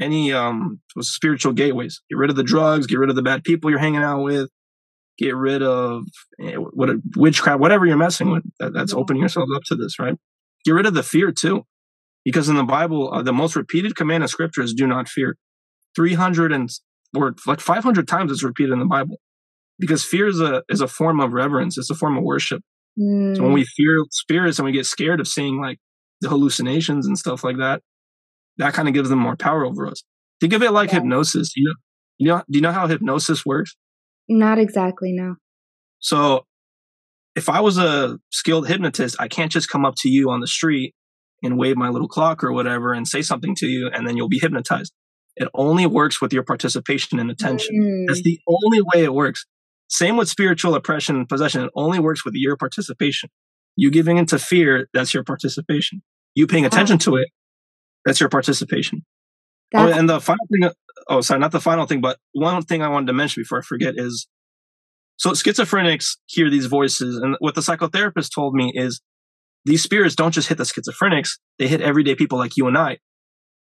any 0.01 0.33
um 0.33 0.81
spiritual 1.01 1.53
gateways. 1.53 2.03
Get 2.11 2.19
rid 2.19 2.31
of 2.31 2.37
the 2.37 2.43
drugs. 2.43 2.87
Get 2.87 2.99
rid 2.99 3.11
of 3.11 3.17
the 3.17 3.23
bad 3.23 3.45
people 3.45 3.71
you're 3.71 3.79
hanging 3.79 4.03
out 4.03 4.23
with. 4.23 4.51
Get 5.17 5.37
rid 5.37 5.63
of 5.63 6.05
eh, 6.41 6.55
what 6.55 6.91
witchcraft, 7.17 7.61
whatever 7.61 7.87
you're 7.87 7.97
messing 7.97 8.31
with. 8.31 8.43
That, 8.59 8.73
that's 8.73 8.93
opening 8.93 9.23
yourself 9.23 9.49
up 9.55 9.63
to 9.67 9.77
this, 9.77 9.99
right? 9.99 10.17
Get 10.65 10.73
rid 10.73 10.87
of 10.87 10.95
the 10.95 11.05
fear 11.05 11.31
too, 11.31 11.65
because 12.25 12.49
in 12.49 12.57
the 12.57 12.65
Bible, 12.65 13.13
uh, 13.13 13.23
the 13.23 13.33
most 13.33 13.55
repeated 13.55 13.95
command 13.95 14.25
in 14.25 14.29
Scripture 14.29 14.63
is 14.63 14.75
"Do 14.75 14.87
not 14.87 15.09
fear." 15.09 15.37
Three 15.95 16.15
hundred 16.15 16.51
and 16.53 16.69
or 17.17 17.35
like 17.47 17.61
five 17.61 17.85
hundred 17.85 18.09
times 18.09 18.33
it's 18.33 18.43
repeated 18.43 18.73
in 18.73 18.81
the 18.81 18.87
Bible, 18.87 19.21
because 19.79 20.05
fear 20.05 20.27
is 20.27 20.41
a 20.41 20.65
is 20.69 20.81
a 20.81 20.89
form 20.89 21.21
of 21.21 21.33
reverence. 21.33 21.79
It's 21.79 21.91
a 21.91 21.95
form 21.95 22.17
of 22.17 22.25
worship. 22.25 22.63
Mm. 22.99 23.37
So 23.37 23.43
when 23.43 23.53
mm. 23.53 23.55
we 23.55 23.65
fear 23.65 24.05
spirits 24.11 24.59
and 24.59 24.67
we 24.67 24.73
get 24.73 24.87
scared 24.87 25.21
of 25.21 25.29
seeing 25.29 25.61
like 25.61 25.79
the 26.21 26.29
hallucinations 26.29 27.07
and 27.07 27.17
stuff 27.17 27.45
like 27.45 27.59
that, 27.59 27.83
that 28.57 28.75
kind 28.75 28.89
of 28.89 28.95
gives 28.95 29.11
them 29.11 29.21
more 29.21 29.37
power 29.37 29.65
over 29.65 29.87
us. 29.87 30.03
Think 30.41 30.53
of 30.55 30.63
it 30.63 30.73
like 30.73 30.91
yeah. 30.91 30.97
hypnosis. 30.97 31.53
You 31.57 31.69
know, 31.69 31.75
you 32.19 32.27
know, 32.29 32.43
do 32.51 32.59
you 32.59 32.63
know 32.63 32.73
how 32.73 32.89
hypnosis 32.89 33.47
works? 33.47 33.77
Not 34.29 34.59
exactly, 34.59 35.13
no. 35.13 35.37
So 36.01 36.45
if 37.35 37.49
I 37.49 37.61
was 37.61 37.79
a 37.79 38.19
skilled 38.31 38.69
hypnotist, 38.69 39.17
I 39.19 39.29
can't 39.29 39.51
just 39.51 39.69
come 39.69 39.85
up 39.85 39.95
to 39.99 40.09
you 40.09 40.31
on 40.31 40.41
the 40.41 40.47
street 40.47 40.95
and 41.43 41.59
wave 41.59 41.77
my 41.77 41.89
little 41.89 42.09
clock 42.09 42.43
or 42.43 42.53
whatever 42.53 42.93
and 42.93 43.07
say 43.07 43.23
something 43.23 43.55
to 43.57 43.67
you 43.67 43.91
and 43.93 44.07
then 44.07 44.17
you'll 44.17 44.29
be 44.29 44.39
hypnotized. 44.39 44.93
It 45.37 45.49
only 45.55 45.87
works 45.87 46.21
with 46.21 46.33
your 46.33 46.45
participation 46.45 47.19
and 47.19 47.31
attention. 47.31 47.75
Mm. 47.77 48.05
That's 48.07 48.23
the 48.23 48.39
only 48.47 48.81
way 48.81 49.05
it 49.05 49.13
works. 49.13 49.47
Same 49.89 50.17
with 50.17 50.29
spiritual 50.29 50.75
oppression 50.75 51.17
and 51.17 51.29
possession. 51.29 51.65
It 51.65 51.71
only 51.75 51.99
works 51.99 52.25
with 52.25 52.35
your 52.35 52.57
participation. 52.57 53.31
You 53.77 53.91
giving 53.91 54.17
into 54.17 54.39
fear, 54.39 54.89
that's 54.95 55.13
your 55.13 55.25
participation. 55.25 56.03
You 56.35 56.47
paying 56.47 56.65
attention 56.65 56.99
to 56.99 57.17
it, 57.17 57.29
that's 58.05 58.21
your 58.21 58.29
participation. 58.29 59.05
Oh, 59.75 59.89
and 59.89 60.09
the 60.09 60.21
final 60.21 60.47
thing, 60.53 60.71
oh, 61.09 61.21
sorry, 61.21 61.41
not 61.41 61.53
the 61.53 61.61
final 61.61 61.87
thing, 61.87 62.01
but 62.01 62.19
one 62.33 62.63
thing 62.63 62.83
I 62.83 62.89
wanted 62.89 63.07
to 63.07 63.13
mention 63.13 63.43
before 63.43 63.59
I 63.59 63.63
forget 63.63 63.95
is 63.97 64.27
so 65.17 65.31
schizophrenics 65.31 66.17
hear 66.27 66.51
these 66.51 66.67
voices. 66.67 67.17
And 67.17 67.37
what 67.39 67.55
the 67.55 67.61
psychotherapist 67.61 68.35
told 68.35 68.55
me 68.55 68.73
is 68.75 69.01
these 69.65 69.83
spirits 69.83 70.15
don't 70.15 70.33
just 70.33 70.49
hit 70.49 70.59
the 70.59 70.65
schizophrenics, 70.65 71.39
they 71.59 71.69
hit 71.69 71.81
everyday 71.81 72.15
people 72.15 72.39
like 72.39 72.57
you 72.57 72.67
and 72.67 72.77
I, 72.77 72.99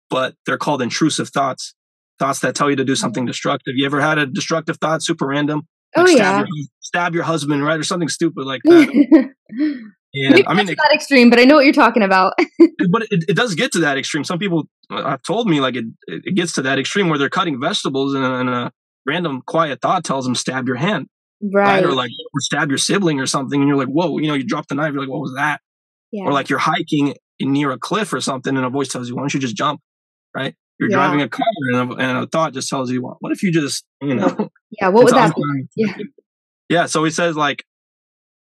but 0.09 0.35
they're 0.45 0.57
called 0.57 0.81
intrusive 0.81 1.29
thoughts, 1.29 1.75
thoughts 2.19 2.39
that 2.39 2.55
tell 2.55 2.69
you 2.69 2.75
to 2.75 2.85
do 2.85 2.95
something 2.95 3.23
mm. 3.23 3.27
destructive. 3.27 3.73
You 3.75 3.85
ever 3.85 4.01
had 4.01 4.17
a 4.17 4.25
destructive 4.25 4.77
thought, 4.77 5.03
super 5.03 5.27
random? 5.27 5.67
oh 5.95 6.03
Like 6.03 6.17
yeah. 6.17 6.39
your, 6.39 6.47
stab 6.79 7.13
your 7.13 7.23
husband, 7.23 7.63
right? 7.63 7.79
Or 7.79 7.83
something 7.83 8.09
stupid 8.09 8.45
like 8.45 8.61
that. 8.63 9.29
And 10.15 10.43
I 10.47 10.54
mean, 10.54 10.69
It's 10.69 10.78
not 10.82 10.93
extreme, 10.93 11.30
but 11.30 11.39
I 11.39 11.43
know 11.43 11.56
what 11.56 11.65
you're 11.65 11.73
talking 11.73 12.04
about. 12.04 12.34
but 12.89 13.04
it, 13.12 13.25
it 13.30 13.36
does 13.36 13.54
get 13.56 13.71
to 13.73 13.80
that 13.80 13.97
extreme. 13.97 14.23
Some 14.23 14.39
people 14.39 14.67
uh, 14.89 15.04
have 15.10 15.23
told 15.23 15.49
me 15.49 15.60
like 15.60 15.75
it, 15.75 15.86
it 16.08 16.36
gets 16.36 16.54
to 16.54 16.62
that 16.63 16.80
extreme 16.80 17.10
where 17.10 17.17
they're 17.19 17.30
cutting 17.30 17.60
vegetables 17.60 18.13
and, 18.13 18.23
a- 18.23 18.36
and 18.36 18.49
a 18.49 18.71
random 19.06 19.41
quiet 19.45 19.82
thought 19.82 20.04
tells 20.04 20.25
them 20.25 20.36
stab 20.36 20.67
your 20.67 20.78
hand, 20.78 21.08
right? 21.41 21.63
right. 21.65 21.86
Or 21.86 21.91
like 21.93 22.12
or 22.34 22.39
stab 22.39 22.69
your 22.69 22.78
sibling 22.78 23.19
or 23.19 23.25
something, 23.28 23.60
and 23.60 23.67
you're 23.67 23.78
like, 23.78 23.88
whoa, 23.89 24.17
you 24.19 24.28
know, 24.28 24.34
you 24.34 24.43
drop 24.45 24.67
the 24.67 24.75
knife. 24.75 24.93
You're 24.93 25.01
like, 25.01 25.10
what 25.12 25.21
was 25.21 25.34
that? 25.36 25.60
yeah. 26.12 26.23
Or 26.25 26.32
like 26.32 26.49
you're 26.49 26.60
hiking 26.60 27.15
near 27.41 27.71
a 27.71 27.78
cliff 27.78 28.13
or 28.13 28.21
something, 28.21 28.56
and 28.56 28.65
a 28.65 28.69
voice 28.69 28.88
tells 28.89 29.10
you, 29.10 29.15
why 29.15 29.21
don't 29.21 29.34
you 29.34 29.39
just 29.39 29.56
jump? 29.56 29.82
Right? 30.36 30.56
You're 30.80 30.89
Yeah. 30.89 30.95
driving 30.97 31.21
a 31.21 31.30
car, 31.30 31.45
and 31.73 31.91
a, 31.91 31.95
and 31.95 32.17
a 32.19 32.28
thought 32.28 32.54
just 32.54 32.69
tells 32.69 32.89
you, 32.91 33.01
well, 33.04 33.17
what 33.19 33.32
if 33.32 33.43
you 33.43 33.51
just, 33.51 33.86
you 34.01 34.15
know? 34.15 34.49
yeah. 34.82 34.88
What 34.89 35.06
would 35.06 35.13
that 35.13 35.36
be? 35.36 35.41
Yeah. 35.75 35.97
Yeah. 36.69 36.86
So 36.88 37.04
he 37.04 37.12
says 37.12 37.36
like, 37.36 37.63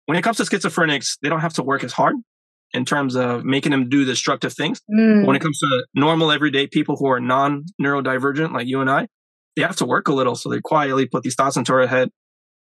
when 0.09 0.17
it 0.17 0.23
comes 0.23 0.39
to 0.39 0.45
schizophrenics, 0.45 1.19
they 1.21 1.29
don't 1.29 1.41
have 1.41 1.53
to 1.53 1.63
work 1.63 1.85
as 1.85 1.93
hard 1.93 2.17
in 2.73 2.87
terms 2.87 3.15
of 3.15 3.45
making 3.45 3.73
them 3.73 3.91
do 3.91 4.07
destructive 4.07 4.55
things. 4.55 4.81
Mm, 4.91 5.27
when 5.27 5.37
it 5.37 5.43
comes 5.43 5.59
to 5.59 5.85
normal 5.95 6.33
everyday 6.33 6.67
people 6.67 6.97
who 6.97 7.09
are 7.09 7.21
non 7.21 7.67
neurodivergent 7.79 8.55
like 8.55 8.67
you 8.67 8.81
and 8.81 8.89
I, 8.89 9.09
they 9.55 9.61
have 9.61 9.77
to 9.77 9.85
work 9.85 10.09
a 10.09 10.15
little. 10.15 10.35
So 10.35 10.49
they 10.49 10.63
quietly 10.63 11.05
put 11.05 11.25
these 11.25 11.35
thoughts 11.35 11.59
into 11.59 11.75
our 11.75 11.87
head. 11.87 12.09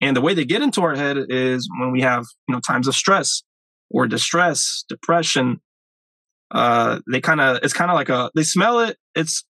And 0.01 0.13
the 0.13 0.19
way 0.19 0.33
they 0.33 0.43
get 0.43 0.61
into 0.61 0.81
our 0.81 0.93
head 0.93 1.15
is 1.29 1.69
when 1.79 1.93
we 1.93 2.01
have, 2.01 2.25
you 2.49 2.53
know, 2.53 2.59
times 2.59 2.89
of 2.89 2.95
stress 2.95 3.43
or 3.89 4.07
distress, 4.07 4.83
depression. 4.89 5.61
Uh, 6.53 6.99
they 7.09 7.21
kind 7.21 7.39
of, 7.39 7.59
it's 7.63 7.73
kind 7.73 7.89
of 7.89 7.95
like 7.95 8.09
a, 8.09 8.29
they 8.35 8.43
smell 8.43 8.81
it. 8.81 8.97
It's, 9.15 9.45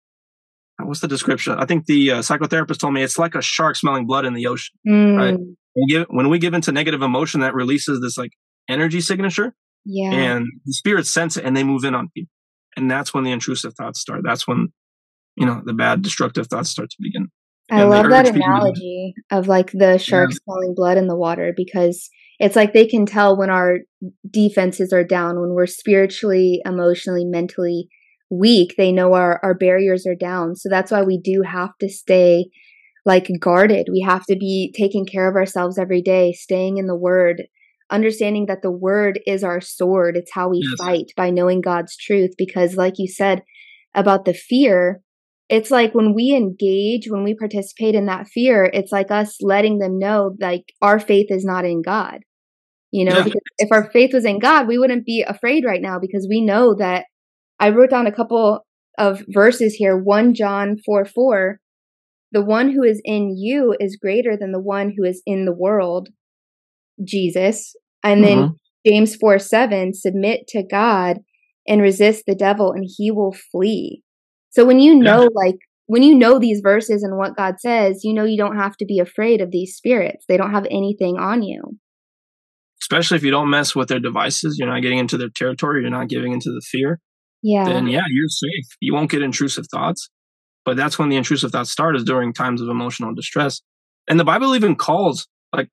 what's 0.83 1.01
the 1.01 1.09
description? 1.09 1.59
I 1.59 1.67
think 1.67 1.85
the 1.85 2.11
uh, 2.11 2.19
psychotherapist 2.21 2.79
told 2.79 2.95
me 2.95 3.03
it's 3.03 3.19
like 3.19 3.35
a 3.35 3.43
shark 3.43 3.77
smelling 3.77 4.07
blood 4.07 4.25
in 4.25 4.33
the 4.33 4.47
ocean. 4.47 4.75
mm, 4.89 5.19
right. 5.19 5.37
When 5.77 5.85
we, 5.87 5.93
give, 5.93 6.07
when 6.09 6.29
we 6.31 6.39
give 6.39 6.55
into 6.55 6.73
negative 6.73 7.03
emotion, 7.03 7.41
that 7.43 7.55
releases 7.55 8.01
this 8.01 8.17
like 8.19 8.33
energy 8.69 9.01
signature 9.01 9.55
Yeah. 9.85 10.11
and 10.13 10.47
the 10.65 10.73
spirits 10.73 11.11
sense 11.13 11.37
it 11.37 11.45
and 11.45 11.57
they 11.57 11.63
move 11.63 11.85
in 11.85 11.95
on 11.95 12.09
people 12.15 12.31
and 12.77 12.91
that's 12.91 13.15
when 13.15 13.23
the 13.25 13.31
intrusive 13.31 13.75
thoughts 13.75 14.01
start 14.01 14.23
that's 14.25 14.47
when 14.49 14.69
you 15.37 15.47
know 15.47 15.63
the 15.65 15.73
bad 15.73 16.03
destructive 16.03 16.49
thoughts 16.49 16.71
start 16.71 16.91
to 16.91 16.97
begin 17.01 17.29
I 17.71 17.83
and 17.83 17.91
love 17.91 18.11
that 18.11 18.27
urge 18.27 18.35
people 18.35 18.41
to- 18.49 18.55
analogy 18.55 19.15
of 19.31 19.47
like 19.49 19.71
the 19.73 19.99
shark 19.99 20.31
smelling 20.33 20.75
blood 20.75 20.99
in 20.99 21.07
the 21.07 21.17
water 21.17 21.53
because 21.57 22.09
it's 22.41 22.57
like 22.57 22.73
they 22.73 22.87
can 22.87 23.07
tell 23.07 23.37
when 23.37 23.51
our 23.51 23.79
defenses 24.31 24.93
are 24.93 25.05
down, 25.05 25.41
when 25.41 25.55
we're 25.55 25.67
spiritually, 25.67 26.61
emotionally, 26.67 27.25
mentally 27.25 27.89
weak. 28.31 28.75
They 28.77 28.93
know 28.93 29.15
our, 29.15 29.41
our 29.43 29.55
barriers 29.55 30.07
are 30.07 30.15
down. 30.15 30.55
So 30.55 30.69
that's 30.69 30.91
why 30.91 31.03
we 31.03 31.19
do 31.19 31.43
have 31.43 31.71
to 31.81 31.89
stay 31.89 32.51
like 33.07 33.31
guarded. 33.41 33.89
We 33.91 34.01
have 34.03 34.27
to 34.27 34.37
be 34.37 34.75
taking 34.77 35.07
care 35.07 35.29
of 35.29 35.37
ourselves 35.37 35.79
every 35.79 36.03
day, 36.03 36.33
staying 36.33 36.79
in 36.79 36.89
the 36.89 36.97
word, 36.97 37.45
understanding 37.91 38.47
that 38.47 38.63
the 38.63 38.71
word 38.71 39.21
is 39.27 39.45
our 39.45 39.61
sword. 39.61 40.17
It's 40.17 40.33
how 40.35 40.49
we 40.51 40.63
Yes. 40.63 40.79
fight 40.79 41.13
by 41.17 41.31
knowing 41.31 41.61
God's 41.63 41.97
truth. 41.97 42.33
Because, 42.37 42.77
like 42.77 42.95
you 42.99 43.09
said 43.09 43.43
about 43.95 44.25
the 44.27 44.35
fear, 44.35 45.01
it's 45.49 45.71
like 45.71 45.95
when 45.95 46.13
we 46.15 46.35
engage, 46.35 47.09
when 47.09 47.23
we 47.23 47.35
participate 47.35 47.95
in 47.95 48.07
that 48.07 48.27
fear, 48.29 48.65
it's 48.75 48.93
like 48.93 49.11
us 49.13 49.37
letting 49.41 49.79
them 49.79 49.99
know 49.99 50.35
like 50.41 50.73
our 50.83 50.99
faith 50.99 51.29
is 51.31 51.45
not 51.45 51.65
in 51.65 51.83
God. 51.83 52.21
You 52.91 53.05
know, 53.05 53.17
Yeah. 53.19 53.25
because 53.25 53.41
if 53.59 53.73
our 53.73 53.91
faith 53.91 54.15
was 54.15 54.25
in 54.25 54.39
God, 54.41 54.67
we 54.69 54.79
wouldn't 54.79 55.07
be 55.07 55.23
afraid 55.23 55.65
right 55.65 55.83
now 55.83 55.99
because 56.01 56.27
we 56.29 56.41
know 56.41 56.75
that 56.75 57.07
I 57.61 57.71
wrote 57.71 57.91
down 57.91 58.07
a 58.07 58.13
couple 58.13 58.67
of 58.99 59.23
verses 59.29 59.75
here. 59.75 59.97
1 59.97 60.35
John 60.35 60.77
4 60.85 61.05
4. 61.05 61.61
The 62.33 62.43
one 62.45 62.71
who 62.71 62.83
is 62.83 63.01
in 63.05 63.37
you 63.37 63.75
is 63.81 63.97
greater 64.01 64.37
than 64.37 64.53
the 64.53 64.61
one 64.61 64.93
who 64.97 65.05
is 65.05 65.23
in 65.27 65.45
the 65.45 65.55
world, 65.55 66.09
Jesus. 67.05 67.75
And 68.03 68.23
then 68.25 68.39
Mhm. 68.39 68.57
James 68.87 69.17
4 69.17 69.39
7, 69.39 69.95
submit 69.95 70.47
to 70.49 70.63
God 70.63 71.19
and 71.67 71.83
resist 71.83 72.25
the 72.27 72.35
devil, 72.35 72.73
and 72.73 72.85
he 72.87 73.11
will 73.11 73.33
flee. 73.53 74.03
So 74.51 74.65
when 74.65 74.81
you 74.81 74.95
know, 74.95 75.29
like, 75.35 75.57
when 75.87 76.03
you 76.03 76.15
know 76.15 76.39
these 76.39 76.61
verses 76.61 77.03
and 77.03 77.17
what 77.19 77.37
God 77.37 77.57
says, 77.61 78.03
you 78.05 78.13
know 78.15 78.25
you 78.25 78.37
don't 78.37 78.57
have 78.57 78.77
to 78.79 78.85
be 78.85 78.99
afraid 78.99 79.41
of 79.41 79.51
these 79.51 79.75
spirits. 79.77 80.25
They 80.29 80.37
don't 80.37 80.53
have 80.53 80.67
anything 80.71 81.17
on 81.19 81.43
you. 81.43 81.79
especially 82.83 83.17
if 83.17 83.25
you 83.25 83.31
don't 83.31 83.49
mess 83.51 83.75
with 83.75 83.89
their 83.89 83.99
devices 83.99 84.59
you're 84.59 84.69
not 84.69 84.83
getting 84.83 84.99
into 84.99 85.17
their 85.17 85.31
territory 85.35 85.81
you're 85.81 85.91
not 85.91 86.09
giving 86.09 86.33
into 86.33 86.51
the 86.51 86.61
fear 86.61 87.01
Yeah. 87.43 87.65
then 87.65 87.87
yeah 87.89 88.03
you're 88.11 88.29
safe 88.29 88.67
you 88.81 88.93
won't 88.95 89.11
get 89.11 89.23
intrusive 89.23 89.65
thoughts 89.75 90.09
but 90.67 90.77
that's 90.77 90.99
when 90.99 91.09
the 91.11 91.17
intrusive 91.17 91.53
thoughts 91.53 91.73
start 91.73 91.97
is 91.97 92.05
during 92.05 92.35
times 92.35 92.61
of 92.63 92.69
emotional 92.69 93.15
distress 93.15 93.63
and 94.09 94.21
the 94.21 94.25
bible 94.25 94.57
even 94.57 94.77
calls 94.77 95.29
like 95.55 95.71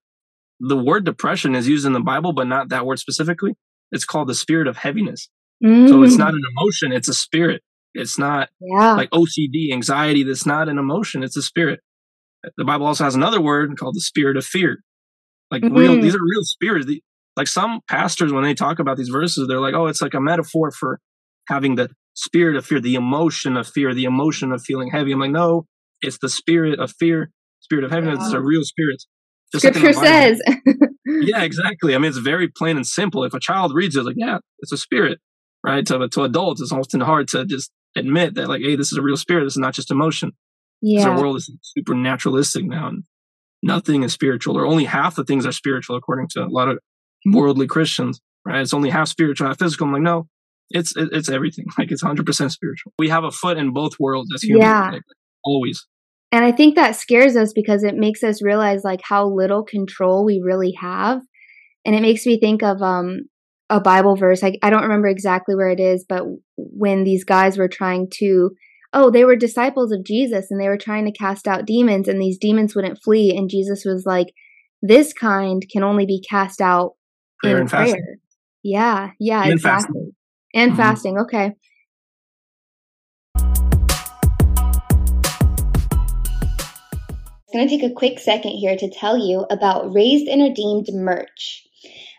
the 0.62 0.78
word 0.78 1.06
depression 1.06 1.56
is 1.56 1.68
used 1.68 1.86
in 1.86 1.94
the 1.94 2.02
bible 2.02 2.34
but 2.34 2.48
not 2.48 2.70
that 2.70 2.86
word 2.86 3.00
specifically 3.00 3.56
it's 3.92 4.06
called 4.06 4.30
the 4.30 4.36
spirit 4.36 4.68
of 4.68 4.78
heaviness 4.78 5.30
so 5.90 6.04
it's 6.04 6.16
Mm, 6.16 6.20
not 6.20 6.34
an 6.34 6.42
emotion 6.58 6.94
it's 6.94 7.10
a 7.10 7.14
spirit 7.14 7.64
it's 7.96 8.18
not 8.20 8.50
Yeah. 8.62 8.96
like 8.96 9.10
OCD, 9.12 9.72
anxiety, 9.74 10.24
that's 10.24 10.46
not 10.48 10.70
an 10.70 10.80
emotion, 10.80 11.24
it's 11.24 11.38
a 11.38 11.44
spirit. 11.44 11.80
The 12.58 12.66
Bible 12.66 12.88
also 12.88 13.04
has 13.04 13.16
another 13.16 13.42
word 13.42 13.78
called 13.78 13.96
the 13.96 14.02
spirit 14.02 14.38
of 14.38 14.46
fear. 14.46 14.80
Like 15.52 15.64
real, 15.70 15.98
Mhm. 15.98 16.02
these 16.02 16.16
are 16.16 16.24
real 16.24 16.44
spirits. 16.44 16.88
The- 16.88 17.04
Like 17.38 17.48
some 17.48 17.82
pastors, 17.90 18.34
when 18.34 18.44
they 18.44 18.54
talk 18.56 18.80
about 18.80 18.98
these 18.98 19.10
verses, 19.10 19.48
they're 19.48 19.60
like, 19.60 19.76
oh, 19.76 19.88
it's 19.88 20.02
like 20.02 20.14
a 20.16 20.22
metaphor 20.22 20.72
for 20.72 21.00
having 21.50 21.76
the 21.76 21.90
spirit 22.14 22.56
of 22.56 22.66
fear, 22.66 22.80
the 22.80 22.96
emotion 22.96 23.58
of 23.58 23.68
fear, 23.68 23.94
the 23.94 24.06
emotion 24.06 24.52
of 24.52 24.62
feeling 24.62 24.90
heavy. 24.92 25.12
I'm 25.12 25.20
like, 25.20 25.32
no, 25.32 25.66
it's 26.02 26.18
the 26.20 26.30
spirit 26.30 26.80
of 26.80 26.92
fear, 27.00 27.32
spirit 27.60 27.84
of 27.84 27.92
heaviness. 27.92 28.26
It's 28.26 28.34
a 28.34 28.42
real 28.42 28.64
spirit. 28.64 29.04
Just 29.52 29.66
like 29.66 29.76
in 29.76 29.84
the 29.84 29.94
Scripture 29.94 30.08
says. 30.08 30.42
yeah, 31.06 31.44
exactly. 31.44 31.96
I 31.96 31.98
mean, 31.98 32.10
it's 32.10 32.18
very 32.18 32.48
plain 32.48 32.76
and 32.76 32.86
simple. 32.86 33.24
If 33.24 33.34
a 33.34 33.40
child 33.40 33.74
reads 33.74 33.96
it, 33.96 34.04
like, 34.04 34.16
yeah, 34.18 34.40
it's 34.60 34.72
a 34.72 34.78
spirit, 34.78 35.20
right? 35.64 35.86
To, 35.88 36.08
to 36.08 36.24
adults, 36.24 36.62
it's 36.62 36.72
often 36.72 37.02
hard 37.02 37.28
to 37.30 37.46
just 37.46 37.72
admit 37.96 38.36
that, 38.36 38.48
like, 38.48 38.62
hey, 38.62 38.76
this 38.76 38.92
is 38.92 38.98
a 38.98 39.02
real 39.02 39.18
spirit. 39.18 39.44
This 39.44 39.54
is 39.54 39.60
not 39.60 39.74
just 39.74 39.92
emotion. 39.92 40.32
Yeah. 40.82 41.08
our 41.08 41.18
world 41.18 41.38
is 41.38 41.50
super 41.62 41.96
naturalistic 41.96 42.66
now, 42.66 42.90
and 42.90 43.04
nothing 43.62 44.04
is 44.04 44.12
spiritual, 44.12 44.58
or 44.58 44.66
only 44.66 44.84
half 44.84 45.16
the 45.16 45.24
things 45.24 45.46
are 45.46 45.54
spiritual, 45.54 45.96
according 45.96 46.28
to 46.32 46.44
a 46.44 46.50
lot 46.50 46.68
of 46.68 46.78
worldly 47.26 47.68
Christians, 47.68 48.20
right? 48.46 48.60
It's 48.60 48.74
only 48.74 48.90
half 48.90 49.08
spiritual, 49.08 49.48
half 49.48 49.60
physical. 49.60 49.88
I'm 49.88 49.94
like, 49.94 50.02
no, 50.02 50.28
it's 50.70 50.96
it, 50.96 51.10
it's 51.12 51.30
everything. 51.30 51.66
Like, 51.78 51.92
it's 51.92 52.04
100% 52.04 52.52
spiritual. 52.52 52.94
We 52.98 53.10
have 53.10 53.24
a 53.24 53.32
foot 53.32 53.58
in 53.58 53.74
both 53.74 54.00
worlds 54.00 54.30
as 54.34 54.44
humans, 54.44 54.64
Yeah. 54.64 54.90
like, 54.92 55.04
always. 55.44 55.86
And 56.32 56.44
I 56.44 56.52
think 56.52 56.76
that 56.76 56.96
scares 56.96 57.36
us 57.36 57.54
because 57.54 57.84
it 57.84 57.96
makes 57.96 58.24
us 58.24 58.42
realize 58.42 58.84
like 58.84 59.02
how 59.04 59.28
little 59.28 59.64
control 59.64 60.26
we 60.26 60.42
really 60.44 60.74
have. 60.80 61.22
And 61.86 61.96
it 61.96 62.02
makes 62.02 62.26
me 62.26 62.40
think 62.40 62.64
of 62.64 62.82
um 62.82 63.22
a 63.70 63.80
Bible 63.80 64.16
verse. 64.16 64.44
I, 64.44 64.58
I 64.62 64.70
don't 64.70 64.84
remember 64.84 65.08
exactly 65.08 65.56
where 65.56 65.70
it 65.70 65.80
is, 65.80 66.06
but 66.08 66.24
when 66.58 67.04
these 67.04 67.24
guys 67.24 67.58
were 67.58 67.68
trying 67.68 68.08
to 68.20 68.52
oh, 68.96 69.10
they 69.10 69.26
were 69.26 69.36
disciples 69.36 69.92
of 69.92 70.06
Jesus 70.06 70.52
and 70.52 70.62
they 70.62 70.68
were 70.68 70.78
trying 70.78 71.06
to 71.06 71.12
cast 71.12 71.48
out 71.48 71.66
demons 71.66 72.08
and 72.08 72.22
these 72.22 72.38
demons 72.38 72.76
wouldn't 72.76 73.02
flee 73.04 73.36
and 73.36 73.50
Jesus 73.50 73.84
was 73.86 74.04
like 74.06 74.28
this 74.84 75.14
kind 75.14 75.64
can 75.72 75.82
only 75.84 76.06
be 76.06 76.22
cast 76.30 76.62
out 76.62 76.94
Prayer 77.42 77.60
in 77.60 77.68
prayer. 77.68 77.86
fasting. 77.86 78.16
Yeah, 78.64 79.12
yeah, 79.20 79.44
And 79.44 79.52
exactly. 79.54 80.03
Fasting. 80.54 80.62
And 80.62 80.72
Mhm. 80.72 80.78
fasting. 80.78 81.18
Okay. 81.20 81.54
I'm 87.54 87.60
going 87.60 87.68
to 87.70 87.78
take 87.78 87.92
a 87.92 87.94
quick 87.94 88.20
second 88.20 88.52
here 88.52 88.76
to 88.76 88.90
tell 88.90 89.16
you 89.18 89.46
about 89.52 89.94
Raised 89.94 90.28
and 90.28 90.42
Redeemed 90.42 90.88
merch. 90.92 91.68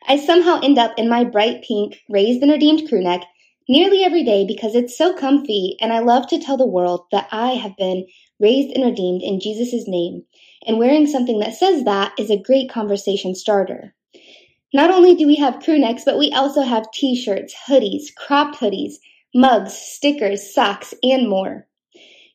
I 0.06 0.16
somehow 0.18 0.60
end 0.62 0.78
up 0.78 0.92
in 0.96 1.08
my 1.08 1.24
bright 1.24 1.64
pink 1.66 1.96
Raised 2.08 2.42
and 2.42 2.52
Redeemed 2.52 2.88
crew 2.88 3.02
neck 3.02 3.22
nearly 3.68 4.04
every 4.04 4.22
day 4.22 4.46
because 4.46 4.76
it's 4.76 4.96
so 4.96 5.14
comfy, 5.14 5.76
and 5.80 5.92
I 5.92 6.00
love 6.00 6.28
to 6.28 6.38
tell 6.38 6.56
the 6.56 6.66
world 6.66 7.06
that 7.10 7.26
I 7.32 7.52
have 7.52 7.76
been 7.76 8.06
raised 8.38 8.76
and 8.76 8.84
redeemed 8.84 9.22
in 9.22 9.40
Jesus' 9.40 9.88
name, 9.88 10.22
and 10.66 10.78
wearing 10.78 11.06
something 11.06 11.38
that 11.40 11.54
says 11.54 11.84
that 11.84 12.12
is 12.18 12.30
a 12.30 12.36
great 12.36 12.70
conversation 12.70 13.34
starter. 13.34 13.94
Not 14.74 14.90
only 14.90 15.14
do 15.14 15.26
we 15.28 15.36
have 15.36 15.62
crew 15.62 15.78
necks, 15.78 16.02
but 16.04 16.18
we 16.18 16.32
also 16.32 16.62
have 16.62 16.90
t 16.90 17.14
shirts, 17.14 17.54
hoodies, 17.68 18.12
cropped 18.16 18.58
hoodies, 18.58 18.94
mugs, 19.32 19.72
stickers, 19.72 20.52
socks, 20.52 20.92
and 21.00 21.28
more. 21.28 21.68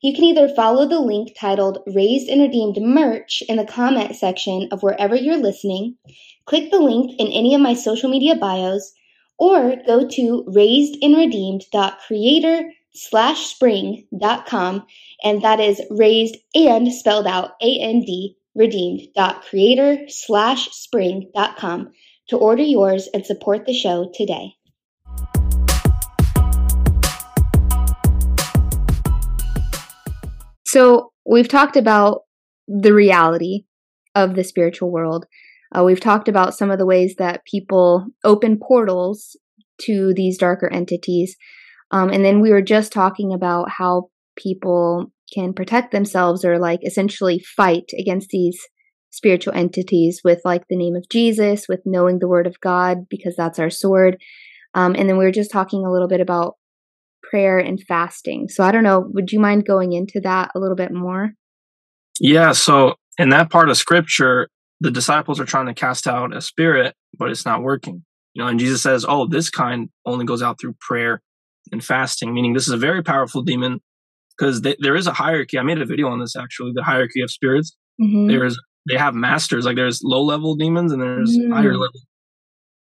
You 0.02 0.14
can 0.14 0.24
either 0.24 0.48
follow 0.48 0.88
the 0.88 1.02
link 1.02 1.36
titled 1.38 1.80
Raised 1.94 2.30
and 2.30 2.42
Redeemed 2.42 2.82
Merch 2.82 3.44
in 3.50 3.58
the 3.58 3.66
comment 3.66 4.16
section 4.16 4.70
of 4.72 4.82
wherever 4.82 5.18
you're 5.18 5.36
listening, 5.36 5.98
click 6.46 6.72
the 6.72 6.80
link 6.80 7.20
in 7.20 7.28
any 7.28 7.54
of 7.54 7.60
my 7.60 7.74
social 7.74 8.10
media 8.10 8.36
bios, 8.36 8.94
or 9.38 9.76
go 9.86 10.08
to 10.08 10.46
raisedandredeemed.creator 10.48 12.72
slash 12.94 13.48
spring.com 13.48 14.86
and 15.24 15.42
that 15.42 15.60
is 15.60 15.82
raised 15.90 16.38
and 16.56 16.94
spelled 16.94 17.28
out 17.28 17.56
A-N-D 17.62 18.38
redeemed.creator 18.56 20.08
slash 20.08 20.70
spring.com 20.72 21.92
to 22.30 22.38
order 22.38 22.64
yours 22.64 23.10
and 23.14 23.26
support 23.26 23.66
the 23.66 23.74
show 23.74 24.10
today. 24.14 24.54
So 30.66 31.12
we've 31.26 31.48
talked 31.48 31.76
about 31.76 32.22
the 32.68 32.94
reality 32.94 33.64
of 34.14 34.36
the 34.36 34.44
spiritual 34.44 34.92
world. 34.92 35.26
Uh, 35.76 35.84
we've 35.84 36.00
talked 36.00 36.28
about 36.28 36.56
some 36.56 36.70
of 36.70 36.78
the 36.78 36.86
ways 36.86 37.16
that 37.18 37.46
people 37.46 38.06
open 38.24 38.60
portals 38.60 39.36
to 39.82 40.14
these 40.16 40.38
darker 40.38 40.72
entities. 40.72 41.36
Um, 41.92 42.10
and 42.10 42.24
then 42.24 42.42
we 42.42 42.52
were 42.52 42.62
just 42.62 42.92
talking 42.92 43.34
about 43.34 43.70
how 43.70 44.10
people 44.36 45.12
can 45.34 45.54
protect 45.54 45.92
themselves 45.92 46.46
or 46.46 46.60
like 46.60 46.82
essentially 46.86 47.40
fight 47.40 47.90
against 48.00 48.30
these 48.30 48.60
spiritual 49.12 49.54
entities 49.54 50.22
with 50.24 50.42
like 50.46 50.64
the 50.70 50.78
name 50.78 50.96
of 50.96 51.08
Jesus, 51.10 51.68
with 51.68 51.82
knowing 51.86 52.20
the 52.20 52.28
word 52.28 52.48
of 52.48 52.60
God, 52.60 53.08
because 53.10 53.36
that's 53.36 53.60
our 53.60 53.70
sword. 53.70 54.18
Um, 54.74 54.96
and 54.98 55.10
then 55.10 55.18
we 55.18 55.26
were 55.26 55.32
just 55.32 55.52
talking 55.52 55.86
a 55.86 55.92
little 55.92 56.08
bit 56.08 56.22
about 56.22 56.56
prayer 57.24 57.60
and 57.60 57.82
fasting. 57.88 58.48
So 58.48 58.64
I 58.64 58.72
don't 58.72 58.84
know, 58.84 59.06
would 59.14 59.32
you 59.32 59.40
mind 59.40 59.66
going 59.66 59.94
into 59.94 60.20
that 60.22 60.52
a 60.56 60.60
little 60.60 60.76
bit 60.76 60.92
more? 60.92 61.32
Yeah. 62.20 62.52
So 62.52 62.96
in 63.18 63.30
that 63.30 63.50
part 63.50 63.70
of 63.70 63.78
scripture, 63.78 64.50
the 64.80 64.92
disciples 64.92 65.40
are 65.40 65.46
trying 65.46 65.68
to 65.68 65.74
cast 65.74 66.08
out 66.08 66.36
a 66.36 66.42
spirit, 66.42 66.96
but 67.18 67.30
it's 67.30 67.46
not 67.46 67.62
working. 67.62 68.04
You 68.34 68.44
know, 68.44 68.48
and 68.48 68.60
Jesus 68.60 68.82
says, 68.82 69.06
"Oh, 69.08 69.28
this 69.28 69.50
kind 69.50 69.90
only 70.06 70.26
goes 70.26 70.42
out 70.42 70.60
through 70.60 70.76
prayer 70.80 71.22
and 71.72 71.84
fasting," 71.84 72.34
meaning 72.34 72.54
this 72.54 72.68
is 72.68 72.74
a 72.74 72.78
very 72.78 73.04
powerful 73.04 73.42
demon 73.42 73.80
because 74.38 74.62
there 74.62 74.96
is 74.96 75.08
a 75.08 75.14
hierarchy. 75.14 75.58
I 75.60 75.64
made 75.64 75.82
a 75.82 75.86
video 75.86 76.08
on 76.08 76.20
this 76.20 76.36
actually, 76.36 76.72
the 76.74 76.84
hierarchy 76.84 77.22
of 77.22 77.32
spirits. 77.32 77.76
Mm-hmm. 78.02 78.28
There's 78.28 78.58
they 78.90 78.98
have 78.98 79.14
masters, 79.14 79.66
like 79.66 79.76
there's 79.76 80.02
low 80.04 80.24
level 80.24 80.56
demons 80.56 80.92
and 80.92 81.02
there's 81.02 81.38
mm-hmm. 81.38 81.54
higher 81.54 81.78
level. 81.78 82.02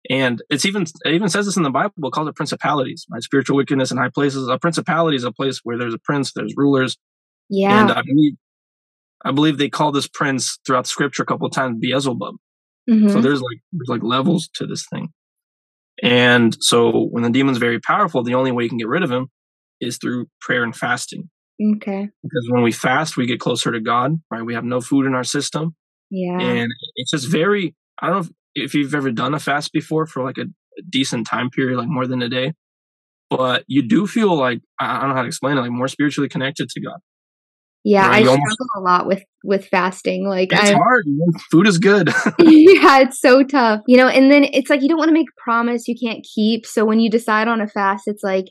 And 0.08 0.42
it's 0.48 0.64
even 0.64 0.82
it 1.04 1.12
even 1.12 1.28
says 1.28 1.46
this 1.46 1.56
in 1.56 1.62
the 1.62 1.70
Bible, 1.70 1.92
it 1.96 2.12
calls 2.12 2.28
it 2.28 2.34
principalities, 2.34 3.06
right? 3.10 3.22
Spiritual 3.22 3.56
wickedness 3.56 3.90
in 3.90 3.98
high 3.98 4.08
places. 4.08 4.48
A 4.48 4.58
principality 4.58 5.16
is 5.16 5.24
a 5.24 5.32
place 5.32 5.60
where 5.62 5.76
there's 5.76 5.94
a 5.94 5.98
prince, 5.98 6.32
there's 6.32 6.54
rulers. 6.56 6.96
Yeah. 7.48 7.80
And 7.80 7.92
I 7.92 8.02
believe 8.02 8.34
I 9.24 9.32
believe 9.32 9.58
they 9.58 9.68
call 9.68 9.92
this 9.92 10.08
prince 10.08 10.58
throughout 10.66 10.86
scripture 10.86 11.22
a 11.22 11.26
couple 11.26 11.46
of 11.46 11.52
times 11.52 11.78
Beelzebub. 11.78 12.36
Mm-hmm. 12.88 13.08
So 13.10 13.20
there's 13.20 13.42
like 13.42 13.58
there's 13.72 13.88
like 13.88 14.02
levels 14.02 14.48
to 14.54 14.66
this 14.66 14.86
thing. 14.86 15.08
And 16.02 16.56
so 16.60 17.08
when 17.10 17.22
the 17.22 17.30
demon's 17.30 17.58
very 17.58 17.78
powerful, 17.78 18.22
the 18.22 18.34
only 18.34 18.52
way 18.52 18.62
you 18.62 18.68
can 18.70 18.78
get 18.78 18.88
rid 18.88 19.02
of 19.02 19.10
him 19.10 19.28
is 19.80 19.98
through 19.98 20.28
prayer 20.40 20.62
and 20.62 20.74
fasting. 20.74 21.28
Okay. 21.76 22.08
Because 22.22 22.48
when 22.48 22.62
we 22.62 22.72
fast, 22.72 23.16
we 23.16 23.26
get 23.26 23.38
closer 23.38 23.70
to 23.70 23.80
God, 23.80 24.20
right? 24.30 24.42
We 24.42 24.54
have 24.54 24.64
no 24.64 24.80
food 24.80 25.04
in 25.04 25.14
our 25.14 25.24
system. 25.24 25.76
Yeah. 26.10 26.40
And 26.40 26.72
it's 26.96 27.10
just 27.10 27.30
very, 27.30 27.74
I 28.00 28.06
don't 28.06 28.14
know 28.14 28.20
if, 28.20 28.30
if 28.54 28.74
you've 28.74 28.94
ever 28.94 29.10
done 29.10 29.34
a 29.34 29.38
fast 29.38 29.72
before 29.72 30.06
for 30.06 30.22
like 30.24 30.38
a, 30.38 30.42
a, 30.42 30.82
decent 30.88 31.26
time 31.26 31.50
period, 31.50 31.78
like 31.78 31.88
more 31.88 32.06
than 32.06 32.22
a 32.22 32.28
day, 32.28 32.54
but 33.28 33.64
you 33.68 33.86
do 33.86 34.06
feel 34.06 34.36
like, 34.36 34.60
I 34.78 35.00
don't 35.00 35.10
know 35.10 35.14
how 35.14 35.22
to 35.22 35.28
explain 35.28 35.56
it, 35.56 35.60
like 35.60 35.70
more 35.70 35.88
spiritually 35.88 36.28
connected 36.28 36.68
to 36.68 36.80
God. 36.80 36.98
Yeah, 37.82 38.06
I 38.06 38.20
struggle 38.20 38.42
almost, 38.42 38.58
a 38.76 38.80
lot 38.80 39.06
with 39.06 39.24
with 39.42 39.66
fasting. 39.66 40.28
Like 40.28 40.52
it's 40.52 40.70
I'm, 40.70 40.76
hard. 40.76 41.06
Food 41.50 41.66
is 41.66 41.78
good. 41.78 42.08
yeah, 42.38 42.98
it's 42.98 43.18
so 43.18 43.42
tough. 43.42 43.80
You 43.86 43.96
know, 43.96 44.08
and 44.08 44.30
then 44.30 44.44
it's 44.44 44.68
like 44.68 44.82
you 44.82 44.88
don't 44.88 44.98
want 44.98 45.08
to 45.08 45.14
make 45.14 45.28
a 45.28 45.42
promise 45.42 45.88
you 45.88 45.96
can't 45.98 46.26
keep. 46.34 46.66
So 46.66 46.84
when 46.84 47.00
you 47.00 47.08
decide 47.08 47.48
on 47.48 47.62
a 47.62 47.66
fast, 47.66 48.02
it's 48.06 48.22
like, 48.22 48.46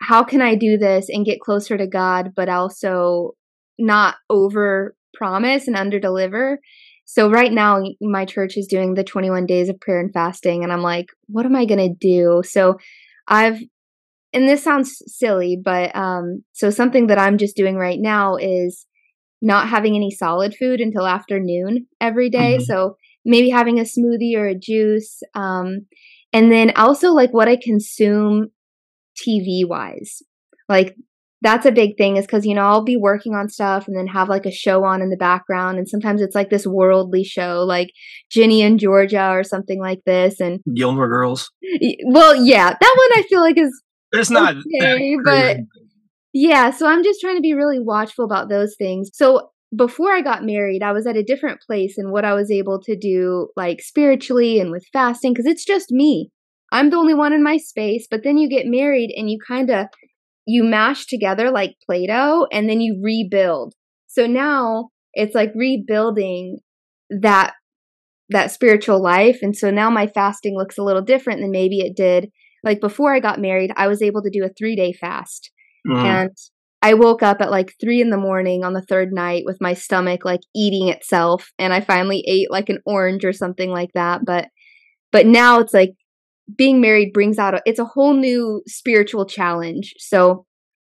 how 0.00 0.24
can 0.24 0.40
I 0.40 0.54
do 0.54 0.78
this 0.78 1.10
and 1.10 1.26
get 1.26 1.40
closer 1.40 1.76
to 1.76 1.86
God, 1.86 2.32
but 2.34 2.48
also 2.48 3.32
not 3.78 4.16
over 4.30 4.96
promise 5.18 5.66
and 5.66 5.76
under 5.76 5.98
deliver? 5.98 6.58
So 7.04 7.30
right 7.30 7.52
now, 7.52 7.82
my 8.00 8.24
church 8.24 8.56
is 8.56 8.66
doing 8.66 8.94
the 8.94 9.04
21 9.04 9.46
days 9.46 9.68
of 9.68 9.80
prayer 9.80 10.00
and 10.00 10.12
fasting, 10.12 10.62
and 10.62 10.72
I'm 10.72 10.82
like, 10.82 11.06
what 11.26 11.46
am 11.46 11.56
I 11.56 11.64
gonna 11.64 11.94
do? 11.94 12.42
So 12.44 12.76
I've 13.26 13.60
and 14.32 14.48
this 14.48 14.62
sounds 14.62 15.00
silly, 15.06 15.58
but 15.62 15.94
um, 15.96 16.44
so 16.52 16.70
something 16.70 17.06
that 17.06 17.18
I'm 17.18 17.38
just 17.38 17.56
doing 17.56 17.76
right 17.76 17.98
now 17.98 18.36
is 18.36 18.86
not 19.40 19.68
having 19.68 19.96
any 19.96 20.10
solid 20.10 20.54
food 20.54 20.80
until 20.80 21.06
afternoon 21.06 21.86
every 22.00 22.28
day. 22.28 22.56
Mm-hmm. 22.56 22.64
So 22.64 22.96
maybe 23.24 23.50
having 23.50 23.78
a 23.78 23.84
smoothie 23.84 24.36
or 24.36 24.46
a 24.46 24.58
juice. 24.58 25.22
Um, 25.34 25.86
and 26.32 26.52
then 26.52 26.72
also 26.76 27.12
like 27.12 27.32
what 27.32 27.48
I 27.48 27.56
consume 27.56 28.48
TV 29.16 29.66
wise. 29.66 30.22
Like 30.68 30.94
that's 31.40 31.66
a 31.66 31.72
big 31.72 31.96
thing 31.96 32.16
is 32.16 32.26
because, 32.26 32.44
you 32.44 32.54
know, 32.54 32.64
I'll 32.64 32.82
be 32.82 32.96
working 32.96 33.34
on 33.34 33.48
stuff 33.48 33.86
and 33.86 33.96
then 33.96 34.08
have 34.08 34.28
like 34.28 34.44
a 34.44 34.50
show 34.50 34.84
on 34.84 35.00
in 35.02 35.10
the 35.10 35.16
background. 35.16 35.78
And 35.78 35.88
sometimes 35.88 36.20
it's 36.20 36.34
like 36.34 36.50
this 36.50 36.66
worldly 36.66 37.22
show, 37.22 37.64
like 37.66 37.90
Ginny 38.30 38.62
and 38.62 38.80
Georgia 38.80 39.30
or 39.30 39.44
something 39.44 39.80
like 39.80 40.00
this. 40.04 40.40
And 40.40 40.60
Gilmore 40.74 41.08
Girls. 41.08 41.50
Well, 42.06 42.34
yeah, 42.34 42.70
that 42.70 42.96
one 42.96 43.18
I 43.18 43.26
feel 43.28 43.40
like 43.40 43.56
is 43.56 43.82
it's 44.12 44.30
not 44.30 44.56
okay, 44.82 45.16
but 45.24 45.58
yeah, 46.32 46.70
so 46.70 46.86
I'm 46.86 47.04
just 47.04 47.20
trying 47.20 47.36
to 47.36 47.42
be 47.42 47.54
really 47.54 47.78
watchful 47.78 48.24
about 48.24 48.48
those 48.48 48.74
things. 48.76 49.10
So 49.12 49.50
before 49.76 50.12
I 50.12 50.22
got 50.22 50.44
married, 50.44 50.82
I 50.82 50.92
was 50.92 51.06
at 51.06 51.16
a 51.16 51.22
different 51.22 51.60
place 51.60 51.96
in 51.98 52.10
what 52.10 52.24
I 52.24 52.34
was 52.34 52.50
able 52.50 52.80
to 52.82 52.96
do, 52.96 53.48
like 53.54 53.80
spiritually 53.80 54.58
and 54.58 54.70
with 54.70 54.86
fasting, 54.92 55.34
because 55.34 55.46
it's 55.46 55.64
just 55.64 55.90
me. 55.90 56.30
I'm 56.72 56.90
the 56.90 56.96
only 56.96 57.14
one 57.14 57.32
in 57.32 57.42
my 57.42 57.58
space. 57.58 58.06
But 58.10 58.24
then 58.24 58.38
you 58.38 58.48
get 58.48 58.66
married 58.66 59.12
and 59.16 59.30
you 59.30 59.38
kind 59.46 59.70
of 59.70 59.86
you 60.48 60.64
mash 60.64 61.06
together 61.06 61.50
like 61.50 61.76
Play-Doh, 61.86 62.46
and 62.50 62.68
then 62.68 62.80
you 62.80 63.00
rebuild. 63.02 63.74
So 64.06 64.26
now 64.26 64.88
it's 65.14 65.34
like 65.34 65.52
rebuilding 65.54 66.58
that 67.10 67.54
that 68.30 68.50
spiritual 68.50 69.02
life, 69.02 69.38
and 69.42 69.56
so 69.56 69.70
now 69.70 69.90
my 69.90 70.06
fasting 70.06 70.56
looks 70.56 70.78
a 70.78 70.82
little 70.82 71.02
different 71.02 71.40
than 71.40 71.50
maybe 71.50 71.78
it 71.78 71.96
did 71.96 72.30
like 72.64 72.80
before 72.80 73.14
I 73.14 73.20
got 73.20 73.40
married, 73.40 73.72
I 73.76 73.86
was 73.88 74.02
able 74.02 74.22
to 74.22 74.30
do 74.30 74.44
a 74.44 74.50
three 74.50 74.76
day 74.76 74.92
fast. 74.92 75.50
Mm. 75.86 76.04
And 76.04 76.36
I 76.82 76.94
woke 76.94 77.22
up 77.22 77.40
at 77.40 77.50
like 77.50 77.74
three 77.80 78.00
in 78.00 78.10
the 78.10 78.16
morning 78.16 78.64
on 78.64 78.72
the 78.72 78.84
third 78.88 79.12
night 79.12 79.42
with 79.44 79.58
my 79.60 79.74
stomach 79.74 80.24
like 80.24 80.40
eating 80.54 80.88
itself. 80.88 81.50
And 81.58 81.72
I 81.72 81.80
finally 81.80 82.24
ate 82.26 82.50
like 82.50 82.68
an 82.68 82.78
orange 82.86 83.24
or 83.24 83.32
something 83.32 83.70
like 83.70 83.90
that. 83.94 84.20
But, 84.24 84.48
but 85.12 85.26
now 85.26 85.60
it's 85.60 85.74
like 85.74 85.90
being 86.56 86.80
married 86.80 87.12
brings 87.12 87.38
out 87.38 87.54
a, 87.54 87.62
it's 87.66 87.78
a 87.78 87.84
whole 87.84 88.14
new 88.14 88.62
spiritual 88.66 89.26
challenge. 89.26 89.94
So 89.98 90.46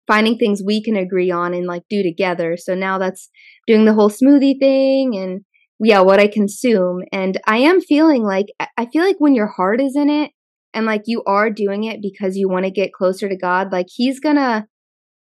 finding 0.06 0.38
things 0.38 0.62
we 0.64 0.82
can 0.82 0.96
agree 0.96 1.30
on 1.30 1.54
and 1.54 1.66
like 1.66 1.82
do 1.88 2.02
together. 2.02 2.56
So 2.56 2.74
now 2.74 2.98
that's 2.98 3.28
doing 3.66 3.84
the 3.84 3.94
whole 3.94 4.10
smoothie 4.10 4.58
thing 4.58 5.16
and 5.16 5.42
yeah, 5.80 6.00
what 6.00 6.18
I 6.18 6.26
consume. 6.26 7.02
And 7.12 7.40
I 7.46 7.58
am 7.58 7.80
feeling 7.80 8.24
like, 8.24 8.46
I 8.76 8.86
feel 8.86 9.04
like 9.04 9.16
when 9.18 9.34
your 9.34 9.46
heart 9.46 9.80
is 9.80 9.94
in 9.96 10.10
it, 10.10 10.32
and 10.74 10.86
like 10.86 11.02
you 11.06 11.22
are 11.26 11.50
doing 11.50 11.84
it 11.84 12.00
because 12.02 12.36
you 12.36 12.48
want 12.48 12.64
to 12.64 12.70
get 12.70 12.92
closer 12.92 13.28
to 13.28 13.36
God, 13.36 13.72
like 13.72 13.86
he's 13.88 14.20
gonna 14.20 14.66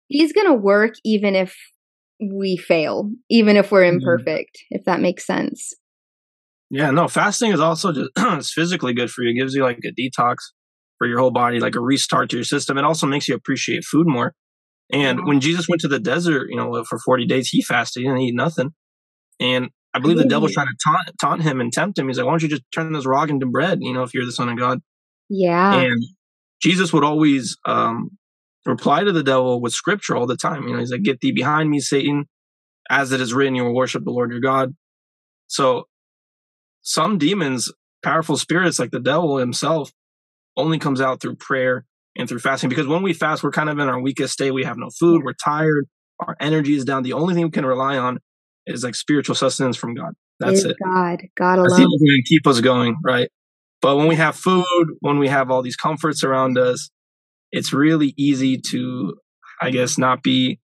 he's 0.09 0.33
gonna 0.33 0.55
work 0.55 0.95
even 1.05 1.35
if 1.35 1.57
we 2.21 2.57
fail, 2.57 3.11
even 3.31 3.57
if 3.57 3.73
we're 3.73 3.83
mm-hmm. 3.83 3.97
imperfect, 3.97 4.57
mm-hmm. 4.57 4.77
if 4.77 4.85
that 4.85 5.01
makes 5.01 5.27
sense. 5.27 5.75
Yeah, 6.71 6.93
no, 6.93 7.09
fasting 7.09 7.53
is 7.53 7.61
also 7.61 7.93
just 7.93 8.11
it's 8.17 8.53
physically 8.53 8.95
good 8.95 9.11
for 9.11 9.23
you. 9.23 9.31
It 9.31 9.35
gives 9.35 9.55
you 9.55 9.63
like 9.63 9.81
a 9.85 9.93
detox 9.93 10.37
for 10.99 11.07
your 11.07 11.19
whole 11.19 11.31
body, 11.31 11.59
like 11.59 11.75
a 11.75 11.81
restart 11.81 12.31
to 12.31 12.37
your 12.37 12.45
system. 12.45 12.79
It 12.79 12.85
also 12.85 13.07
makes 13.07 13.27
you 13.27 13.35
appreciate 13.35 13.85
food 13.85 14.07
more. 14.07 14.35
And 14.93 15.27
when 15.27 15.41
Jesus 15.41 15.69
went 15.69 15.81
to 15.83 15.89
the 15.89 15.99
desert, 15.99 16.49
you 16.51 16.57
know, 16.57 16.85
for 16.85 16.99
40 16.99 17.27
days, 17.27 17.49
he 17.49 17.63
fasted, 17.63 18.03
he 18.03 18.09
didn't 18.09 18.23
eat 18.23 18.35
nothing. 18.35 18.71
And 19.39 19.71
I 19.95 19.99
believe 19.99 20.19
the 20.19 20.25
devil's 20.25 20.53
trying 20.53 20.67
to 20.67 20.77
taunt, 20.85 21.11
taunt 21.21 21.43
him 21.43 21.61
and 21.61 21.73
tempt 21.73 21.99
him. 21.99 22.07
He's 22.07 22.19
like, 22.19 22.27
why 22.27 22.33
don't 22.33 22.43
you 22.43 22.49
just 22.49 22.63
turn 22.73 22.93
this 22.93 23.07
rock 23.07 23.31
into 23.31 23.47
bread, 23.47 23.79
you 23.81 23.93
know, 23.93 24.03
if 24.03 24.15
you're 24.15 24.27
the 24.27 24.33
son 24.33 24.49
of 24.49 24.59
God? 24.59 24.81
Yeah. 25.29 25.75
And 25.75 26.05
Jesus 26.63 26.93
would 26.93 27.05
always 27.05 27.57
um, 27.65 28.11
reply 28.67 29.03
to 29.05 29.13
the 29.13 29.23
devil 29.23 29.61
with 29.61 29.73
scripture 29.73 30.17
all 30.17 30.27
the 30.27 30.37
time. 30.37 30.69
You 30.69 30.75
know, 30.75 30.81
he's 30.81 30.93
like, 30.93 31.03
Get 31.03 31.21
thee 31.21 31.33
behind 31.33 31.71
me, 31.71 31.81
Satan, 31.81 32.27
as 32.91 33.13
it 33.13 33.21
is 33.21 33.33
written, 33.33 33.55
you 33.55 33.65
will 33.65 33.75
worship 33.75 34.05
the 34.05 34.11
Lord 34.11 34.31
your 34.31 34.41
God. 34.41 34.75
So 35.47 35.87
some 36.83 37.19
demons, 37.19 37.73
powerful 38.03 38.37
spirits 38.37 38.79
like 38.79 38.91
the 38.91 39.01
devil 39.01 39.37
himself, 39.37 39.93
only 40.57 40.79
comes 40.79 41.01
out 41.01 41.21
through 41.21 41.37
prayer 41.37 41.85
and 42.17 42.29
through 42.29 42.39
fasting. 42.39 42.69
Because 42.69 42.87
when 42.87 43.03
we 43.03 43.13
fast, 43.13 43.43
we're 43.43 43.51
kind 43.51 43.69
of 43.69 43.79
in 43.79 43.89
our 43.89 44.01
weakest 44.01 44.33
state. 44.33 44.53
We 44.53 44.65
have 44.65 44.77
no 44.77 44.91
food, 44.99 45.23
we're 45.25 45.33
tired, 45.33 45.87
our 46.19 46.37
energy 46.41 46.75
is 46.75 46.85
down. 46.85 47.03
The 47.03 47.13
only 47.13 47.35
thing 47.35 47.45
we 47.45 47.51
can 47.51 47.67
rely 47.67 47.97
on 47.97 48.19
is 48.67 48.85
like 48.85 48.95
spiritual 48.95 49.35
sustenance 49.35 49.77
from 49.77 49.95
God. 49.95 50.15
That's 50.39 50.65
it. 50.65 50.77
God, 50.83 51.23
God 51.37 51.59
alone. 51.59 51.69
That's 51.69 51.77
the 51.77 51.85
only 51.85 51.99
thing 51.99 52.23
keep 52.25 52.47
us 52.47 52.61
going, 52.61 52.97
right? 53.05 53.29
But 53.83 53.97
when 53.97 54.09
we 54.09 54.17
have 54.17 54.37
food, 54.37 54.65
when 55.01 55.19
we 55.19 55.29
have 55.29 55.51
all 55.51 55.63
these 55.63 55.77
comforts 55.77 56.23
around 56.25 56.59
us, 56.59 56.91
it's 57.53 57.73
really 57.73 58.15
easy 58.17 58.61
to, 58.71 59.15
I 59.61 59.71
guess, 59.71 59.99
not 59.99 60.23
be 60.23 60.61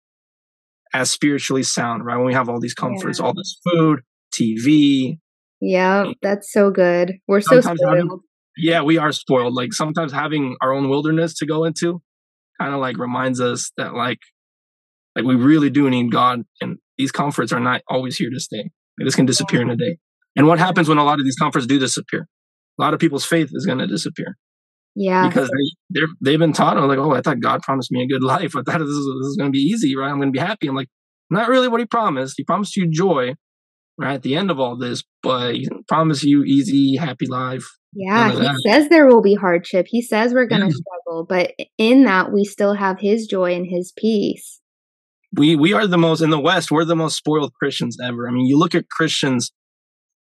as 0.95 1.11
spiritually 1.11 1.63
sound, 1.63 2.05
right? 2.05 2.17
When 2.17 2.27
we 2.27 2.35
have 2.35 2.49
all 2.49 2.61
these 2.61 2.75
comforts, 2.75 3.19
yeah. 3.19 3.27
all 3.27 3.35
this 3.35 3.59
food, 3.65 4.01
TV. 4.35 5.19
Yeah, 5.65 6.07
that's 6.23 6.53
so 6.53 6.71
good. 6.71 7.13
We're 7.29 7.41
so 7.41 7.61
spoiled. 7.61 8.23
yeah, 8.57 8.83
we 8.83 8.99
are 8.99 9.13
spoiled. 9.13 9.55
Like 9.55 9.73
sometimes 9.73 10.13
having 10.13 10.57
our 10.61 10.73
own 10.73 10.89
wilderness 10.89 11.35
to 11.35 11.47
go 11.47 11.65
into 11.65 12.03
kind 12.61 12.75
of 12.75 12.81
like 12.81 12.99
reminds 12.99 13.41
us 13.41 13.71
that 13.77 13.95
like 13.95 14.19
like 15.15 15.25
we 15.25 15.37
really 15.37 15.71
do 15.71 15.89
need 15.89 16.11
God 16.11 16.43
and 16.61 16.79
these 16.99 17.13
comforts 17.13 17.53
are 17.53 17.61
not 17.61 17.83
always 17.89 18.17
here 18.17 18.31
to 18.31 18.41
stay. 18.41 18.71
Like, 18.99 19.07
this 19.07 19.15
can 19.15 19.25
disappear 19.25 19.63
in 19.63 19.71
a 19.71 19.77
day. 19.77 19.99
And 20.37 20.49
what 20.49 20.59
happens 20.59 20.89
when 20.89 20.99
a 20.99 21.05
lot 21.05 21.21
of 21.21 21.25
these 21.25 21.37
comforts 21.37 21.67
do 21.67 21.79
disappear? 21.79 22.27
A 22.79 22.83
lot 22.83 22.93
of 22.93 23.01
people's 23.01 23.25
faith 23.25 23.51
is 23.53 23.67
going 23.67 23.79
to 23.79 23.87
disappear. 23.87 24.37
Yeah. 24.95 25.29
Because 25.29 25.49
they, 25.49 25.71
they're, 25.91 26.09
they've 26.21 26.39
been 26.39 26.53
taught, 26.53 26.77
oh, 26.77 26.87
like, 26.87 26.99
oh, 26.99 27.13
I 27.13 27.21
thought 27.21 27.41
God 27.41 27.63
promised 27.63 27.93
me 27.93 28.03
a 28.03 28.07
good 28.07 28.23
life. 28.35 28.55
I 28.57 28.63
thought 28.63 28.79
this 28.79 28.89
is, 28.89 29.07
this 29.21 29.27
is 29.27 29.37
going 29.39 29.49
to 29.49 29.57
be 29.57 29.63
easy, 29.63 29.97
right? 29.97 30.11
I'm 30.11 30.17
going 30.17 30.33
to 30.33 30.39
be 30.39 30.45
happy. 30.45 30.69
I'm 30.69 30.75
like, 30.75 30.89
not 31.31 31.49
really 31.49 31.69
what 31.69 31.81
he 31.81 31.87
promised. 31.87 32.35
He 32.37 32.45
promised 32.45 32.77
you 32.77 32.91
joy, 32.91 33.35
right, 33.99 34.15
at 34.15 34.23
the 34.23 34.37
end 34.37 34.51
of 34.51 34.59
all 34.59 34.77
this, 34.77 35.03
but 35.23 35.55
he 35.55 35.69
promised 35.89 36.25
you 36.25 36.43
easy, 36.45 36.97
happy 36.97 37.27
life. 37.27 37.67
Yeah, 37.95 38.31
he 38.33 38.71
says 38.71 38.89
there 38.89 39.07
will 39.07 39.21
be 39.21 39.35
hardship. 39.35 39.87
He 39.89 40.01
says 40.01 40.33
we're 40.33 40.47
going 40.47 40.63
to 40.63 40.69
yeah. 40.69 40.73
struggle, 40.73 41.27
but 41.29 41.53
in 41.77 42.05
that 42.05 42.33
we 42.33 42.45
still 42.45 42.75
have 42.75 42.99
his 43.01 43.27
joy 43.27 43.55
and 43.55 43.67
his 43.67 43.93
peace. 43.97 44.61
We 45.35 45.57
we 45.57 45.73
are 45.73 45.87
the 45.87 45.99
most 45.99 46.23
in 46.23 46.31
the 46.31 46.41
West. 46.41 46.71
We're 46.71 46.85
the 46.85 46.97
most 46.97 47.17
spoiled 47.17 47.53
Christians 47.55 47.99
ever. 48.03 48.29
I 48.29 48.33
mean, 48.33 48.47
you 48.47 48.59
look 48.59 48.75
at 48.75 48.89
Christians 48.89 49.53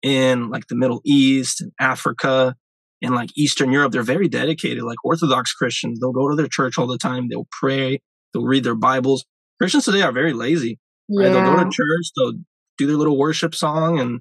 in 0.02 0.50
like 0.50 0.66
the 0.66 0.74
Middle 0.74 1.00
East 1.04 1.60
and 1.60 1.72
Africa 1.80 2.56
and 3.00 3.14
like 3.14 3.30
Eastern 3.36 3.72
Europe. 3.72 3.92
They're 3.92 4.02
very 4.02 4.28
dedicated. 4.28 4.82
Like 4.84 5.04
Orthodox 5.04 5.52
Christians, 5.52 5.98
they'll 5.98 6.12
go 6.12 6.28
to 6.28 6.36
their 6.36 6.48
church 6.48 6.78
all 6.78 6.86
the 6.86 6.98
time. 6.98 7.28
They'll 7.28 7.48
pray. 7.50 8.00
They'll 8.32 8.44
read 8.44 8.64
their 8.64 8.74
Bibles. 8.74 9.24
Christians 9.60 9.84
today 9.84 10.02
are 10.02 10.12
very 10.12 10.32
lazy. 10.32 10.78
Yeah. 11.08 11.26
Right? 11.26 11.32
They'll 11.32 11.56
go 11.56 11.64
to 11.64 11.70
church. 11.70 12.06
They'll 12.16 12.34
do 12.82 12.86
their 12.86 12.96
little 12.96 13.18
worship 13.18 13.54
song 13.54 13.98
and 13.98 14.20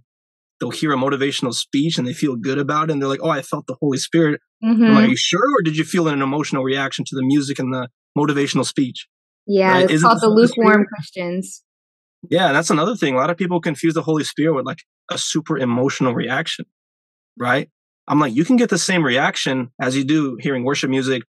they'll 0.60 0.72
hear 0.72 0.94
a 0.94 0.98
motivational 0.98 1.54
speech 1.54 1.98
and 1.98 2.08
they 2.08 2.14
feel 2.14 2.36
good 2.36 2.58
about 2.58 2.90
it 2.90 2.94
and 2.94 3.02
they're 3.02 3.10
like, 3.10 3.22
"Oh, 3.24 3.30
I 3.30 3.42
felt 3.42 3.68
the 3.68 3.76
Holy 3.82 3.98
Spirit." 3.98 4.40
Mm-hmm. 4.64 4.84
Like, 4.84 5.06
Are 5.06 5.10
you 5.10 5.18
sure, 5.18 5.58
or 5.58 5.62
did 5.62 5.76
you 5.76 5.84
feel 5.84 6.08
an 6.08 6.22
emotional 6.22 6.64
reaction 6.64 7.04
to 7.06 7.16
the 7.16 7.24
music 7.24 7.60
and 7.60 7.74
the 7.74 7.90
motivational 8.18 8.66
speech? 8.66 9.08
Yeah, 9.48 9.72
right? 9.72 9.90
it's 9.90 10.04
called 10.04 10.22
the 10.22 10.30
lukewarm 10.30 10.86
Christians. 10.86 11.64
Yeah, 12.30 12.52
that's 12.52 12.70
another 12.70 12.96
thing. 12.96 13.16
A 13.16 13.18
lot 13.18 13.32
of 13.32 13.38
people 13.38 13.60
confuse 13.60 13.96
the 13.96 14.04
Holy 14.04 14.24
Spirit 14.24 14.54
with 14.54 14.66
like 14.66 14.80
a 15.10 15.18
super 15.18 15.58
emotional 15.58 16.14
reaction, 16.14 16.66
right? 17.40 17.70
I'm 18.08 18.20
like, 18.20 18.36
you 18.36 18.46
can 18.46 18.58
get 18.58 18.70
the 18.70 18.78
same 18.78 19.04
reaction 19.04 19.72
as 19.82 19.96
you 19.96 20.04
do 20.04 20.38
hearing 20.40 20.64
worship 20.64 20.90
music 20.90 21.24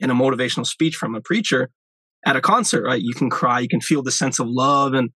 and 0.00 0.10
a 0.10 0.14
motivational 0.14 0.66
speech 0.66 0.96
from 0.96 1.14
a 1.14 1.20
preacher 1.20 1.70
at 2.24 2.36
a 2.36 2.40
concert, 2.40 2.84
right? 2.84 3.00
You 3.00 3.14
can 3.14 3.28
cry, 3.28 3.60
you 3.60 3.68
can 3.68 3.80
feel 3.80 4.02
the 4.02 4.10
sense 4.10 4.38
of 4.38 4.46
love. 4.48 4.94
And 4.94 5.10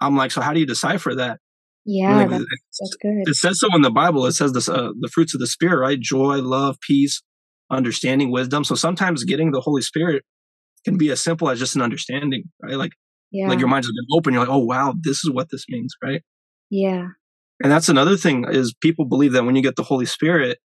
I'm 0.00 0.16
like, 0.16 0.30
so 0.30 0.40
how 0.40 0.52
do 0.52 0.60
you 0.60 0.66
decipher 0.66 1.14
that? 1.14 1.38
Yeah, 1.86 2.16
like, 2.16 2.30
that's, 2.30 2.44
that's, 2.80 2.96
good. 3.00 3.28
It 3.28 3.36
says 3.36 3.60
so 3.60 3.68
in 3.74 3.82
the 3.82 3.90
Bible. 3.90 4.24
It 4.26 4.32
says 4.32 4.52
this, 4.52 4.68
uh, 4.68 4.90
the 4.98 5.08
fruits 5.08 5.34
of 5.34 5.40
the 5.40 5.46
Spirit, 5.46 5.78
right? 5.78 6.00
Joy, 6.00 6.40
love, 6.40 6.78
peace, 6.80 7.22
understanding, 7.70 8.30
wisdom. 8.30 8.64
So 8.64 8.74
sometimes 8.74 9.24
getting 9.24 9.52
the 9.52 9.60
Holy 9.60 9.82
Spirit 9.82 10.24
can 10.84 10.96
be 10.96 11.10
as 11.10 11.22
simple 11.22 11.50
as 11.50 11.58
just 11.58 11.76
an 11.76 11.82
understanding, 11.82 12.44
right? 12.62 12.76
Like, 12.76 12.92
yeah. 13.32 13.48
like 13.48 13.58
your 13.58 13.68
mind's 13.68 13.86
been 13.86 14.16
open. 14.16 14.32
You're 14.32 14.42
like, 14.42 14.54
oh 14.54 14.64
wow, 14.64 14.94
this 14.98 15.24
is 15.24 15.30
what 15.30 15.50
this 15.50 15.64
means, 15.68 15.94
right? 16.02 16.22
Yeah. 16.70 17.08
And 17.62 17.70
that's 17.70 17.88
another 17.88 18.16
thing 18.16 18.46
is 18.48 18.74
people 18.74 19.04
believe 19.04 19.32
that 19.32 19.44
when 19.44 19.56
you 19.56 19.62
get 19.62 19.76
the 19.76 19.82
Holy 19.82 20.06
Spirit, 20.06 20.58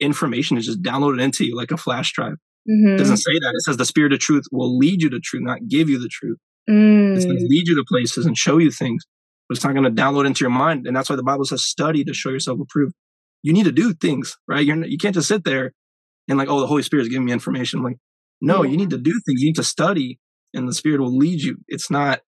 information 0.00 0.56
is 0.56 0.66
just 0.66 0.82
downloaded 0.82 1.22
into 1.22 1.44
you 1.44 1.56
like 1.56 1.70
a 1.70 1.76
flash 1.76 2.12
drive. 2.12 2.34
Mm-hmm. 2.68 2.94
It 2.94 2.98
doesn't 2.98 3.18
say 3.18 3.32
that. 3.32 3.52
It 3.54 3.62
says 3.62 3.76
the 3.76 3.84
Spirit 3.84 4.12
of 4.12 4.18
truth 4.18 4.44
will 4.50 4.76
lead 4.76 5.02
you 5.02 5.10
to 5.10 5.20
truth, 5.20 5.42
not 5.42 5.68
give 5.68 5.88
you 5.88 5.98
the 5.98 6.08
truth. 6.08 6.38
Mm. 6.68 7.16
It 7.16 7.22
says 7.22 7.32
mm. 7.32 7.48
lead 7.48 7.68
you 7.68 7.76
to 7.76 7.84
places 7.86 8.26
and 8.26 8.36
show 8.36 8.58
you 8.58 8.70
things 8.70 9.04
but 9.48 9.56
it's 9.56 9.64
not 9.64 9.74
going 9.74 9.84
to 9.84 10.02
download 10.02 10.26
into 10.26 10.42
your 10.42 10.50
mind. 10.50 10.86
And 10.86 10.96
that's 10.96 11.10
why 11.10 11.16
the 11.16 11.22
Bible 11.22 11.44
says 11.44 11.64
study 11.64 12.04
to 12.04 12.14
show 12.14 12.30
yourself 12.30 12.58
approved. 12.60 12.94
You 13.42 13.52
need 13.52 13.64
to 13.64 13.72
do 13.72 13.92
things, 13.92 14.36
right? 14.48 14.64
You're, 14.64 14.84
you 14.86 14.96
can't 14.96 15.14
just 15.14 15.28
sit 15.28 15.44
there 15.44 15.72
and 16.28 16.38
like, 16.38 16.48
oh, 16.48 16.60
the 16.60 16.66
Holy 16.66 16.82
Spirit 16.82 17.02
is 17.02 17.08
giving 17.08 17.26
me 17.26 17.32
information. 17.32 17.80
I'm 17.80 17.84
like, 17.84 17.98
no, 18.40 18.62
yeah. 18.62 18.70
you 18.70 18.76
need 18.76 18.90
to 18.90 18.98
do 18.98 19.12
things. 19.26 19.40
You 19.42 19.48
need 19.48 19.56
to 19.56 19.64
study 19.64 20.18
and 20.54 20.68
the 20.68 20.72
Spirit 20.72 21.00
will 21.00 21.16
lead 21.16 21.40
you. 21.42 21.58
It's 21.68 21.90
not, 21.90 22.20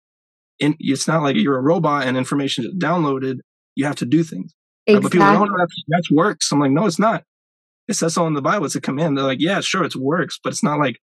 in, 0.59 0.75
it's 0.79 1.07
not 1.07 1.23
like 1.23 1.35
you're 1.35 1.57
a 1.57 1.61
robot 1.61 2.05
and 2.05 2.17
information 2.17 2.65
is 2.65 2.75
downloaded. 2.75 3.37
You 3.75 3.85
have 3.85 3.95
to 3.95 4.05
do 4.05 4.23
things. 4.23 4.53
Exactly. 4.85 4.93
Right? 4.93 5.03
But 5.03 5.11
people 5.11 5.27
don't 5.27 5.51
know 5.51 5.57
that's, 5.57 5.83
that's 5.87 6.11
works. 6.11 6.51
I'm 6.51 6.59
like, 6.59 6.71
no, 6.71 6.85
it's 6.85 6.99
not. 6.99 7.23
It 7.87 7.95
says 7.95 8.13
so 8.13 8.27
in 8.27 8.33
the 8.33 8.41
Bible. 8.41 8.65
It's 8.65 8.75
a 8.75 8.81
command. 8.81 9.17
They're 9.17 9.25
like, 9.25 9.41
yeah, 9.41 9.61
sure, 9.61 9.83
it's 9.83 9.95
works, 9.95 10.39
but 10.43 10.53
it's 10.53 10.63
not 10.63 10.77
like, 10.77 10.99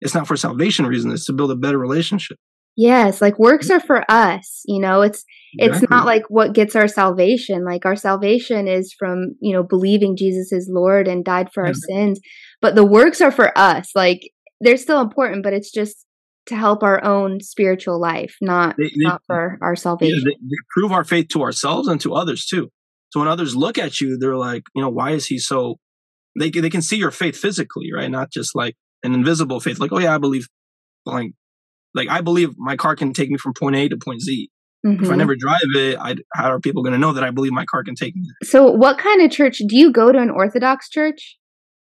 it's 0.00 0.14
not 0.14 0.26
for 0.26 0.36
salvation 0.36 0.86
reasons. 0.86 1.14
It's 1.14 1.26
to 1.26 1.32
build 1.32 1.50
a 1.50 1.56
better 1.56 1.78
relationship. 1.78 2.38
Yes, 2.76 3.20
like 3.20 3.38
works 3.40 3.70
are 3.70 3.80
for 3.80 4.08
us, 4.08 4.62
you 4.66 4.80
know. 4.80 5.02
It's 5.02 5.24
exactly. 5.58 5.82
it's 5.82 5.90
not 5.90 6.06
like 6.06 6.22
what 6.28 6.54
gets 6.54 6.76
our 6.76 6.86
salvation. 6.86 7.64
Like 7.64 7.84
our 7.84 7.96
salvation 7.96 8.68
is 8.68 8.94
from, 8.96 9.34
you 9.40 9.52
know, 9.52 9.64
believing 9.64 10.16
Jesus 10.16 10.52
is 10.52 10.70
Lord 10.72 11.08
and 11.08 11.24
died 11.24 11.50
for 11.52 11.64
yeah. 11.64 11.70
our 11.70 11.74
sins. 11.74 12.20
But 12.60 12.76
the 12.76 12.84
works 12.84 13.20
are 13.20 13.32
for 13.32 13.56
us. 13.58 13.90
Like 13.96 14.30
they're 14.60 14.76
still 14.76 15.00
important, 15.00 15.42
but 15.42 15.54
it's 15.54 15.72
just 15.72 16.06
to 16.46 16.56
help 16.56 16.84
our 16.84 17.02
own 17.04 17.40
spiritual 17.40 18.00
life, 18.00 18.36
not 18.40 18.76
they, 18.78 18.84
they, 18.84 18.90
not 18.98 19.22
for 19.26 19.58
our 19.60 19.74
salvation. 19.74 20.22
Yeah, 20.24 20.30
they, 20.30 20.46
they 20.48 20.56
prove 20.70 20.92
our 20.92 21.04
faith 21.04 21.28
to 21.30 21.42
ourselves 21.42 21.88
and 21.88 22.00
to 22.02 22.14
others 22.14 22.46
too. 22.46 22.68
So 23.10 23.18
when 23.18 23.28
others 23.28 23.56
look 23.56 23.76
at 23.76 24.00
you, 24.00 24.18
they're 24.18 24.36
like, 24.36 24.62
you 24.74 24.82
know, 24.82 24.90
why 24.90 25.12
is 25.12 25.26
he 25.26 25.38
so 25.38 25.80
they 26.38 26.50
they 26.50 26.70
can 26.70 26.82
see 26.82 26.96
your 26.96 27.10
faith 27.10 27.36
physically, 27.36 27.90
right? 27.92 28.10
Not 28.10 28.30
just 28.30 28.54
like 28.54 28.76
an 29.02 29.14
invisible 29.14 29.60
faith, 29.60 29.78
like, 29.78 29.92
oh 29.92 29.98
yeah, 29.98 30.14
I 30.14 30.18
believe 30.18 30.46
like 31.04 31.32
like 31.94 32.08
I 32.08 32.20
believe 32.20 32.50
my 32.56 32.76
car 32.76 32.96
can 32.96 33.12
take 33.12 33.30
me 33.30 33.38
from 33.38 33.54
point 33.54 33.76
A 33.76 33.88
to 33.88 33.96
point 33.96 34.20
Z. 34.20 34.50
Mm-hmm. 34.86 35.02
If 35.02 35.08
I 35.08 35.12
mm-hmm. 35.12 35.18
never 35.18 35.36
drive 35.36 35.60
it, 35.74 35.98
I, 35.98 36.16
how 36.34 36.52
are 36.52 36.60
people 36.60 36.82
going 36.84 36.92
to 36.92 36.98
know 36.98 37.12
that 37.12 37.24
I 37.24 37.30
believe 37.30 37.50
my 37.50 37.64
car 37.64 37.82
can 37.82 37.96
take 37.96 38.14
me? 38.14 38.30
So, 38.44 38.70
what 38.70 38.98
kind 38.98 39.20
of 39.22 39.30
church 39.30 39.58
do 39.58 39.76
you 39.76 39.92
go 39.92 40.12
to? 40.12 40.18
An 40.18 40.30
Orthodox 40.30 40.88
church? 40.88 41.36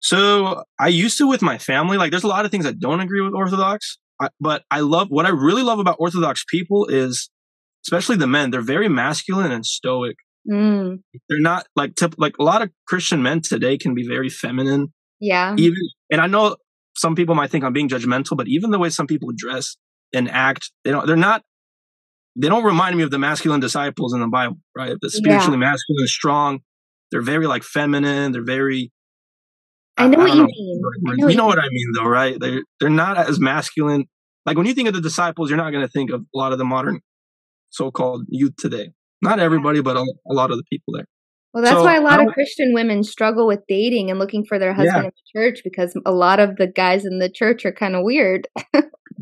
So, 0.01 0.65
I 0.81 0.89
used 0.89 1.19
to 1.19 1.29
with 1.29 1.43
my 1.43 1.59
family. 1.59 1.99
Like, 1.99 2.11
there's 2.11 2.25
a 2.25 2.29
lot 2.29 2.47
of 2.47 2.51
things 2.51 2.65
I 2.65 2.73
don't 2.73 3.01
agree 3.01 3.21
with 3.21 3.35
Orthodox, 3.35 3.99
I, 4.21 4.31
but 4.41 4.65
I 4.71 4.81
love 4.81 5.09
what 5.11 5.27
I 5.27 5.31
really 5.31 5.63
love 5.63 5.81
about 5.81 5.97
Orthodox 5.99 6.45
people 6.49 6.87
is, 6.87 7.29
especially 7.87 8.17
the 8.17 8.27
men, 8.27 8.51
they're 8.51 8.63
very 8.63 8.89
masculine 8.89 9.53
and 9.53 9.67
stoic. 9.67 10.17
Mm. 10.51 11.01
They're 11.29 11.41
not 11.41 11.67
like 11.77 11.95
tip, 11.95 12.15
like 12.17 12.39
a 12.39 12.43
lot 12.43 12.63
of 12.63 12.71
Christian 12.87 13.23
men 13.23 13.43
today 13.43 13.77
can 13.77 13.95
be 13.95 14.07
very 14.07 14.31
feminine. 14.31 14.95
Yeah. 15.21 15.55
Even 15.59 15.77
and 16.11 16.23
I 16.23 16.27
know 16.27 16.57
some 16.99 17.15
people 17.15 17.35
might 17.35 17.51
think 17.51 17.65
I'm 17.65 17.73
being 17.73 17.89
judgmental, 17.89 18.37
but 18.37 18.49
even 18.49 18.71
the 18.71 18.79
way 18.79 18.91
some 18.91 19.07
people 19.07 19.31
dress, 19.35 19.77
and 20.13 20.31
act. 20.31 20.71
They 20.85 20.91
don't. 20.91 21.07
They're 21.07 21.17
not. 21.17 21.43
They 22.37 22.49
don't 22.49 22.65
remind 22.65 22.97
me 22.97 23.03
of 23.03 23.11
the 23.11 23.19
masculine 23.19 23.61
disciples 23.61 24.15
in 24.15 24.21
the 24.21 24.29
Bible, 24.29 24.59
right? 24.77 24.97
The 25.01 25.11
spiritually 25.11 25.57
yeah. 25.57 25.71
masculine, 25.71 26.07
strong. 26.07 26.61
They're 27.11 27.23
very 27.23 27.47
like 27.47 27.63
feminine. 27.63 28.33
They're 28.33 28.45
very. 28.45 28.93
I 29.97 30.07
know 30.07 30.19
I, 30.19 30.23
what 30.23 30.31
I 30.31 30.35
you 30.35 30.41
know, 30.41 30.47
mean. 30.47 30.81
Know 31.03 31.29
you 31.29 31.37
know 31.37 31.47
what 31.47 31.59
I 31.59 31.69
mean, 31.71 31.93
though, 31.97 32.09
right? 32.09 32.37
They're 32.39 32.63
they're 32.81 32.91
not 32.91 33.19
as 33.19 33.41
masculine. 33.41 34.05
Like 34.47 34.57
when 34.57 34.67
you 34.67 34.75
think 34.75 34.89
of 34.89 34.95
the 34.95 35.01
disciples, 35.01 35.51
you're 35.51 35.59
not 35.59 35.71
going 35.71 35.85
to 35.85 35.91
think 35.91 36.11
of 36.11 36.23
a 36.23 36.39
lot 36.39 36.53
of 36.53 36.59
the 36.59 36.65
modern 36.65 37.01
so-called 37.71 38.25
youth 38.29 38.55
today. 38.59 38.93
Not 39.21 39.41
everybody, 39.41 39.83
but 39.83 39.97
a, 39.97 40.01
a 40.01 40.33
lot 40.33 40.51
of 40.51 40.57
the 40.57 40.65
people 40.71 40.95
there. 40.95 41.07
Well, 41.55 41.65
that's 41.65 41.77
so, 41.77 41.85
why 41.85 41.97
a 41.97 42.03
lot 42.03 42.21
of 42.21 42.33
Christian 42.35 42.75
women 42.75 43.03
struggle 43.03 43.47
with 43.47 43.61
dating 43.69 44.11
and 44.11 44.19
looking 44.19 44.45
for 44.47 44.59
their 44.59 44.75
husband 44.75 44.97
yeah. 44.97 45.05
in 45.05 45.07
the 45.07 45.41
church 45.41 45.61
because 45.65 45.99
a 46.05 46.13
lot 46.13 46.41
of 46.41 46.57
the 46.57 46.67
guys 46.67 47.07
in 47.07 47.21
the 47.21 47.31
church 47.31 47.65
are 47.65 47.73
kind 47.73 47.97
of 47.97 48.03
weird. 48.05 48.47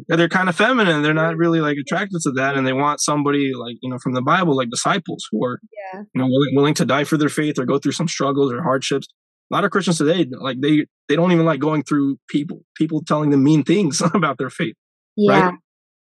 they're 0.09 0.29
kind 0.29 0.49
of 0.49 0.57
feminine. 0.57 1.03
They're 1.03 1.15
not 1.15 1.37
really 1.37 1.61
like 1.61 1.77
attracted 1.79 2.21
to 2.23 2.33
that, 2.33 2.57
and 2.57 2.67
they 2.67 2.73
want 2.73 3.01
somebody 3.01 3.53
like 3.55 3.77
you 3.81 3.91
know 3.91 3.99
from 4.03 4.15
the 4.15 4.23
Bible, 4.23 4.57
like 4.57 4.71
disciples 4.71 5.27
who 5.31 5.45
are 5.45 5.61
yeah. 5.93 6.03
you 6.15 6.21
know 6.21 6.27
willing, 6.27 6.55
willing 6.55 6.75
to 6.75 6.85
die 6.85 7.05
for 7.05 7.17
their 7.17 7.29
faith 7.29 7.59
or 7.59 7.65
go 7.65 7.79
through 7.79 7.93
some 7.93 8.09
struggles 8.09 8.53
or 8.53 8.63
hardships. 8.63 9.07
A 9.51 9.55
lot 9.55 9.65
of 9.65 9.71
Christians 9.71 9.99
today, 9.99 10.27
like 10.41 10.61
they 10.61 10.87
they 11.09 11.15
don't 11.15 11.31
even 11.33 11.47
like 11.47 11.61
going 11.61 11.85
through 11.85 12.19
people 12.29 12.63
people 12.77 13.03
telling 13.07 13.31
them 13.31 13.45
mean 13.45 13.63
things 13.63 14.01
about 14.15 14.39
their 14.39 14.51
faith, 14.51 14.75
yeah. 15.17 15.41
right? 15.41 15.55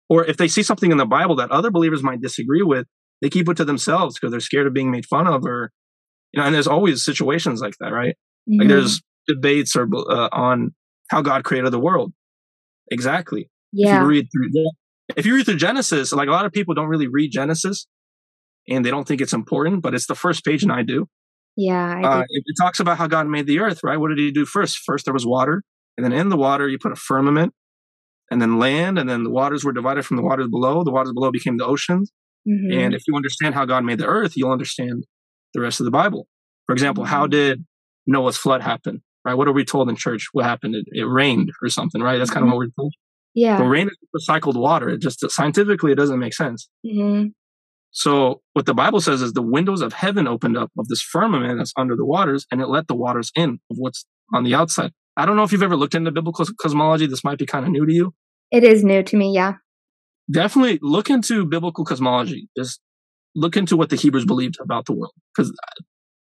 Or 0.10 0.26
if 0.26 0.36
they 0.36 0.50
see 0.50 0.64
something 0.64 0.92
in 0.92 0.98
the 0.98 1.06
Bible 1.06 1.38
that 1.38 1.52
other 1.52 1.72
believers 1.72 2.04
might 2.04 2.22
disagree 2.22 2.64
with, 2.64 2.86
they 3.22 3.30
keep 3.30 3.48
it 3.48 3.56
to 3.58 3.66
themselves 3.66 4.16
because 4.20 4.32
they're 4.32 4.42
scared 4.42 4.68
of 4.68 4.74
being 4.74 4.92
made 4.92 5.06
fun 5.06 5.26
of, 5.26 5.46
or 5.46 5.72
you 6.32 6.40
know. 6.40 6.46
And 6.46 6.54
there's 6.54 6.68
always 6.68 7.04
situations 7.04 7.62
like 7.62 7.76
that, 7.80 7.92
right? 7.92 8.16
Mm-hmm. 8.50 8.60
Like 8.60 8.68
there's 8.70 9.02
debates 9.28 9.76
or 9.76 9.88
uh, 9.94 10.30
on 10.32 10.74
how 11.10 11.22
God 11.22 11.44
created 11.44 11.72
the 11.72 11.80
world. 11.80 12.14
Exactly. 12.92 13.50
Yeah. 13.72 13.98
If 13.98 14.02
you 14.02 14.08
read 14.08 14.28
through, 14.32 14.72
if 15.16 15.26
you 15.26 15.36
read 15.36 15.46
through 15.46 15.58
Genesis, 15.58 16.12
like 16.12 16.28
a 16.28 16.32
lot 16.32 16.46
of 16.46 16.52
people 16.52 16.74
don't 16.74 16.88
really 16.88 17.08
read 17.08 17.32
Genesis 17.32 17.88
and 18.68 18.86
they 18.86 18.92
don't 18.92 19.08
think 19.08 19.22
it's 19.22 19.34
important, 19.34 19.82
but 19.82 19.94
it's 19.94 20.08
the 20.08 20.16
first 20.16 20.44
page 20.44 20.64
and 20.64 20.72
I 20.72 20.84
do. 20.84 21.08
Yeah. 21.58 22.00
I 22.04 22.04
uh, 22.04 22.20
it, 22.22 22.44
it, 22.46 22.56
talks 22.60 22.80
about 22.80 22.98
how 22.98 23.08
God 23.08 23.28
made 23.28 23.48
the 23.48 23.60
earth, 23.60 23.82
right? 23.84 23.98
What 23.98 24.10
did 24.10 24.20
he 24.20 24.32
do 24.32 24.46
first? 24.46 24.78
First, 24.78 25.06
there 25.06 25.14
was 25.14 25.26
water. 25.26 25.64
And 25.98 26.06
then 26.06 26.14
in 26.14 26.30
the 26.30 26.38
water, 26.38 26.68
you 26.68 26.80
put 26.80 26.92
a 26.92 26.96
firmament 26.96 27.54
and 28.30 28.42
then 28.42 28.58
land. 28.60 28.98
And 28.98 29.10
then 29.10 29.24
the 29.24 29.30
waters 29.30 29.64
were 29.64 29.74
divided 29.74 30.06
from 30.06 30.18
the 30.18 30.24
waters 30.24 30.48
below. 30.48 30.84
The 30.84 30.92
waters 30.92 31.14
below 31.14 31.32
became 31.32 31.58
the 31.58 31.66
oceans. 31.66 32.12
Mm-hmm. 32.48 32.80
And 32.80 32.94
if 32.94 33.04
you 33.08 33.16
understand 33.16 33.56
how 33.56 33.66
God 33.66 33.84
made 33.84 34.00
the 34.00 34.08
earth, 34.08 34.34
you'll 34.36 34.52
understand 34.52 35.06
the 35.54 35.62
rest 35.62 35.80
of 35.80 35.86
the 35.86 35.92
Bible. 35.92 36.28
For 36.66 36.74
example, 36.74 37.04
mm-hmm. 37.04 37.14
how 37.14 37.28
did 37.28 37.66
Noah's 38.08 38.38
flood 38.38 38.62
happen? 38.62 39.02
Right? 39.24 39.36
What 39.36 39.48
are 39.48 39.54
we 39.54 39.66
told 39.66 39.90
in 39.90 39.96
church? 39.96 40.30
What 40.32 40.46
happened? 40.46 40.76
It, 40.76 40.86
it 40.88 41.04
rained 41.04 41.52
or 41.62 41.70
something, 41.70 42.02
right? 42.02 42.18
That's 42.18 42.32
kind 42.32 42.44
mm-hmm. 42.44 42.54
of 42.54 42.58
what 42.58 42.68
we're 42.68 42.84
told. 42.84 42.94
Yeah. 43.34 43.58
But 43.58 43.66
rain 43.66 43.88
is 43.88 44.28
recycled 44.28 44.56
water. 44.56 44.90
It 44.90 45.02
just 45.02 45.24
scientifically, 45.30 45.92
it 45.92 45.96
doesn't 45.96 46.20
make 46.20 46.34
sense. 46.34 46.70
Mm-hmm. 46.86 47.28
So 47.92 48.42
what 48.54 48.66
the 48.66 48.74
Bible 48.74 49.02
says 49.02 49.22
is 49.22 49.34
the 49.34 49.42
windows 49.42 49.82
of 49.82 49.94
heaven 49.94 50.28
opened 50.28 50.58
up 50.58 50.72
of 50.78 50.88
this 50.88 51.02
firmament 51.02 51.58
that's 51.58 51.74
under 51.78 51.96
the 51.96 52.06
waters 52.06 52.46
and 52.50 52.62
it 52.62 52.68
let 52.68 52.88
the 52.88 52.96
waters 52.96 53.32
in 53.36 53.60
of 53.70 53.78
what's 53.78 54.06
on 54.34 54.44
the 54.44 54.56
outside. 54.56 54.92
I 55.18 55.26
don't 55.26 55.36
know 55.36 55.44
if 55.44 55.52
you've 55.52 55.64
ever 55.64 55.76
looked 55.76 55.94
into 55.94 56.10
biblical 56.12 56.46
cosmology. 56.60 57.06
This 57.06 57.24
might 57.24 57.38
be 57.38 57.46
kind 57.46 57.66
of 57.66 57.72
new 57.72 57.86
to 57.86 57.94
you. 57.94 58.14
It 58.50 58.64
is 58.64 58.84
new 58.84 59.04
to 59.04 59.18
me, 59.18 59.34
yeah. 59.34 59.56
Definitely 60.32 60.80
look 60.82 61.10
into 61.10 61.46
biblical 61.46 61.84
cosmology. 61.84 62.48
Just 62.58 62.80
look 63.36 63.58
into 63.58 63.78
what 63.78 63.90
the 63.90 63.96
Hebrews 63.96 64.26
believed 64.26 64.58
about 64.62 64.86
the 64.86 64.94
world. 64.94 65.14
Because, 65.36 65.54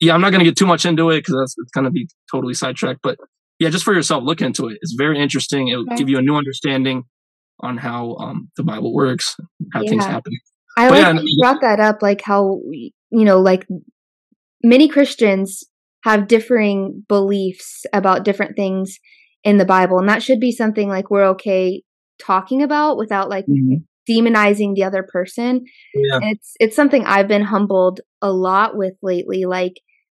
yeah, 0.00 0.14
I'm 0.14 0.20
not 0.20 0.30
going 0.30 0.40
to 0.40 0.44
get 0.44 0.56
too 0.56 0.66
much 0.66 0.84
into 0.84 1.10
it 1.10 1.18
because 1.18 1.34
that's 1.40 1.54
it's 1.58 1.70
going 1.72 1.84
to 1.84 1.90
be 1.90 2.08
totally 2.30 2.54
sidetracked. 2.54 3.00
But 3.02 3.18
yeah, 3.58 3.70
just 3.70 3.84
for 3.84 3.94
yourself, 3.94 4.22
look 4.24 4.40
into 4.40 4.68
it. 4.68 4.78
It's 4.82 4.94
very 4.96 5.18
interesting. 5.20 5.68
It 5.68 5.76
will 5.76 5.86
okay. 5.88 5.96
give 5.96 6.08
you 6.08 6.18
a 6.18 6.22
new 6.22 6.36
understanding 6.36 7.04
on 7.60 7.76
how 7.76 8.14
um, 8.16 8.50
the 8.56 8.62
Bible 8.62 8.94
works, 8.94 9.36
how 9.72 9.82
yeah. 9.82 9.90
things 9.90 10.04
happen. 10.04 10.32
I 10.76 10.88
but 10.88 10.92
like 10.92 11.14
yeah, 11.14 11.20
you 11.24 11.38
brought 11.42 11.60
that 11.62 11.80
up, 11.80 12.02
like 12.02 12.22
how 12.22 12.60
you 13.10 13.24
know, 13.24 13.40
like 13.40 13.66
many 14.62 14.88
Christians 14.88 15.64
have 16.04 16.28
differing 16.28 17.04
beliefs 17.08 17.84
about 17.92 18.24
different 18.24 18.54
things 18.54 18.98
in 19.42 19.58
the 19.58 19.64
Bible, 19.64 19.98
and 19.98 20.08
that 20.08 20.22
should 20.22 20.38
be 20.38 20.52
something 20.52 20.88
like 20.88 21.10
we're 21.10 21.30
okay 21.30 21.82
talking 22.20 22.62
about 22.62 22.96
without 22.96 23.28
like 23.28 23.46
mm-hmm. 23.46 23.76
Demonizing 24.08 24.74
the 24.74 24.84
other 24.84 25.02
person. 25.02 25.64
Yeah. 25.94 26.20
It's 26.22 26.54
it's 26.60 26.76
something 26.76 27.04
I've 27.04 27.28
been 27.28 27.44
humbled 27.44 28.00
a 28.22 28.32
lot 28.32 28.76
with 28.76 28.94
lately. 29.02 29.44
Like 29.44 29.74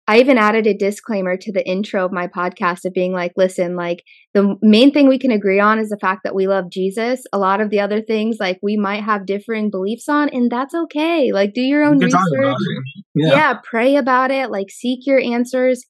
I 0.09 0.21
even 0.21 0.39
added 0.39 0.67
a 0.67 0.73
disclaimer 0.73 1.37
to 1.37 1.53
the 1.53 1.67
intro 1.69 2.07
of 2.07 2.13
my 2.13 2.29
podcast 2.29 2.87
of 2.87 2.95
being 2.95 3.13
like, 3.13 3.33
listen, 3.37 3.77
like 3.77 4.03
the 4.33 4.57
main 4.63 4.91
thing 4.91 5.07
we 5.07 5.19
can 5.19 5.31
agree 5.31 5.61
on 5.61 5.79
is 5.79 5.91
the 5.91 5.99
fact 6.01 6.23
that 6.25 6.35
we 6.35 6.47
love 6.47 6.71
Jesus. 6.73 7.25
A 7.31 7.39
lot 7.39 7.61
of 7.61 7.69
the 7.69 7.81
other 7.81 8.01
things, 8.01 8.39
like 8.41 8.59
we 8.63 8.79
might 8.79 9.05
have 9.05 9.27
differing 9.27 9.71
beliefs 9.71 10.09
on, 10.09 10.31
and 10.31 10.51
that's 10.51 10.75
okay. 10.75 11.31
Like 11.31 11.53
do 11.53 11.61
your 11.61 11.85
own 11.85 11.99
research. 11.99 12.57
Yeah. 13.15 13.31
yeah, 13.31 13.55
pray 13.63 13.97
about 13.97 14.31
it, 14.31 14.51
like 14.51 14.71
seek 14.71 15.07
your 15.07 15.21
answers. 15.21 15.85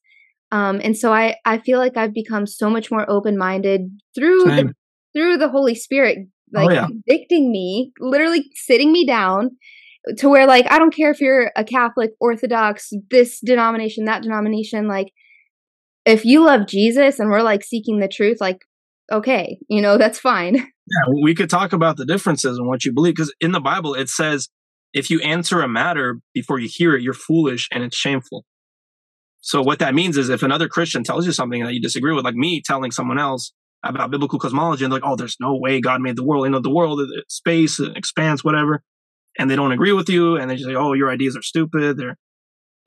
Um, 0.51 0.81
and 0.83 0.97
so 0.97 1.13
I, 1.13 1.35
I 1.45 1.59
feel 1.59 1.79
like 1.79 1.95
I've 1.95 2.13
become 2.13 2.45
so 2.45 2.69
much 2.69 2.91
more 2.91 3.09
open 3.09 3.37
minded 3.37 3.81
through 4.15 4.43
the, 4.45 4.73
through 5.13 5.37
the 5.37 5.49
Holy 5.49 5.75
Spirit, 5.75 6.17
Oh, 6.55 6.59
like 6.59 6.69
oh, 6.69 6.73
yeah. 6.73 6.87
convicting 6.87 7.51
me, 7.51 7.91
literally 7.99 8.49
sitting 8.53 8.91
me 8.91 9.05
down 9.05 9.51
to 10.17 10.29
where 10.29 10.47
like 10.47 10.69
I 10.71 10.79
don't 10.79 10.95
care 10.95 11.11
if 11.11 11.21
you're 11.21 11.51
a 11.55 11.63
Catholic, 11.63 12.11
Orthodox, 12.19 12.91
this 13.11 13.39
denomination, 13.39 14.05
that 14.05 14.23
denomination, 14.23 14.87
like 14.87 15.11
if 16.05 16.25
you 16.25 16.43
love 16.43 16.67
Jesus 16.67 17.19
and 17.19 17.29
we're 17.29 17.43
like 17.43 17.63
seeking 17.63 17.99
the 17.99 18.07
truth, 18.07 18.37
like 18.39 18.59
okay, 19.11 19.57
you 19.67 19.81
know, 19.81 19.97
that's 19.97 20.19
fine. 20.19 20.67
Yeah, 20.91 21.13
we 21.21 21.35
could 21.35 21.51
talk 21.51 21.71
about 21.71 21.97
the 21.97 22.05
differences 22.05 22.57
and 22.57 22.67
what 22.67 22.83
you 22.83 22.91
believe 22.91 23.13
because 23.13 23.31
in 23.39 23.51
the 23.51 23.59
Bible 23.59 23.93
it 23.93 24.09
says 24.09 24.49
if 24.91 25.11
you 25.11 25.19
answer 25.19 25.61
a 25.61 25.67
matter 25.67 26.19
before 26.33 26.57
you 26.57 26.67
hear 26.67 26.95
it, 26.95 27.03
you're 27.03 27.13
foolish 27.13 27.67
and 27.71 27.83
it's 27.83 27.95
shameful. 27.95 28.43
So 29.41 29.61
what 29.61 29.77
that 29.77 29.93
means 29.93 30.17
is 30.17 30.29
if 30.29 30.41
another 30.41 30.67
Christian 30.67 31.03
tells 31.03 31.27
you 31.27 31.31
something 31.31 31.63
that 31.63 31.75
you 31.75 31.79
disagree 31.79 32.15
with, 32.15 32.25
like 32.25 32.33
me 32.33 32.61
telling 32.65 32.89
someone 32.89 33.19
else 33.19 33.53
about 33.83 34.11
biblical 34.11 34.39
cosmology 34.39 34.83
and 34.83 34.93
like, 34.93 35.03
oh, 35.05 35.15
there's 35.15 35.37
no 35.39 35.55
way 35.55 35.79
God 35.79 36.01
made 36.01 36.15
the 36.15 36.23
world, 36.23 36.45
you 36.45 36.51
know, 36.51 36.59
the 36.59 36.69
world, 36.69 37.01
space, 37.27 37.79
expanse, 37.79 38.43
whatever 38.43 38.83
and 39.39 39.49
they 39.49 39.55
don't 39.55 39.71
agree 39.71 39.93
with 39.93 40.09
you 40.09 40.35
and 40.35 40.49
they 40.49 40.55
just 40.55 40.67
say, 40.67 40.75
oh, 40.75 40.93
your 40.93 41.09
ideas 41.09 41.35
are 41.35 41.41
stupid. 41.41 41.97
They're, 41.97 42.17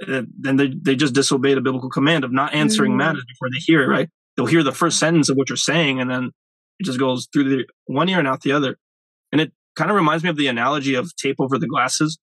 uh, 0.06 0.22
then 0.38 0.56
they, 0.56 0.68
they 0.68 0.94
just 0.94 1.14
disobey 1.14 1.52
a 1.52 1.60
biblical 1.60 1.90
command 1.90 2.24
of 2.24 2.32
not 2.32 2.54
answering 2.54 2.92
mm. 2.92 2.96
matters 2.96 3.24
before 3.26 3.48
they 3.50 3.58
hear 3.58 3.82
it, 3.82 3.86
right? 3.86 4.08
They'll 4.36 4.46
hear 4.46 4.62
the 4.62 4.72
first 4.72 4.98
sentence 4.98 5.28
of 5.28 5.36
what 5.36 5.48
you're 5.48 5.56
saying 5.56 6.00
and 6.00 6.10
then 6.10 6.30
it 6.78 6.84
just 6.84 6.98
goes 6.98 7.28
through 7.32 7.48
the 7.48 7.64
one 7.86 8.08
ear 8.08 8.18
and 8.18 8.28
out 8.28 8.42
the 8.42 8.52
other. 8.52 8.76
And 9.32 9.40
it 9.40 9.52
kind 9.76 9.90
of 9.90 9.96
reminds 9.96 10.24
me 10.24 10.30
of 10.30 10.36
the 10.36 10.48
analogy 10.48 10.94
of 10.94 11.14
tape 11.16 11.36
over 11.38 11.58
the 11.58 11.66
glasses. 11.66 12.18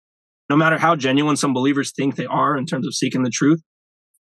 No 0.50 0.56
matter 0.56 0.78
how 0.78 0.96
genuine 0.96 1.38
some 1.38 1.54
believers 1.54 1.92
think 1.92 2.16
they 2.16 2.26
are 2.26 2.58
in 2.58 2.66
terms 2.66 2.86
of 2.86 2.94
seeking 2.96 3.24
the 3.24 3.30
truth, 3.30 3.62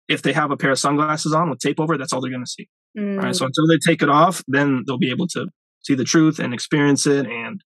if 0.07 0.21
they 0.21 0.33
have 0.33 0.51
a 0.51 0.57
pair 0.57 0.71
of 0.71 0.79
sunglasses 0.79 1.33
on 1.33 1.49
with 1.49 1.59
tape 1.59 1.79
over, 1.79 1.97
that's 1.97 2.13
all 2.13 2.21
they're 2.21 2.31
going 2.31 2.45
to 2.45 2.49
see. 2.49 2.69
Mm. 2.97 3.21
Right. 3.21 3.35
So 3.35 3.45
until 3.45 3.67
they 3.67 3.77
take 3.77 4.01
it 4.01 4.09
off, 4.09 4.43
then 4.47 4.83
they'll 4.85 4.97
be 4.97 5.11
able 5.11 5.27
to 5.29 5.47
see 5.83 5.95
the 5.95 6.03
truth 6.03 6.39
and 6.39 6.53
experience 6.53 7.07
it 7.07 7.25
and 7.25 7.61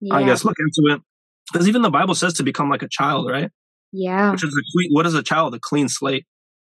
yeah. 0.00 0.14
I 0.14 0.24
guess 0.24 0.44
look 0.44 0.56
into 0.58 0.94
it. 0.94 1.02
Because 1.52 1.68
even 1.68 1.82
the 1.82 1.90
Bible 1.90 2.14
says 2.14 2.34
to 2.34 2.42
become 2.42 2.68
like 2.68 2.82
a 2.82 2.88
child, 2.88 3.30
right? 3.30 3.50
Yeah. 3.92 4.32
Which 4.32 4.44
is 4.44 4.56
a 4.56 4.62
clean, 4.72 4.90
what 4.92 5.06
is 5.06 5.14
a 5.14 5.22
child? 5.22 5.54
A 5.54 5.60
clean 5.60 5.88
slate. 5.88 6.26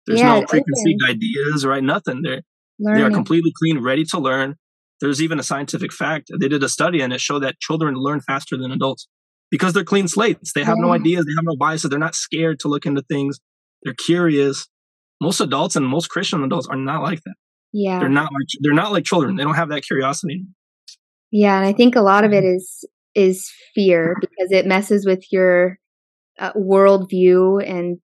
There's 0.07 0.21
yeah, 0.21 0.41
no 0.41 0.47
preconceived 0.47 1.01
ideas, 1.09 1.67
right? 1.67 1.83
Nothing. 1.83 2.23
They're 2.23 2.43
Learning. 2.79 3.01
they 3.01 3.07
are 3.07 3.11
completely 3.11 3.53
clean, 3.59 3.83
ready 3.83 4.05
to 4.07 4.19
learn. 4.19 4.57
There's 5.01 5.23
even 5.23 5.39
a 5.39 5.43
scientific 5.43 5.93
fact. 5.93 6.31
They 6.39 6.49
did 6.49 6.63
a 6.63 6.69
study 6.69 7.01
and 7.01 7.13
it 7.13 7.21
showed 7.21 7.41
that 7.41 7.61
children 7.61 7.95
learn 7.95 8.21
faster 8.21 8.57
than 8.57 8.73
adults 8.73 9.09
because 9.51 9.73
they're 9.73 9.85
clean 9.85 10.09
slates. 10.09 10.53
They 10.53 10.65
have 10.65 10.77
yeah. 10.79 10.87
no 10.87 10.93
ideas. 10.93 11.25
They 11.25 11.33
have 11.37 11.45
no 11.45 11.57
biases. 11.57 11.91
They're 11.91 11.99
not 11.99 12.15
scared 12.15 12.61
to 12.61 12.69
look 12.69 12.87
into 12.87 13.03
things. 13.03 13.39
They're 13.83 13.95
curious. 13.95 14.67
Most 15.21 15.41
adults 15.41 15.77
and 15.77 15.87
most 15.87 16.09
Christian 16.09 16.43
adults 16.43 16.69
are 16.69 16.77
not 16.77 17.03
like 17.03 17.23
that. 17.25 17.35
Yeah. 17.73 18.01
They're 18.01 18.09
not 18.09 18.33
like 18.33 18.47
they're 18.61 18.73
not 18.73 18.93
like 18.93 19.05
children. 19.05 19.37
They 19.37 19.45
don't 19.45 19.55
have 19.55 19.69
that 19.71 19.83
curiosity. 19.83 20.45
Yeah, 21.31 21.59
and 21.59 21.67
I 21.67 21.75
think 21.75 21.95
a 21.95 22.01
lot 22.01 22.25
of 22.25 22.33
it 22.33 22.45
mm-hmm. 22.45 22.57
is 22.57 22.85
is 23.15 23.51
fear 23.75 24.17
because 24.21 24.51
it 24.53 24.67
messes 24.67 25.05
with 25.05 25.25
your 25.33 25.79
uh, 26.39 26.53
worldview 26.53 27.69
and 27.69 27.99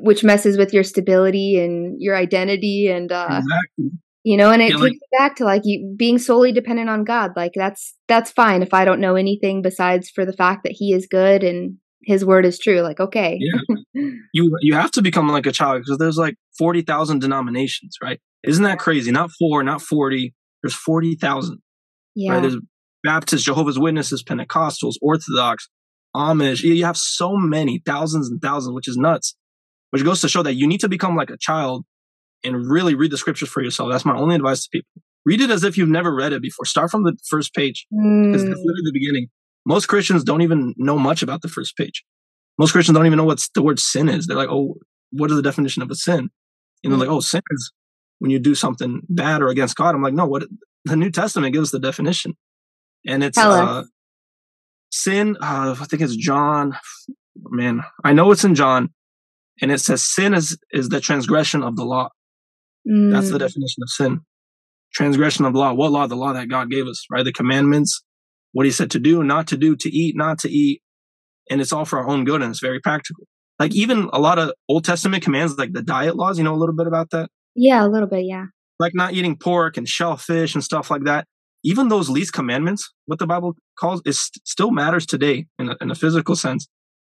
which 0.00 0.24
messes 0.24 0.58
with 0.58 0.74
your 0.74 0.82
stability 0.82 1.58
and 1.58 2.00
your 2.00 2.16
identity 2.16 2.88
and 2.88 3.12
uh 3.12 3.40
exactly. 3.40 3.90
you 4.24 4.36
know 4.36 4.50
and 4.50 4.60
it 4.60 4.70
yeah, 4.70 4.70
takes 4.70 4.80
like, 4.80 4.92
you 4.92 5.00
back 5.12 5.36
to 5.36 5.44
like 5.44 5.62
you 5.64 5.94
being 5.96 6.18
solely 6.18 6.50
dependent 6.50 6.90
on 6.90 7.04
god 7.04 7.30
like 7.36 7.52
that's 7.54 7.94
that's 8.08 8.32
fine 8.32 8.62
if 8.62 8.74
i 8.74 8.84
don't 8.84 9.00
know 9.00 9.14
anything 9.14 9.62
besides 9.62 10.10
for 10.10 10.24
the 10.24 10.32
fact 10.32 10.64
that 10.64 10.72
he 10.72 10.92
is 10.92 11.06
good 11.06 11.44
and 11.44 11.76
his 12.02 12.24
word 12.24 12.44
is 12.44 12.58
true 12.58 12.80
like 12.80 12.98
okay 12.98 13.38
yeah. 13.40 14.02
you 14.32 14.56
you 14.60 14.74
have 14.74 14.90
to 14.90 15.02
become 15.02 15.28
like 15.28 15.46
a 15.46 15.52
child 15.52 15.82
because 15.82 15.98
there's 15.98 16.18
like 16.18 16.34
40,000 16.58 17.20
denominations 17.20 17.96
right 18.02 18.20
isn't 18.46 18.64
that 18.64 18.78
crazy 18.78 19.10
not 19.10 19.30
4 19.38 19.62
not 19.62 19.82
40 19.82 20.34
there's 20.62 20.74
40,000 20.74 21.58
yeah 22.14 22.32
right? 22.32 22.42
there's 22.42 22.56
Baptists, 23.06 23.42
Jehovah's 23.42 23.78
Witnesses, 23.78 24.22
Pentecostals, 24.22 24.96
Orthodox, 25.00 25.68
Amish. 26.14 26.62
You 26.62 26.84
have 26.84 26.96
so 26.96 27.36
many, 27.36 27.80
thousands 27.86 28.28
and 28.28 28.42
thousands, 28.42 28.74
which 28.74 28.88
is 28.88 28.96
nuts. 28.96 29.36
Which 29.90 30.04
goes 30.04 30.20
to 30.22 30.28
show 30.28 30.42
that 30.42 30.54
you 30.54 30.66
need 30.66 30.80
to 30.80 30.88
become 30.88 31.16
like 31.16 31.30
a 31.30 31.36
child 31.38 31.84
and 32.44 32.68
really 32.68 32.94
read 32.94 33.12
the 33.12 33.16
scriptures 33.16 33.48
for 33.48 33.62
yourself. 33.62 33.90
That's 33.90 34.04
my 34.04 34.16
only 34.16 34.34
advice 34.34 34.64
to 34.64 34.68
people. 34.70 34.90
Read 35.24 35.40
it 35.40 35.50
as 35.50 35.62
if 35.62 35.78
you've 35.78 35.88
never 35.88 36.14
read 36.14 36.32
it 36.32 36.42
before. 36.42 36.64
Start 36.64 36.90
from 36.90 37.04
the 37.04 37.16
first 37.28 37.54
page 37.54 37.86
because 37.90 38.06
mm. 38.06 38.32
that's 38.32 38.42
literally 38.42 38.82
the 38.84 38.92
beginning. 38.92 39.28
Most 39.64 39.86
Christians 39.86 40.24
don't 40.24 40.42
even 40.42 40.74
know 40.76 40.98
much 40.98 41.22
about 41.22 41.42
the 41.42 41.48
first 41.48 41.76
page. 41.76 42.04
Most 42.58 42.72
Christians 42.72 42.96
don't 42.96 43.06
even 43.06 43.16
know 43.16 43.24
what 43.24 43.44
the 43.54 43.62
word 43.62 43.78
sin 43.78 44.08
is. 44.08 44.26
They're 44.26 44.36
like, 44.36 44.50
oh, 44.50 44.74
what 45.12 45.30
is 45.30 45.36
the 45.36 45.42
definition 45.42 45.82
of 45.82 45.90
a 45.90 45.94
sin? 45.94 46.30
And 46.82 46.92
they're 46.92 46.98
like, 46.98 47.08
oh, 47.08 47.20
sin 47.20 47.42
is 47.50 47.72
when 48.18 48.30
you 48.30 48.38
do 48.38 48.54
something 48.54 49.02
bad 49.08 49.42
or 49.42 49.48
against 49.48 49.76
God. 49.76 49.94
I'm 49.94 50.02
like, 50.02 50.14
no, 50.14 50.26
what 50.26 50.44
the 50.84 50.96
New 50.96 51.10
Testament 51.10 51.52
gives 51.52 51.70
the 51.70 51.78
definition 51.78 52.34
and 53.06 53.22
it's 53.22 53.38
uh, 53.38 53.84
sin. 54.90 55.36
Uh, 55.40 55.76
I 55.78 55.84
think 55.84 56.02
it's 56.02 56.16
John. 56.16 56.76
Man, 57.36 57.82
I 58.04 58.12
know 58.12 58.30
it's 58.32 58.44
in 58.44 58.54
John, 58.54 58.90
and 59.62 59.70
it 59.70 59.80
says 59.80 60.02
sin 60.02 60.34
is 60.34 60.58
is 60.72 60.88
the 60.88 61.00
transgression 61.00 61.62
of 61.62 61.76
the 61.76 61.84
law. 61.84 62.08
Mm. 62.88 63.12
That's 63.12 63.30
the 63.30 63.36
mm. 63.36 63.40
definition 63.40 63.82
of 63.82 63.90
sin. 63.90 64.20
Transgression 64.94 65.44
of 65.44 65.54
law. 65.54 65.72
What 65.72 65.92
law? 65.92 66.06
The 66.06 66.16
law 66.16 66.32
that 66.32 66.48
God 66.48 66.70
gave 66.70 66.86
us, 66.86 67.04
right? 67.10 67.24
The 67.24 67.32
commandments, 67.32 68.02
what 68.52 68.66
He 68.66 68.72
said 68.72 68.90
to 68.92 68.98
do, 68.98 69.22
not 69.22 69.46
to 69.48 69.56
do, 69.56 69.76
to 69.76 69.88
eat, 69.90 70.16
not 70.16 70.38
to 70.40 70.50
eat, 70.50 70.82
and 71.50 71.60
it's 71.60 71.72
all 71.72 71.84
for 71.84 71.98
our 71.98 72.08
own 72.08 72.24
good, 72.24 72.42
and 72.42 72.50
it's 72.50 72.60
very 72.60 72.80
practical. 72.80 73.24
Like 73.58 73.74
even 73.74 74.10
a 74.12 74.18
lot 74.18 74.38
of 74.38 74.52
Old 74.68 74.84
Testament 74.84 75.22
commands, 75.22 75.56
like 75.56 75.72
the 75.72 75.82
diet 75.82 76.16
laws. 76.16 76.38
You 76.38 76.44
know 76.44 76.54
a 76.54 76.56
little 76.56 76.74
bit 76.74 76.86
about 76.86 77.10
that? 77.10 77.30
Yeah, 77.56 77.84
a 77.84 77.88
little 77.88 78.08
bit. 78.08 78.24
Yeah. 78.24 78.46
Like 78.78 78.94
not 78.94 79.14
eating 79.14 79.36
pork 79.36 79.76
and 79.76 79.88
shellfish 79.88 80.54
and 80.54 80.62
stuff 80.62 80.90
like 80.90 81.04
that 81.04 81.26
even 81.66 81.88
those 81.88 82.08
least 82.08 82.32
commandments, 82.32 82.92
what 83.06 83.18
the 83.18 83.26
Bible 83.26 83.56
calls, 83.76 84.00
is 84.06 84.30
still 84.44 84.70
matters 84.70 85.04
today 85.04 85.46
in 85.58 85.70
a, 85.70 85.76
in 85.80 85.90
a 85.90 85.96
physical 85.96 86.36
sense. 86.36 86.68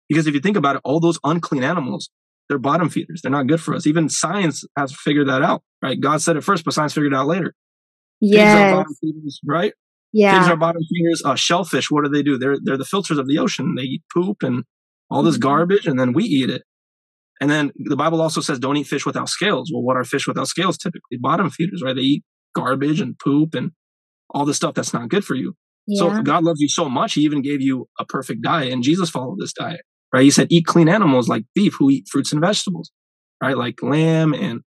Because 0.08 0.26
if 0.26 0.34
you 0.34 0.40
think 0.40 0.56
about 0.56 0.74
it, 0.74 0.82
all 0.84 0.98
those 0.98 1.20
unclean 1.22 1.62
animals, 1.62 2.10
they're 2.48 2.58
bottom 2.58 2.88
feeders. 2.88 3.22
They're 3.22 3.30
not 3.30 3.46
good 3.46 3.60
for 3.60 3.76
us. 3.76 3.86
Even 3.86 4.08
science 4.08 4.64
has 4.76 4.92
figured 4.92 5.28
that 5.28 5.42
out, 5.42 5.62
right? 5.80 6.00
God 6.00 6.20
said 6.20 6.36
it 6.36 6.42
first, 6.42 6.64
but 6.64 6.74
science 6.74 6.92
figured 6.92 7.12
it 7.12 7.16
out 7.16 7.28
later. 7.28 7.54
Yeah. 8.20 8.82
right? 9.46 9.72
Yeah. 10.12 10.36
Pigs 10.36 10.50
are 10.50 10.56
bottom 10.56 10.82
feeders. 10.82 11.22
Uh, 11.24 11.36
shellfish, 11.36 11.88
what 11.88 12.02
do 12.02 12.10
they 12.10 12.24
do? 12.24 12.36
They're 12.36 12.56
they're 12.60 12.76
the 12.76 12.84
filters 12.84 13.18
of 13.18 13.28
the 13.28 13.38
ocean. 13.38 13.76
They 13.76 13.84
eat 13.84 14.02
poop 14.12 14.38
and 14.42 14.64
all 15.08 15.22
this 15.22 15.36
mm-hmm. 15.36 15.48
garbage, 15.48 15.86
and 15.86 15.98
then 15.98 16.12
we 16.12 16.24
eat 16.24 16.50
it. 16.50 16.62
And 17.40 17.50
then 17.50 17.72
the 17.76 17.96
Bible 17.96 18.20
also 18.20 18.40
says, 18.40 18.58
"Don't 18.58 18.76
eat 18.76 18.86
fish 18.86 19.06
without 19.06 19.28
scales." 19.28 19.70
Well, 19.72 19.82
what 19.82 19.96
are 19.96 20.04
fish 20.04 20.26
without 20.26 20.48
scales? 20.48 20.76
Typically, 20.76 21.18
bottom 21.18 21.50
feeders, 21.50 21.82
right? 21.82 21.96
They 21.96 22.02
eat 22.02 22.24
garbage 22.54 23.00
and 23.00 23.18
poop 23.18 23.54
and 23.54 23.72
all 24.30 24.44
the 24.44 24.54
stuff 24.54 24.74
that's 24.74 24.92
not 24.92 25.08
good 25.08 25.24
for 25.24 25.34
you. 25.34 25.54
Yeah. 25.86 25.98
So 25.98 26.22
God 26.22 26.44
loves 26.44 26.60
you 26.60 26.68
so 26.68 26.88
much, 26.88 27.14
He 27.14 27.22
even 27.22 27.42
gave 27.42 27.62
you 27.62 27.88
a 27.98 28.04
perfect 28.04 28.42
diet, 28.42 28.72
and 28.72 28.82
Jesus 28.82 29.08
followed 29.08 29.38
this 29.40 29.52
diet, 29.52 29.80
right? 30.12 30.22
He 30.22 30.30
said, 30.30 30.48
"Eat 30.50 30.66
clean 30.66 30.88
animals 30.88 31.28
like 31.28 31.44
beef, 31.54 31.74
who 31.78 31.90
eat 31.90 32.06
fruits 32.10 32.32
and 32.32 32.40
vegetables, 32.40 32.90
right? 33.42 33.56
Like 33.56 33.82
lamb 33.82 34.34
and 34.34 34.60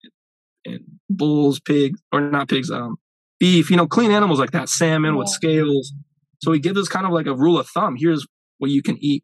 and 0.64 0.80
bulls, 1.08 1.60
pigs, 1.60 2.00
or 2.12 2.20
not 2.22 2.48
pigs, 2.48 2.70
um, 2.70 2.96
beef. 3.38 3.70
You 3.70 3.76
know, 3.76 3.86
clean 3.86 4.10
animals 4.10 4.40
like 4.40 4.50
that, 4.50 4.68
salmon 4.68 5.12
yeah. 5.12 5.18
with 5.18 5.28
scales. 5.28 5.92
So 6.42 6.52
He 6.52 6.58
gives 6.58 6.78
us 6.78 6.88
kind 6.88 7.06
of 7.06 7.12
like 7.12 7.26
a 7.26 7.34
rule 7.34 7.58
of 7.58 7.68
thumb. 7.68 7.96
Here's 7.98 8.26
what 8.58 8.70
you 8.70 8.82
can 8.82 8.96
eat, 8.98 9.22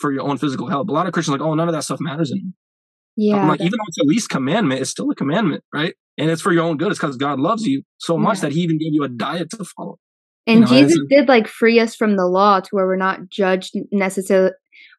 for 0.00 0.12
your 0.12 0.22
own 0.22 0.38
physical 0.38 0.68
health. 0.68 0.88
A 0.88 0.92
lot 0.92 1.06
of 1.06 1.12
Christians 1.12 1.36
are 1.36 1.38
like, 1.38 1.46
oh, 1.46 1.54
none 1.54 1.68
of 1.68 1.74
that 1.74 1.84
stuff 1.84 2.00
matters 2.00 2.32
anymore. 2.32 2.52
Yeah. 3.16 3.36
I'm 3.36 3.48
like, 3.48 3.60
even 3.60 3.72
though 3.72 3.84
it's 3.88 3.96
the 3.96 4.04
least 4.06 4.28
commandment, 4.28 4.80
it's 4.80 4.90
still 4.90 5.10
a 5.10 5.14
commandment, 5.14 5.62
right? 5.72 5.94
And 6.18 6.30
it's 6.30 6.42
for 6.42 6.52
your 6.52 6.64
own 6.64 6.76
good. 6.76 6.90
It's 6.90 6.98
because 6.98 7.16
God 7.16 7.38
loves 7.38 7.66
you 7.66 7.82
so 7.98 8.16
much 8.16 8.40
that 8.40 8.52
He 8.52 8.60
even 8.60 8.78
gave 8.78 8.92
you 8.92 9.04
a 9.04 9.08
diet 9.08 9.50
to 9.50 9.64
follow. 9.64 9.98
And 10.46 10.60
you 10.60 10.64
know, 10.64 10.82
Jesus 10.82 10.98
did 11.08 11.28
like 11.28 11.48
free 11.48 11.80
us 11.80 11.94
from 11.94 12.16
the 12.16 12.26
law 12.26 12.60
to 12.60 12.68
where 12.70 12.86
we're 12.86 12.96
not 12.96 13.30
judged 13.30 13.74
necessarily. 13.90 14.50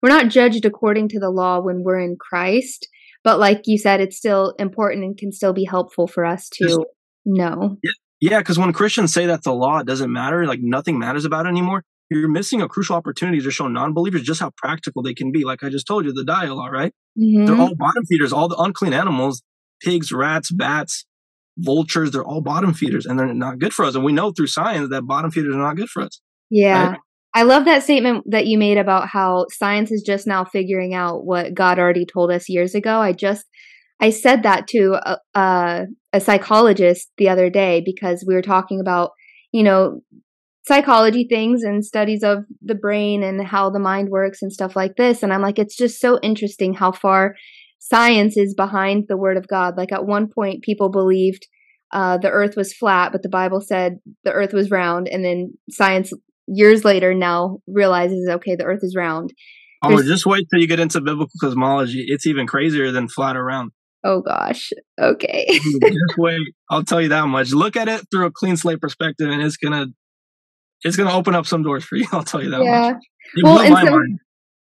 We're 0.01 0.09
not 0.09 0.30
judged 0.30 0.66
according 0.66 1.09
to 1.09 1.20
the 1.20 1.30
law 1.30 1.59
when 1.59 1.84
we're 1.84 1.99
in 1.99 2.18
Christ. 2.20 2.88
But 3.24 3.39
like 3.39 3.61
you 3.66 3.78
said, 3.78 4.01
it's 4.01 4.18
still 4.18 4.53
important 4.59 5.03
and 5.03 5.18
can 5.18 5.32
still 5.32 5.53
be 5.53 5.66
helpful 5.66 6.07
for 6.07 6.26
us 6.26 6.49
to 6.55 6.86
know. 7.26 7.78
Yeah, 8.22 8.39
because 8.39 8.57
when 8.57 8.72
Christians 8.74 9.13
say 9.13 9.26
that 9.26 9.43
the 9.43 9.53
law 9.53 9.84
doesn't 9.84 10.11
matter, 10.11 10.45
like 10.45 10.61
nothing 10.61 10.97
matters 10.97 11.26
about 11.26 11.45
it 11.45 11.49
anymore, 11.49 11.84
you're 12.10 12.30
missing 12.30 12.62
a 12.62 12.68
crucial 12.68 12.95
opportunity 12.95 13.41
to 13.41 13.51
show 13.51 13.68
non-believers 13.68 14.22
just 14.22 14.39
how 14.39 14.51
practical 14.58 15.01
they 15.01 15.14
can 15.14 15.32
be. 15.32 15.43
Like 15.43 15.64
I 15.64 15.70
just 15.70 15.88
told 15.88 16.06
you, 16.06 16.14
the 16.14 16.24
law, 16.24 16.68
right? 16.68 16.93
Mm-hmm. 17.20 17.45
They're 17.45 17.56
all 17.56 17.76
bottom 17.76 18.06
feeders. 18.06 18.32
All 18.32 18.47
the 18.47 18.58
unclean 18.58 18.93
animals, 18.93 19.41
pigs, 19.82 20.12
rats, 20.12 20.51
bats, 20.51 21.06
vultures, 21.58 22.12
they're 22.12 22.24
all 22.24 22.41
bottom 22.41 22.74
feeders, 22.74 23.06
and 23.06 23.18
they're 23.18 23.34
not 23.34 23.60
good 23.60 23.74
for 23.74 23.86
us. 23.86 23.95
And 23.95 24.03
we 24.03 24.12
know 24.12 24.32
through 24.32 24.47
science 24.47 24.89
that 24.89 25.08
bottom 25.08 25.32
feeders 25.32 25.56
are 25.56 25.60
not 25.60 25.78
good 25.78 25.89
for 25.89 26.03
us. 26.03 26.22
Yeah. 26.49 26.89
Right? 26.89 26.99
I 27.34 27.43
love 27.43 27.66
that 27.66 27.84
statement 27.84 28.24
that 28.30 28.47
you 28.47 28.58
made 28.58 28.78
about 28.78 29.10
how 29.10 29.47
science 29.51 29.91
is 29.91 30.03
just 30.03 30.26
now 30.26 30.45
figuring 30.45 30.93
out 30.93 31.26
what 31.26 31.53
God 31.53 31.80
already 31.80 32.06
told 32.06 32.32
us 32.32 32.47
years 32.47 32.76
ago. 32.76 32.99
I 32.99 33.12
just 33.12 33.45
I 33.99 34.10
said 34.10 34.43
that 34.43 34.68
to 34.70 34.93
a, 34.93 35.18
a, 35.34 35.86
a 36.14 36.20
psychologist 36.20 37.10
the 37.18 37.30
other 37.30 37.49
day 37.49 37.82
because 37.84 38.24
we 38.26 38.36
were 38.36 38.41
talking 38.41 38.80
about, 38.80 39.12
you 39.51 39.64
know, 39.64 40.01
psychology 40.68 41.28
things 41.30 41.63
and 41.63 41.86
studies 41.86 42.24
of 42.24 42.43
the 42.61 42.76
brain 42.76 43.24
and 43.24 43.45
how 43.45 43.70
the 43.70 43.80
mind 43.80 44.09
works 44.09 44.41
and 44.41 44.51
stuff 44.51 44.76
like 44.76 44.95
this. 44.95 45.22
And 45.22 45.32
I'm 45.32 45.41
like, 45.41 45.59
it's 45.59 45.76
just 45.76 45.99
so 45.99 46.20
interesting 46.24 46.74
how 46.74 46.91
far 46.91 47.36
science 47.80 48.36
is 48.36 48.55
behind 48.55 49.05
the 49.07 49.18
word 49.18 49.38
of 49.38 49.47
God. 49.47 49.78
Like 49.78 49.91
at 49.91 50.05
one 50.05 50.28
point, 50.28 50.63
people 50.63 50.89
believed 50.89 51.47
uh, 51.93 52.18
the 52.18 52.32
earth 52.32 52.55
was 52.55 52.74
flat, 52.74 53.11
but 53.11 53.22
the 53.22 53.30
Bible 53.30 53.61
said 53.61 53.99
the 54.24 54.32
earth 54.32 54.53
was 54.53 54.72
round. 54.72 55.07
And 55.07 55.24
then 55.24 55.53
science, 55.70 56.11
years 56.47 56.84
later, 56.84 57.13
now 57.13 57.59
realizes, 57.68 58.28
okay, 58.28 58.55
the 58.55 58.66
earth 58.66 58.82
is 58.82 58.95
round. 58.95 59.34
Oh, 59.84 60.01
just 60.01 60.26
wait 60.26 60.47
till 60.49 60.59
you 60.59 60.68
get 60.68 60.80
into 60.80 60.99
biblical 60.99 61.34
cosmology. 61.39 62.05
It's 62.07 62.26
even 62.26 62.47
crazier 62.47 62.91
than 62.91 63.07
flat 63.07 63.38
or 63.38 63.45
round. 63.45 63.72
Oh 64.03 64.22
gosh. 64.22 64.72
Okay. 64.99 65.45
just 65.49 65.74
wait. 66.18 66.39
I'll 66.72 66.84
tell 66.84 67.01
you 67.01 67.09
that 67.09 67.28
much. 67.28 67.51
Look 67.51 67.76
at 67.76 67.88
it 67.88 68.01
through 68.09 68.26
a 68.26 68.32
clean 68.32 68.57
slate 68.57 68.82
perspective, 68.82 69.30
and 69.30 69.43
it's 69.43 69.57
gonna 69.57 69.88
it's 70.86 70.96
gonna 70.96 71.14
open 71.14 71.36
up 71.36 71.46
some 71.46 71.64
doors 71.64 71.84
for 71.84 71.98
you. 71.98 72.06
I'll 72.14 72.24
tell 72.24 72.42
you 72.42 72.52
that 72.52 72.64
yeah. 72.64 72.92
much. 72.92 73.04
It 73.36 73.44
well, 73.44 73.58
blew 73.58 73.70
my 73.70 73.84
so, 73.84 73.92
mind. 73.92 74.20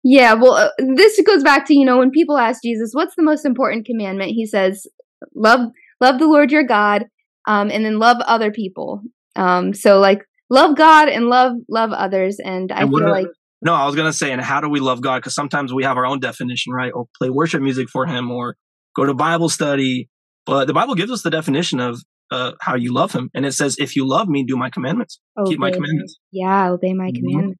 Yeah, 0.03 0.33
well, 0.33 0.53
uh, 0.53 0.69
this 0.95 1.19
goes 1.21 1.43
back 1.43 1.65
to 1.67 1.75
you 1.75 1.85
know 1.85 1.97
when 1.97 2.09
people 2.09 2.37
ask 2.37 2.63
Jesus, 2.63 2.91
"What's 2.93 3.15
the 3.15 3.23
most 3.23 3.45
important 3.45 3.85
commandment?" 3.85 4.31
He 4.31 4.45
says, 4.45 4.87
"Love, 5.35 5.69
love 5.99 6.19
the 6.19 6.27
Lord 6.27 6.51
your 6.51 6.63
God, 6.63 7.05
um, 7.47 7.69
and 7.69 7.85
then 7.85 7.99
love 7.99 8.17
other 8.21 8.51
people." 8.51 9.01
Um, 9.35 9.73
so 9.73 9.99
like 9.99 10.21
love 10.49 10.77
God 10.77 11.09
and 11.09 11.27
love 11.27 11.53
love 11.69 11.91
others, 11.91 12.37
and 12.43 12.71
I 12.71 12.81
and 12.81 12.89
feel 12.89 13.09
like 13.09 13.27
no, 13.61 13.73
I 13.73 13.85
was 13.85 13.95
gonna 13.95 14.13
say, 14.13 14.31
and 14.31 14.41
how 14.41 14.61
do 14.61 14.69
we 14.69 14.79
love 14.79 15.01
God? 15.01 15.17
Because 15.17 15.35
sometimes 15.35 15.73
we 15.73 15.83
have 15.83 15.97
our 15.97 16.05
own 16.05 16.19
definition, 16.19 16.71
right? 16.71 16.91
Or 16.93 17.07
play 17.17 17.29
worship 17.29 17.61
music 17.61 17.89
for 17.89 18.05
Him, 18.05 18.31
or 18.31 18.55
go 18.95 19.05
to 19.05 19.13
Bible 19.13 19.49
study. 19.49 20.09
But 20.45 20.67
the 20.67 20.73
Bible 20.73 20.95
gives 20.95 21.11
us 21.11 21.23
the 21.23 21.31
definition 21.31 21.79
of 21.79 21.99
uh, 22.31 22.53
how 22.61 22.75
you 22.75 22.93
love 22.93 23.11
Him, 23.11 23.29
and 23.33 23.45
it 23.45 23.53
says, 23.53 23.75
"If 23.79 23.95
you 23.95 24.07
love 24.07 24.27
Me, 24.27 24.43
do 24.43 24.57
my 24.57 24.69
commandments, 24.69 25.19
obey. 25.37 25.51
keep 25.51 25.59
my 25.59 25.71
commandments." 25.71 26.19
Yeah, 26.31 26.69
obey 26.69 26.93
my 26.93 27.09
mm-hmm. 27.09 27.27
commandments 27.27 27.59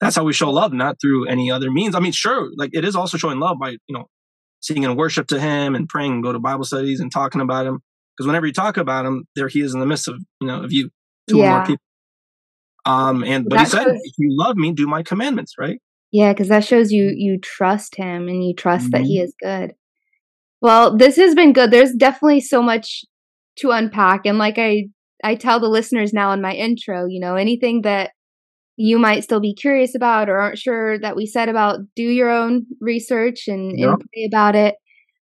that's 0.00 0.16
how 0.16 0.24
we 0.24 0.32
show 0.32 0.50
love, 0.50 0.72
not 0.72 1.00
through 1.00 1.26
any 1.26 1.50
other 1.50 1.70
means. 1.70 1.94
I 1.94 2.00
mean, 2.00 2.12
sure, 2.12 2.50
like 2.56 2.70
it 2.72 2.84
is 2.84 2.94
also 2.94 3.16
showing 3.16 3.38
love 3.38 3.58
by, 3.58 3.70
you 3.70 3.94
know, 3.94 4.04
singing 4.60 4.84
and 4.84 4.96
worship 4.96 5.26
to 5.28 5.40
him 5.40 5.74
and 5.74 5.88
praying 5.88 6.12
and 6.12 6.22
go 6.22 6.32
to 6.32 6.38
Bible 6.38 6.64
studies 6.64 7.00
and 7.00 7.10
talking 7.10 7.40
about 7.40 7.66
him. 7.66 7.80
Because 8.16 8.26
whenever 8.26 8.46
you 8.46 8.52
talk 8.52 8.76
about 8.76 9.06
him, 9.06 9.24
there 9.36 9.48
he 9.48 9.60
is 9.60 9.74
in 9.74 9.80
the 9.80 9.86
midst 9.86 10.08
of, 10.08 10.16
you 10.40 10.46
know, 10.46 10.62
of 10.62 10.72
you, 10.72 10.90
two 11.28 11.38
yeah. 11.38 11.44
or 11.44 11.56
more 11.58 11.66
people. 11.66 11.82
Um, 12.84 13.24
and 13.24 13.46
but 13.48 13.56
that 13.56 13.64
he 13.64 13.70
said, 13.70 13.84
shows, 13.84 14.00
if 14.02 14.14
you 14.18 14.28
love 14.30 14.56
me, 14.56 14.72
do 14.72 14.86
my 14.86 15.02
commandments, 15.02 15.54
right? 15.58 15.78
Yeah, 16.12 16.32
because 16.32 16.48
that 16.48 16.64
shows 16.64 16.92
you 16.92 17.12
you 17.14 17.38
trust 17.40 17.96
him 17.96 18.28
and 18.28 18.44
you 18.44 18.54
trust 18.54 18.86
mm-hmm. 18.86 19.02
that 19.02 19.02
he 19.02 19.18
is 19.18 19.34
good. 19.42 19.74
Well, 20.62 20.96
this 20.96 21.16
has 21.16 21.34
been 21.34 21.52
good. 21.52 21.70
There's 21.70 21.92
definitely 21.92 22.40
so 22.40 22.62
much 22.62 23.04
to 23.58 23.70
unpack. 23.70 24.26
And 24.26 24.38
like 24.38 24.58
I 24.58 24.88
I 25.24 25.34
tell 25.34 25.60
the 25.60 25.68
listeners 25.68 26.12
now 26.12 26.32
in 26.32 26.42
my 26.42 26.52
intro, 26.52 27.06
you 27.06 27.20
know, 27.20 27.36
anything 27.36 27.82
that 27.82 28.10
you 28.76 28.98
might 28.98 29.24
still 29.24 29.40
be 29.40 29.54
curious 29.54 29.94
about 29.94 30.28
or 30.28 30.38
aren't 30.38 30.58
sure 30.58 30.98
that 30.98 31.16
we 31.16 31.26
said 31.26 31.48
about, 31.48 31.80
do 31.94 32.02
your 32.02 32.30
own 32.30 32.66
research 32.80 33.48
and, 33.48 33.78
yep. 33.78 33.88
and 33.88 33.98
pray 33.98 34.28
about 34.30 34.54
it. 34.54 34.74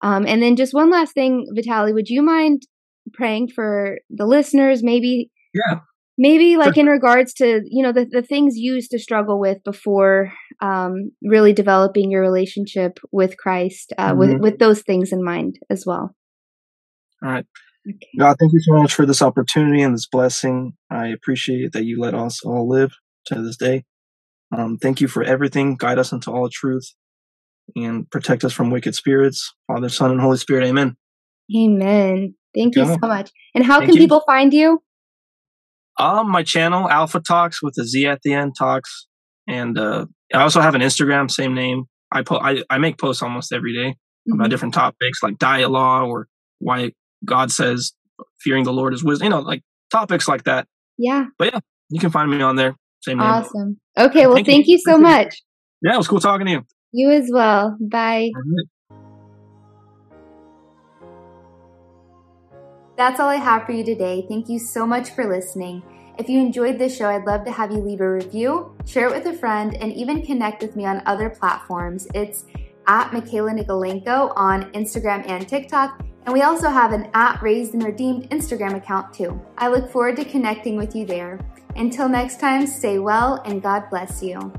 Um, 0.03 0.27
and 0.27 0.43
then 0.43 0.55
just 0.55 0.75
one 0.75 0.91
last 0.91 1.15
thing, 1.15 1.47
Vitaliy, 1.57 1.95
would 1.95 2.09
you 2.09 2.23
mind 2.23 2.63
praying 3.15 3.49
for 3.49 3.99
the 4.11 4.27
listeners? 4.27 4.83
Maybe, 4.83 5.31
yeah, 5.55 5.81
maybe 6.17 6.57
like 6.57 6.77
in 6.77 6.87
regards 6.87 7.33
to 7.35 7.63
you 7.65 7.83
know 7.83 7.93
the 7.93 8.05
the 8.05 8.23
things 8.23 8.57
you 8.57 8.75
used 8.75 8.93
to 8.93 8.99
struggle 8.99 9.41
with 9.41 9.59
before 9.65 10.33
um, 10.61 11.11
really 11.23 11.53
developing 11.53 12.13
your 12.13 12.21
relationship 12.21 13.01
with 13.11 13.37
Christ, 13.37 13.93
uh, 13.99 14.11
mm-hmm. 14.11 14.19
with 14.19 14.41
with 14.41 14.59
those 14.59 14.83
things 14.83 15.11
in 15.11 15.25
mind 15.25 15.59
as 15.69 15.85
well. 15.85 16.15
All 17.25 17.31
right. 17.31 17.47
Okay. 17.89 18.09
God, 18.19 18.37
thank 18.39 18.53
you 18.53 18.61
so 18.61 18.75
much 18.75 18.93
for 18.93 19.07
this 19.07 19.23
opportunity 19.23 19.83
and 19.83 19.95
this 19.95 20.07
blessing. 20.07 20.75
I 20.91 21.09
appreciate 21.09 21.73
that 21.73 21.85
you 21.85 22.01
let 22.01 22.15
us 22.15 22.45
all 22.45 22.69
live 22.69 22.93
to 23.27 23.43
this 23.43 23.57
day. 23.57 23.85
Um, 24.57 24.79
thank 24.79 25.01
you 25.01 25.09
for 25.09 25.23
everything. 25.23 25.77
Guide 25.77 25.99
us 25.99 26.13
into 26.13 26.31
all 26.31 26.49
truth 26.51 26.95
and 27.77 28.11
protect 28.11 28.45
us 28.45 28.53
from 28.53 28.71
wicked 28.71 28.95
spirits. 28.95 29.55
Father, 29.67 29.89
Son, 29.89 30.11
and 30.11 30.21
Holy 30.21 30.37
Spirit. 30.37 30.65
Amen. 30.65 30.97
Amen. 31.57 32.35
Thank 32.55 32.77
you 32.77 32.87
so 32.87 32.99
much. 33.01 33.31
And 33.55 33.65
how 33.65 33.79
Thank 33.79 33.91
can 33.91 33.97
you. 33.97 34.03
people 34.03 34.23
find 34.27 34.53
you? 34.53 34.83
Um, 35.99 36.31
my 36.31 36.43
channel, 36.43 36.89
Alpha 36.89 37.21
Talkz 37.21 37.57
with 37.63 37.77
a 37.79 37.85
Z 37.85 38.07
at 38.07 38.21
the 38.23 38.33
end, 38.33 38.55
Talkz. 38.61 39.07
And 39.47 39.79
uh, 39.79 40.07
I 40.33 40.43
also 40.43 40.61
have 40.61 40.75
an 40.75 40.81
Instagram, 40.81 41.31
same 41.31 41.55
name. 41.55 41.85
I, 42.13 42.23
po- 42.23 42.41
I, 42.41 42.63
I 42.71 42.79
make 42.79 42.99
posts 42.99 43.23
almost 43.23 43.53
every 43.53 43.75
day 43.75 43.91
mm-hmm. 43.91 44.35
about 44.35 44.51
different 44.51 44.75
topics 44.75 45.23
like 45.23 45.39
diet 45.39 45.71
law 45.71 46.05
or 46.05 46.29
why 46.59 46.93
God 47.25 47.51
says 47.53 47.93
fearing 48.41 48.65
the 48.65 48.73
Lord 48.73 48.95
is 48.95 49.05
wisdom, 49.05 49.27
you 49.27 49.31
know, 49.31 49.41
like 49.41 49.63
topics 49.91 50.29
like 50.29 50.45
that. 50.45 50.67
Yeah. 50.97 51.27
But 51.39 51.53
yeah, 51.53 51.61
you 51.89 52.01
can 52.01 52.11
find 52.11 52.31
me 52.31 52.41
on 52.43 52.57
there. 52.57 52.77
Same 53.03 53.21
awesome. 53.21 53.79
Okay. 53.97 54.27
Well, 54.27 54.37
thank, 54.37 54.47
thank 54.47 54.67
you. 54.67 54.73
you 54.73 54.79
so 54.79 54.99
much. 54.99 55.35
Yeah, 55.83 55.95
it 55.95 55.99
was 55.99 56.09
cool 56.09 56.21
talking 56.21 56.47
to 56.47 56.53
you. 56.53 56.67
You 56.93 57.11
as 57.11 57.31
well. 57.33 57.77
Bye. 57.81 58.31
That's 62.97 63.21
all 63.21 63.29
I 63.29 63.37
have 63.37 63.65
for 63.65 63.73
you 63.73 63.85
today. 63.85 64.27
Thank 64.29 64.49
you 64.49 64.59
so 64.59 64.85
much 64.85 65.11
for 65.11 65.29
listening. 65.29 65.83
If 66.19 66.29
you 66.29 66.41
enjoyed 66.41 66.79
this 66.81 66.97
show, 66.97 67.09
I'd 67.09 67.27
love 67.27 67.45
to 67.45 67.53
have 67.53 67.71
you 67.71 67.79
leave 67.79 68.01
a 68.01 68.11
review, 68.11 68.77
share 68.87 69.07
it 69.07 69.15
with 69.15 69.33
a 69.33 69.39
friend, 69.39 69.77
and 69.77 69.93
even 69.93 70.27
connect 70.27 70.63
with 70.63 70.75
me 70.75 70.85
on 70.85 71.01
other 71.07 71.31
platforms. 71.31 72.09
It's 72.13 72.45
at 72.89 73.13
Michaela 73.13 73.53
Nikolaenko 73.53 74.33
on 74.35 74.65
Instagram 74.73 75.29
and 75.29 75.49
TikTok. 75.49 76.03
And 76.29 76.35
we 76.35 76.43
also 76.43 76.69
have 76.69 76.93
an 76.93 77.09
at 77.15 77.41
Raised 77.41 77.73
and 77.73 77.83
Redeemed 77.83 78.29
Instagram 78.29 78.77
account 78.77 79.15
too. 79.15 79.41
I 79.57 79.69
look 79.69 79.91
forward 79.91 80.17
to 80.17 80.27
connecting 80.27 80.77
with 80.77 80.95
you 80.95 81.07
there. 81.07 81.41
Until 81.75 82.07
next 82.07 82.39
time, 82.39 82.67
stay 82.67 82.99
well 82.99 83.41
and 83.47 83.63
God 83.63 83.89
bless 83.89 84.23
you. 84.23 84.53